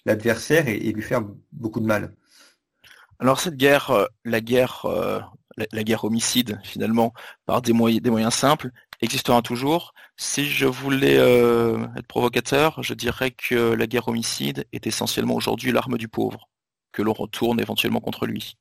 l'adversaire 0.05 0.67
et, 0.67 0.91
lui 0.91 1.01
faire 1.01 1.21
beaucoup 1.51 1.79
de 1.79 1.85
mal. 1.85 2.15
Alors 3.19 3.39
cette 3.39 3.55
guerre, 3.55 3.91
euh, 3.91 4.05
la 4.25 4.41
guerre, 4.41 4.85
euh, 4.85 5.19
la, 5.71 5.83
guerre 5.83 6.03
homicide 6.05 6.59
finalement, 6.63 7.13
par 7.45 7.61
des 7.61 7.73
moyens, 7.73 8.01
des 8.01 8.09
moyens 8.09 8.33
simples, 8.33 8.71
existera 9.01 9.41
toujours. 9.41 9.93
Si 10.17 10.45
je 10.45 10.65
voulais 10.65 11.15
être 11.15 12.07
provocateur, 12.07 12.83
je 12.83 12.93
dirais 12.93 13.31
que 13.31 13.73
la 13.73 13.87
guerre 13.87 14.09
homicide 14.09 14.65
est 14.73 14.87
essentiellement 14.87 15.35
aujourd'hui 15.35 15.71
l'arme 15.71 15.97
du 15.97 16.09
pauvre, 16.09 16.49
que 16.91 17.01
l'on 17.01 17.13
retourne 17.13 17.59
éventuellement 17.61 18.01
contre 18.01 18.25
lui. 18.25 18.57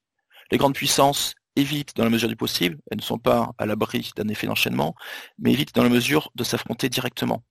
Les 0.53 0.59
grandes 0.59 0.75
puissances 0.75 1.35
évitent 1.57 1.97
dans 1.97 2.05
la 2.05 2.11
mesure 2.11 2.29
du 2.29 2.37
possible, 2.37 2.79
elles 2.91 2.99
ne 2.99 3.03
sont 3.03 3.19
pas 3.19 3.51
à 3.59 3.67
l'abri 3.67 4.13
d'un 4.17 4.29
effet 4.29 4.47
d'enchaînement, 4.47 4.95
mais 5.39 5.53
évitent 5.53 5.75
dans 5.75 5.83
la 5.83 5.89
mesure 5.89 6.31
de 6.37 6.45
s'affronter 6.45 6.89
directement. 6.89 7.43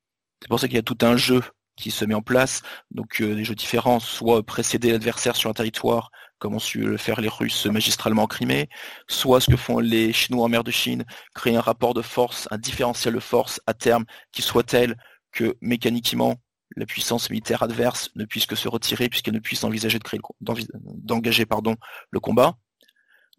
C'est 0.41 0.47
pour 0.47 0.59
ça 0.59 0.67
qu'il 0.67 0.75
y 0.77 0.79
a 0.79 0.83
tout 0.83 0.97
un 1.01 1.17
jeu 1.17 1.41
qui 1.77 1.91
se 1.91 2.03
met 2.03 2.13
en 2.13 2.21
place, 2.21 2.63
donc 2.91 3.21
euh, 3.21 3.35
des 3.35 3.45
jeux 3.45 3.55
différents, 3.55 3.99
soit 3.99 4.43
précéder 4.43 4.91
l'adversaire 4.91 5.35
sur 5.35 5.49
un 5.49 5.53
territoire, 5.53 6.11
comme 6.39 6.55
ont 6.55 6.59
su 6.59 6.79
le 6.79 6.97
faire 6.97 7.21
les 7.21 7.29
Russes 7.29 7.65
magistralement 7.67 8.23
en 8.23 8.27
Crimée, 8.27 8.69
soit 9.07 9.39
ce 9.39 9.49
que 9.49 9.57
font 9.57 9.79
les 9.79 10.13
Chinois 10.13 10.45
en 10.45 10.49
mer 10.49 10.63
de 10.63 10.71
Chine, 10.71 11.05
créer 11.33 11.55
un 11.55 11.61
rapport 11.61 11.93
de 11.93 12.01
force, 12.01 12.47
un 12.51 12.57
différentiel 12.57 13.13
de 13.13 13.19
force 13.19 13.61
à 13.65 13.73
terme 13.73 14.05
qui 14.31 14.41
soit 14.41 14.63
tel 14.63 14.97
que 15.31 15.55
mécaniquement 15.61 16.35
la 16.75 16.85
puissance 16.85 17.29
militaire 17.29 17.63
adverse 17.63 18.09
ne 18.15 18.25
puisse 18.25 18.45
que 18.45 18.55
se 18.55 18.67
retirer 18.67 19.09
puisqu'elle 19.09 19.33
ne 19.33 19.39
puisse 19.39 19.63
envisager 19.63 19.99
d'engager 20.41 21.45
pardon, 21.45 21.75
le 22.11 22.19
combat. 22.19 22.55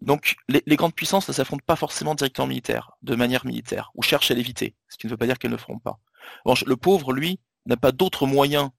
Donc 0.01 0.35
les, 0.47 0.75
grandes 0.77 0.95
puissances 0.95 1.27
ne 1.27 1.33
s'affrontent 1.33 1.63
pas 1.65 1.75
forcément 1.75 2.15
directement 2.15 2.47
militaire, 2.47 2.91
de 3.01 3.15
manière 3.15 3.45
militaire, 3.45 3.91
ou 3.95 4.01
cherchent 4.01 4.31
à 4.31 4.33
l'éviter, 4.33 4.75
ce 4.87 4.97
qui 4.97 5.07
ne 5.07 5.11
veut 5.11 5.17
pas 5.17 5.25
dire 5.25 5.37
qu'elles 5.37 5.51
ne 5.51 5.57
feront 5.57 5.79
pas. 5.79 5.99
le 6.45 6.75
pauvre, 6.77 7.11
lui, 7.11 7.39
n'a 7.69 7.77
pas 7.77 7.91
d'autre 7.91 8.27
moyen 8.27 8.73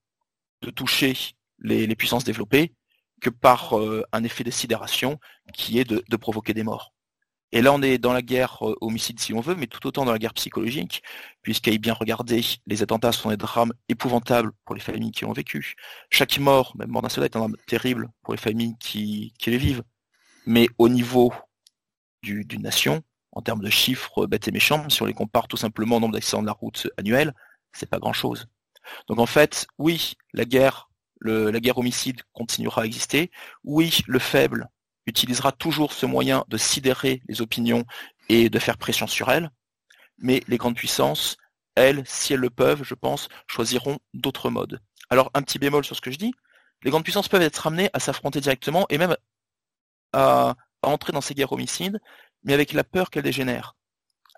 de 0.62 0.70
toucher 0.70 1.14
les, 1.58 1.94
puissances 1.96 2.24
développées 2.24 2.74
que 3.20 3.30
par 3.30 3.78
euh, 3.78 4.02
un 4.12 4.24
effet 4.24 4.44
de 4.44 4.50
sidération 4.50 5.18
qui 5.54 5.78
est 5.78 5.84
de, 5.84 6.16
provoquer 6.16 6.54
des 6.54 6.62
morts. 6.62 6.92
Et 7.52 7.62
là, 7.62 7.72
on 7.72 7.82
est 7.82 7.98
dans 7.98 8.12
la 8.12 8.22
guerre 8.22 8.58
euh, 8.68 8.76
homicide 8.80 9.18
si 9.20 9.34
on 9.34 9.40
veut, 9.40 9.54
mais 9.54 9.66
tout 9.66 9.84
autant 9.86 10.04
dans 10.04 10.12
la 10.12 10.18
guerre 10.18 10.34
psychologique, 10.34 11.02
puisqu'à 11.42 11.70
y 11.72 11.78
bien 11.78 11.94
regarder, 11.94 12.42
les 12.66 12.82
attentats 12.82 13.12
sont 13.12 13.30
des 13.30 13.36
drames 13.36 13.72
épouvantables 13.88 14.52
pour 14.64 14.74
les 14.74 14.80
familles 14.80 15.10
qui 15.10 15.24
ont 15.24 15.32
vécu. 15.32 15.74
Chaque 16.10 16.38
mort, 16.38 16.76
même 16.76 16.90
mort 16.90 17.02
d'un 17.02 17.08
soldat, 17.08 17.26
est 17.26 17.36
un 17.36 17.40
drame 17.40 17.56
terrible 17.66 18.08
pour 18.22 18.34
les 18.34 18.40
familles 18.40 18.76
qui, 18.78 19.34
les 19.46 19.58
vivent. 19.58 19.82
Mais 20.46 20.68
au 20.78 20.88
niveau 20.88 21.32
d'une 22.22 22.62
nation, 22.62 23.02
en 23.32 23.42
termes 23.42 23.62
de 23.62 23.70
chiffres 23.70 24.26
bêtes 24.26 24.48
et 24.48 24.52
méchants, 24.52 24.88
si 24.88 25.02
on 25.02 25.06
les 25.06 25.14
compare 25.14 25.48
tout 25.48 25.56
simplement 25.56 25.96
au 25.96 26.00
nombre 26.00 26.14
d'accidents 26.14 26.42
de 26.42 26.46
la 26.46 26.52
route 26.52 26.88
annuels, 26.98 27.34
c'est 27.72 27.88
pas 27.88 27.98
grand 27.98 28.12
chose. 28.12 28.48
Donc 29.08 29.18
en 29.18 29.26
fait, 29.26 29.66
oui, 29.78 30.14
la 30.32 30.44
guerre, 30.44 30.90
guerre 31.24 31.78
homicide 31.78 32.22
continuera 32.32 32.82
à 32.82 32.84
exister. 32.86 33.30
Oui, 33.64 34.00
le 34.06 34.18
faible 34.18 34.68
utilisera 35.06 35.52
toujours 35.52 35.92
ce 35.92 36.06
moyen 36.06 36.44
de 36.48 36.56
sidérer 36.56 37.22
les 37.28 37.42
opinions 37.42 37.84
et 38.28 38.48
de 38.48 38.58
faire 38.58 38.78
pression 38.78 39.06
sur 39.06 39.30
elles. 39.30 39.50
Mais 40.18 40.42
les 40.48 40.58
grandes 40.58 40.76
puissances, 40.76 41.36
elles, 41.74 42.02
si 42.06 42.32
elles 42.32 42.40
le 42.40 42.50
peuvent, 42.50 42.84
je 42.84 42.94
pense, 42.94 43.28
choisiront 43.46 43.98
d'autres 44.14 44.50
modes. 44.50 44.80
Alors 45.08 45.30
un 45.34 45.42
petit 45.42 45.58
bémol 45.58 45.84
sur 45.84 45.96
ce 45.96 46.00
que 46.00 46.10
je 46.10 46.18
dis, 46.18 46.32
les 46.82 46.90
grandes 46.90 47.04
puissances 47.04 47.28
peuvent 47.28 47.42
être 47.42 47.66
amenées 47.66 47.90
à 47.92 48.00
s'affronter 48.00 48.40
directement 48.40 48.86
et 48.88 48.98
même 48.98 49.16
à, 50.12 50.54
entrer 50.82 51.12
dans 51.12 51.20
ces 51.20 51.34
guerres 51.34 51.52
homicides, 51.52 52.00
mais 52.42 52.54
avec 52.54 52.72
la 52.72 52.84
peur 52.84 53.10
qu'elles 53.10 53.24
dégénèrent. 53.24 53.76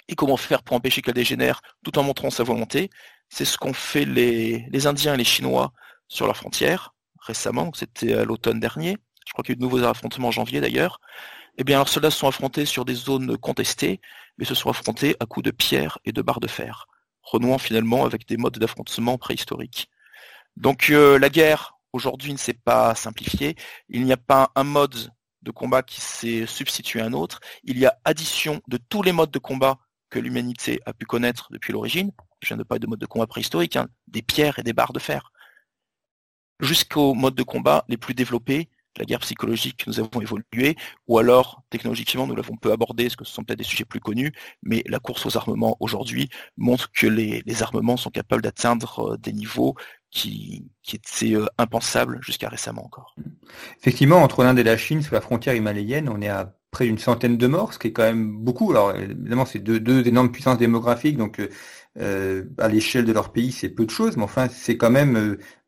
Et 0.08 0.16
comment 0.16 0.36
faire 0.36 0.64
pour 0.64 0.74
empêcher 0.74 1.02
qu'elles 1.02 1.14
dégénèrent 1.14 1.62
tout 1.84 1.98
en 1.98 2.02
montrant 2.02 2.30
sa 2.30 2.42
volonté? 2.42 2.90
C'est 3.32 3.46
ce 3.46 3.56
qu'ont 3.56 3.72
fait 3.72 4.04
les, 4.04 4.86
Indiens 4.86 5.14
et 5.14 5.16
les 5.16 5.24
Chinois 5.24 5.72
sur 6.06 6.26
leurs 6.26 6.36
frontières 6.36 6.94
récemment, 7.18 7.70
c'était 7.72 8.14
à 8.14 8.24
l'automne 8.24 8.60
dernier. 8.60 8.98
Je 9.26 9.32
crois 9.32 9.42
qu'il 9.42 9.52
y 9.52 9.54
a 9.54 9.56
eu 9.56 9.56
de 9.56 9.62
nouveaux 9.62 9.82
affrontements 9.84 10.28
en 10.28 10.32
janvier 10.32 10.60
d'ailleurs. 10.60 11.00
Eh 11.56 11.64
bien, 11.64 11.78
leurs 11.78 11.88
soldats 11.88 12.10
se 12.10 12.18
sont 12.18 12.28
affrontés 12.28 12.66
sur 12.66 12.84
des 12.84 12.94
zones 12.94 13.38
contestées, 13.38 14.00
mais 14.36 14.44
se 14.44 14.54
sont 14.54 14.68
affrontés 14.68 15.16
à 15.20 15.26
coups 15.26 15.44
de 15.44 15.50
pierre 15.50 15.98
et 16.04 16.12
de 16.12 16.20
barres 16.20 16.40
de 16.40 16.48
fer, 16.48 16.86
renouant 17.22 17.58
finalement 17.58 18.04
avec 18.04 18.26
des 18.26 18.36
modes 18.36 18.58
d'affrontement 18.58 19.16
préhistoriques. 19.16 19.88
Donc 20.56 20.90
euh, 20.90 21.18
la 21.18 21.30
guerre 21.30 21.78
aujourd'hui 21.92 22.32
ne 22.32 22.38
s'est 22.38 22.52
pas 22.52 22.94
simplifiée. 22.94 23.54
Il 23.88 24.04
n'y 24.04 24.12
a 24.12 24.18
pas 24.18 24.50
un 24.56 24.64
mode 24.64 25.10
de 25.42 25.50
combat 25.50 25.82
qui 25.82 26.00
s'est 26.00 26.44
substitué 26.46 27.00
à 27.00 27.06
un 27.06 27.12
autre. 27.14 27.40
Il 27.64 27.78
y 27.78 27.86
a 27.86 27.96
addition 28.04 28.60
de 28.68 28.76
tous 28.76 29.02
les 29.02 29.12
modes 29.12 29.30
de 29.30 29.38
combat 29.38 29.78
que 30.12 30.18
l'humanité 30.18 30.80
a 30.84 30.92
pu 30.92 31.06
connaître 31.06 31.48
depuis 31.50 31.72
l'origine, 31.72 32.12
je 32.42 32.48
viens 32.48 32.58
de 32.58 32.62
parler 32.62 32.80
de 32.80 32.86
mode 32.86 33.00
de 33.00 33.06
combat 33.06 33.26
préhistorique, 33.26 33.76
hein, 33.76 33.88
des 34.08 34.20
pierres 34.20 34.58
et 34.58 34.62
des 34.62 34.74
barres 34.74 34.92
de 34.92 34.98
fer, 34.98 35.32
jusqu'aux 36.60 37.14
modes 37.14 37.34
de 37.34 37.42
combat 37.42 37.84
les 37.88 37.96
plus 37.96 38.14
développés, 38.14 38.68
la 38.98 39.06
guerre 39.06 39.20
psychologique, 39.20 39.86
nous 39.86 40.00
avons 40.00 40.20
évolué, 40.20 40.76
ou 41.08 41.16
alors 41.16 41.62
technologiquement, 41.70 42.26
nous 42.26 42.36
l'avons 42.36 42.56
peu 42.58 42.72
abordé, 42.72 43.04
parce 43.04 43.16
que 43.16 43.24
ce 43.24 43.32
sont 43.32 43.42
peut-être 43.42 43.60
des 43.60 43.64
sujets 43.64 43.86
plus 43.86 44.00
connus, 44.00 44.32
mais 44.62 44.82
la 44.86 44.98
course 44.98 45.24
aux 45.24 45.38
armements 45.38 45.78
aujourd'hui 45.80 46.28
montre 46.58 46.92
que 46.92 47.06
les, 47.06 47.62
armements 47.62 47.96
sont 47.96 48.10
capables 48.10 48.42
d'atteindre 48.42 49.14
euh, 49.14 49.16
des 49.16 49.32
niveaux 49.32 49.74
qui, 50.10 50.66
étaient 50.92 51.34
euh, 51.34 51.46
impensables 51.56 52.18
jusqu'à 52.20 52.50
récemment 52.50 52.84
encore. 52.84 53.16
Effectivement, 53.80 54.18
entre 54.18 54.44
l'Inde 54.44 54.58
et 54.58 54.62
la 54.62 54.76
Chine, 54.76 55.00
sur 55.00 55.14
la 55.14 55.22
frontière 55.22 55.54
himalayenne, 55.54 56.10
on 56.10 56.20
est 56.20 56.28
à 56.28 56.54
près 56.72 56.86
d'une 56.86 56.98
centaine 56.98 57.36
de 57.36 57.46
morts, 57.46 57.72
ce 57.74 57.78
qui 57.78 57.88
est 57.88 57.92
quand 57.92 58.02
même 58.02 58.36
beaucoup. 58.38 58.72
Alors 58.72 58.96
évidemment, 58.96 59.46
c'est 59.46 59.60
deux, 59.60 59.78
deux 59.78 60.06
énormes 60.08 60.32
puissances 60.32 60.58
démographiques, 60.58 61.16
donc 61.18 61.38
euh, 62.00 62.44
à 62.56 62.68
l'échelle 62.68 63.04
de 63.04 63.12
leur 63.12 63.32
pays, 63.32 63.52
c'est 63.52 63.68
peu 63.68 63.84
de 63.84 63.90
choses, 63.90 64.16
mais 64.16 64.22
enfin, 64.22 64.48
c'est 64.48 64.78
quand 64.78 64.88
même 64.88 65.16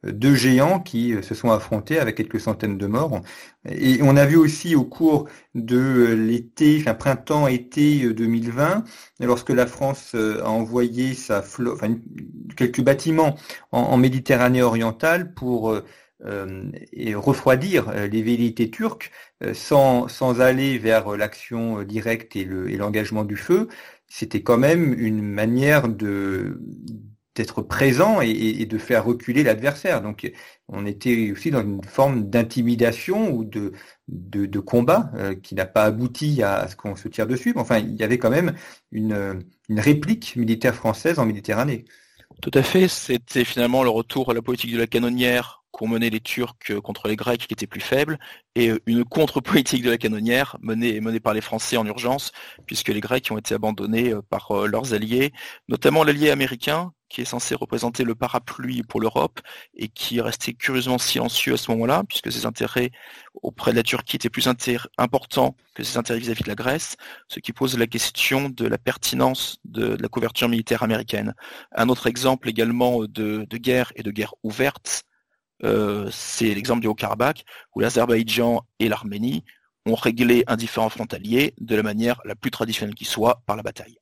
euh, 0.07 0.11
deux 0.11 0.35
géants 0.35 0.81
qui 0.81 1.13
euh, 1.13 1.21
se 1.21 1.35
sont 1.35 1.51
affrontés 1.51 1.99
avec 1.99 2.17
quelques 2.17 2.41
centaines 2.41 2.79
de 2.79 2.87
morts. 2.87 3.21
Et 3.69 3.99
on 4.03 4.17
a 4.17 4.25
vu 4.25 4.37
aussi 4.37 4.75
au 4.75 4.85
cours 4.85 5.29
de 5.55 6.15
l'été, 6.15 6.79
enfin 6.81 6.95
printemps-été 6.95 8.15
2020, 8.15 8.85
lorsque 9.21 9.51
la 9.51 9.67
France 9.67 10.15
a 10.15 10.49
envoyé 10.49 11.13
sa 11.15 11.41
enfin, 11.41 11.95
quelques 12.57 12.81
bâtiments 12.83 13.37
en, 13.73 13.97
Méditerranée 13.99 14.63
orientale 14.63 15.35
pour 15.35 15.75
et 16.93 17.15
refroidir 17.15 17.93
les 17.93 18.23
velléités 18.23 18.71
turques 18.71 19.11
sans, 19.53 20.09
sans 20.09 20.41
aller 20.41 20.79
vers 20.79 21.17
l'action 21.17 21.83
directe 21.83 22.37
et 22.37 22.45
l'engagement 22.45 23.25
du 23.25 23.37
feu, 23.37 23.69
c'était 24.09 24.43
quand 24.43 24.59
même 24.59 24.95
une 24.99 25.23
manière 25.23 25.89
de 25.89 26.61
d'être 27.35 27.63
présent 27.63 28.21
et, 28.21 28.65
de 28.65 28.79
faire 28.79 29.05
reculer 29.05 29.43
l'adversaire. 29.43 30.03
Donc 30.03 30.31
on 30.69 30.87
était 30.87 31.33
aussi 31.33 31.51
dans 31.51 31.63
une 31.63 31.83
forme 31.83 32.31
d'intimidation 32.31 33.33
ou 33.33 33.45
de, 33.45 33.73
de, 34.07 34.59
combat 34.61 35.11
euh, 35.17 35.35
qui 35.35 35.55
n'a 35.55 35.67
pas 35.67 35.85
abouti 35.85 36.43
à, 36.43 36.69
ce 36.69 36.77
qu'on 36.77 36.95
se 36.95 37.09
tire 37.09 37.27
dessus. 37.27 37.53
Mais 37.55 37.61
enfin, 37.61 37.79
il 37.79 37.97
y 37.97 38.05
avait 38.05 38.19
quand 38.19 38.31
même 38.31 38.55
une, 38.93 39.43
une 39.69 39.81
réplique 39.81 40.37
militaire 40.37 40.75
française 40.75 41.19
en 41.19 41.27
Méditerranée. 41.27 41.85
Tout 42.41 42.53
à 42.55 42.63
fait, 42.63 42.89
c'était 42.89 43.45
finalement 43.45 43.83
le 43.83 43.91
retour 43.91 44.31
à 44.31 44.35
la 44.35 44.43
politique 44.43 44.73
de 44.73 44.79
la 44.79 44.87
canonnière 44.87 45.64
qu'ont 45.75 45.89
mené 45.89 46.09
les 46.09 46.21
Turcs 46.21 46.55
euh, 46.71 46.81
contre 46.81 47.09
les 47.09 47.17
Grecs 47.17 47.49
qui 47.49 47.53
étaient 47.53 47.67
plus 47.67 47.81
faibles, 47.81 48.19
et 48.55 48.71
euh, 48.71 48.79
une 48.87 49.05
contre-politique 49.05 49.83
de 49.83 49.91
la 49.91 49.99
canonnière 49.99 50.57
menée, 50.63 51.01
menée 51.01 51.19
par 51.19 51.35
les 51.35 51.41
Français 51.41 51.77
en 51.77 51.85
urgence, 51.85 52.31
puisque 52.65 52.91
les 52.91 53.01
Grecs 53.01 53.27
ont 53.33 53.39
été 53.39 53.55
abandonnés 53.55 54.13
euh, 54.13 54.23
par 54.23 54.53
leurs 54.69 54.95
alliés, 54.95 55.33
notamment 55.69 56.05
l'allié 56.05 56.31
américain, 56.31 56.93
qui 57.09 57.23
est 57.23 57.25
censé 57.25 57.57
représenter 57.57 58.05
le 58.05 58.15
parapluie 58.15 58.85
pour 58.85 59.01
l'Europe, 59.01 59.41
et 59.77 59.89
qui 59.89 60.19
est 60.19 60.21
resté 60.21 60.55
curieusement 60.55 60.99
silencieux 60.99 61.55
à 61.55 61.57
ce 61.57 61.73
moment-là, 61.73 62.05
puisque 62.09 62.31
ses 62.31 62.47
intérêts 62.47 62.93
auprès 63.43 63.73
de 63.73 63.77
la 63.77 63.83
Turquie 63.83 64.17
étaient 64.17 64.31
plus 64.31 64.47
importants 64.47 65.57
que 65.75 65.83
ses 65.83 65.99
intérêts 65.99 66.21
vis-à-vis 66.21 66.45
de 66.45 66.49
la 66.49 66.55
Grèce, 66.55 66.97
ce 67.27 67.41
qui 67.41 67.53
pose 67.53 67.77
la 67.77 67.89
question 67.89 68.49
de 68.49 68.67
la 68.67 68.79
pertinence 68.79 69.59
de, 69.65 69.97
la 70.01 70.09
couverture 70.09 70.49
militaire 70.49 70.85
américaine. 70.85 71.35
Un 71.73 71.89
autre 71.89 72.07
exemple 72.07 72.49
également 72.49 73.01
de, 73.01 73.45
de 73.49 73.57
guerre 73.57 73.93
et 73.97 74.05
de 74.05 74.13
guerre 74.13 74.35
ouverte, 74.45 75.05
euh, 75.63 76.09
c'est 76.11 76.53
l'exemple 76.53 76.81
du 76.81 76.87
Haut-Karabakh, 76.87 77.45
où 77.75 77.81
l'Azerbaïdjan 77.81 78.63
et 78.79 78.89
l'Arménie 78.89 79.45
ont 79.87 79.95
réglé 79.95 80.45
un 80.47 80.57
différent 80.57 80.89
frontalier 80.89 81.55
de 81.61 81.77
la 81.77 81.83
manière 81.83 82.21
la 82.25 82.35
plus 82.35 82.51
traditionnelle 82.51 82.95
qui 82.95 83.05
soit, 83.05 83.43
par 83.47 83.57
la 83.57 83.63
bataille. 83.63 83.99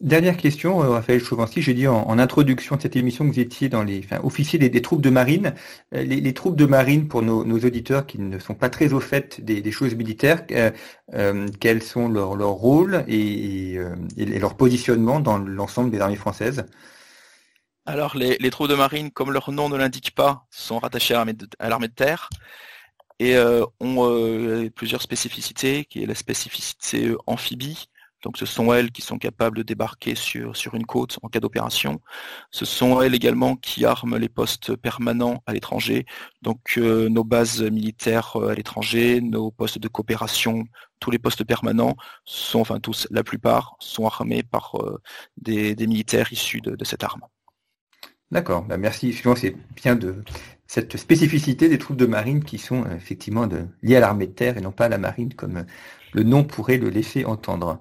Dernière 0.00 0.36
question, 0.36 0.82
euh, 0.82 0.88
Raphaël 0.88 1.20
Chauvency. 1.20 1.62
J'ai 1.62 1.72
dit 1.72 1.86
en, 1.86 2.18
introduction 2.18 2.76
de 2.76 2.82
cette 2.82 2.96
émission 2.96 3.24
que 3.26 3.32
vous 3.32 3.40
étiez 3.40 3.68
dans 3.68 3.84
les 3.84 4.04
officiers 4.22 4.58
des, 4.58 4.82
troupes 4.82 5.00
de 5.00 5.08
marine. 5.08 5.54
Euh, 5.94 6.02
les, 6.02 6.34
troupes 6.34 6.56
de 6.56 6.66
marine, 6.66 7.06
pour 7.08 7.22
nos, 7.22 7.44
auditeurs 7.44 8.04
qui 8.04 8.18
ne 8.18 8.38
sont 8.38 8.54
pas 8.54 8.68
très 8.68 8.92
au 8.92 9.00
fait 9.00 9.40
des, 9.40 9.70
choses 9.70 9.94
militaires, 9.94 10.46
quels 10.46 11.82
sont 11.82 12.08
leurs 12.08 12.34
leur 12.34 12.50
rôles 12.50 13.04
et, 13.08 13.78
leur 14.16 14.56
positionnement 14.56 15.20
dans 15.20 15.38
l'ensemble 15.38 15.90
des 15.90 16.00
armées 16.00 16.16
françaises? 16.16 16.66
Alors, 17.86 18.16
les, 18.16 18.50
troupes 18.50 18.68
de 18.68 18.74
marine, 18.74 19.10
comme 19.10 19.30
leur 19.30 19.52
nom 19.52 19.68
ne 19.68 19.76
l'indique 19.76 20.14
pas, 20.14 20.46
sont 20.50 20.78
rattachées 20.78 21.14
à 21.14 21.24
l'armée 21.68 21.88
de, 21.88 21.94
terre 21.94 22.30
et 23.18 23.36
euh, 23.36 23.64
ont 23.80 24.08
euh, 24.08 24.70
plusieurs 24.70 25.02
spécificités, 25.02 25.84
qui 25.84 26.02
est 26.02 26.06
la 26.06 26.14
spécificité 26.14 27.08
euh, 27.08 27.18
amphibie. 27.26 27.86
Donc, 28.22 28.38
ce 28.38 28.46
sont 28.46 28.72
elles 28.72 28.90
qui 28.90 29.02
sont 29.02 29.18
capables 29.18 29.58
de 29.58 29.62
débarquer 29.62 30.14
sur, 30.14 30.56
sur 30.56 30.74
une 30.74 30.86
côte 30.86 31.18
en 31.22 31.28
cas 31.28 31.40
d'opération. 31.40 32.00
Ce 32.50 32.64
sont 32.64 33.02
elles 33.02 33.14
également 33.14 33.56
qui 33.56 33.84
arment 33.84 34.16
les 34.16 34.30
postes 34.30 34.76
permanents 34.76 35.42
à 35.46 35.52
l'étranger. 35.52 36.06
Donc, 36.42 36.78
nos 36.78 37.24
bases 37.24 37.62
militaires 37.62 38.36
à 38.36 38.54
l'étranger, 38.54 39.20
nos 39.20 39.50
postes 39.50 39.78
de 39.78 39.88
coopération, 39.88 40.64
tous 41.00 41.10
les 41.10 41.18
postes 41.18 41.44
permanents 41.44 41.96
sont, 42.24 42.60
enfin 42.60 42.80
tous, 42.80 43.06
la 43.10 43.24
plupart, 43.24 43.76
sont 43.78 44.06
armés 44.06 44.42
par 44.42 44.74
des, 45.36 45.76
militaires 45.86 46.32
issus 46.32 46.62
de 46.62 46.84
cette 46.84 47.04
arme. 47.04 47.20
D'accord, 48.34 48.64
bah, 48.64 48.76
merci. 48.76 49.10
Effectivement, 49.10 49.36
c'est 49.36 49.54
bien 49.76 49.94
de 49.94 50.16
cette 50.66 50.96
spécificité 50.96 51.68
des 51.68 51.78
troupes 51.78 51.96
de 51.96 52.04
marine 52.04 52.42
qui 52.42 52.58
sont 52.58 52.82
euh, 52.82 52.96
effectivement 52.96 53.48
liées 53.84 53.94
à 53.94 54.00
l'armée 54.00 54.26
de 54.26 54.32
terre 54.32 54.58
et 54.58 54.60
non 54.60 54.72
pas 54.72 54.86
à 54.86 54.88
la 54.88 54.98
marine 54.98 55.32
comme 55.34 55.58
euh, 55.58 55.62
le 56.14 56.24
nom 56.24 56.42
pourrait 56.42 56.78
le 56.78 56.90
laisser 56.90 57.24
entendre. 57.24 57.78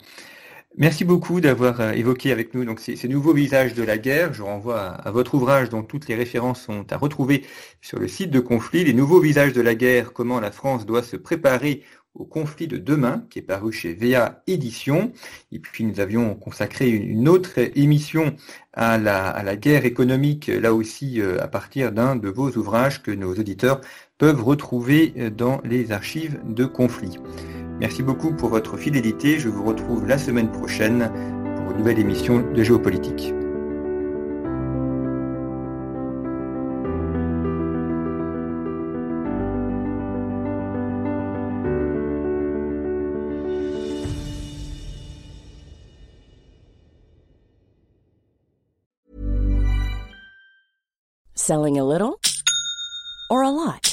Merci 0.75 1.05
beaucoup 1.05 1.39
d'avoir 1.39 1.81
euh, 1.81 1.91
évoqué 1.91 2.31
avec 2.31 2.55
nous 2.55 2.65
donc 2.65 2.79
ces, 2.79 3.07
nouveaux 3.07 3.33
visages 3.33 3.75
de 3.75 3.83
la 3.83 3.99
guerre. 3.99 4.33
Je 4.33 4.41
renvoie 4.41 4.81
à, 4.81 5.11
votre 5.11 5.35
ouvrage 5.35 5.69
dont 5.69 5.83
toutes 5.83 6.07
les 6.07 6.15
références 6.15 6.63
sont 6.63 6.91
à 6.91 6.97
retrouver 6.97 7.45
sur 7.79 7.99
le 7.99 8.07
site 8.07 8.31
de 8.31 8.39
conflit, 8.39 8.83
les 8.83 8.93
nouveaux 8.93 9.19
visages 9.19 9.53
de 9.53 9.61
la 9.61 9.75
guerre, 9.75 10.13
comment 10.13 10.39
la 10.39 10.49
France 10.49 10.87
doit 10.87 11.03
se 11.03 11.15
préparer 11.15 11.83
au 12.15 12.25
conflit 12.25 12.67
de 12.67 12.77
demain, 12.77 13.25
qui 13.29 13.39
est 13.39 13.43
paru 13.43 13.71
chez 13.71 13.93
VA 13.93 14.41
Édition. 14.47 15.11
Et 15.51 15.59
puis 15.59 15.83
nous 15.83 15.99
avions 15.99 16.33
consacré 16.33 16.89
une 16.89 17.29
autre 17.29 17.59
émission 17.75 18.35
à 18.73 18.97
la, 18.97 19.55
guerre 19.55 19.85
économique, 19.85 20.47
là 20.47 20.73
aussi 20.73 21.21
euh, 21.21 21.39
à 21.39 21.47
partir 21.47 21.91
d'un 21.91 22.15
de 22.15 22.29
vos 22.29 22.49
ouvrages 22.49 23.03
que 23.03 23.11
nos 23.11 23.35
auditeurs 23.35 23.79
peuvent 24.23 24.41
retrouver 24.41 25.13
euh, 25.17 25.29
dans 25.29 25.59
les 25.65 25.91
archives 25.91 26.39
de 26.47 26.63
conflit. 26.63 27.19
Merci 27.81 28.03
beaucoup 28.03 28.33
pour 28.33 28.47
votre 28.47 28.77
fidélité. 28.77 29.37
Je 29.37 29.49
vous 29.49 29.65
retrouve 29.65 30.07
la 30.07 30.17
semaine 30.17 30.49
prochaine 30.49 31.11
pour 31.57 31.71
une 31.71 31.79
nouvelle 31.79 31.99
émission 31.99 32.39
de 32.39 32.63
géopolitique. 32.63 33.33
Selling 51.35 51.77
a 51.77 51.83
little 51.83 52.17
or 53.29 53.43
a 53.43 53.51
lot? 53.51 53.92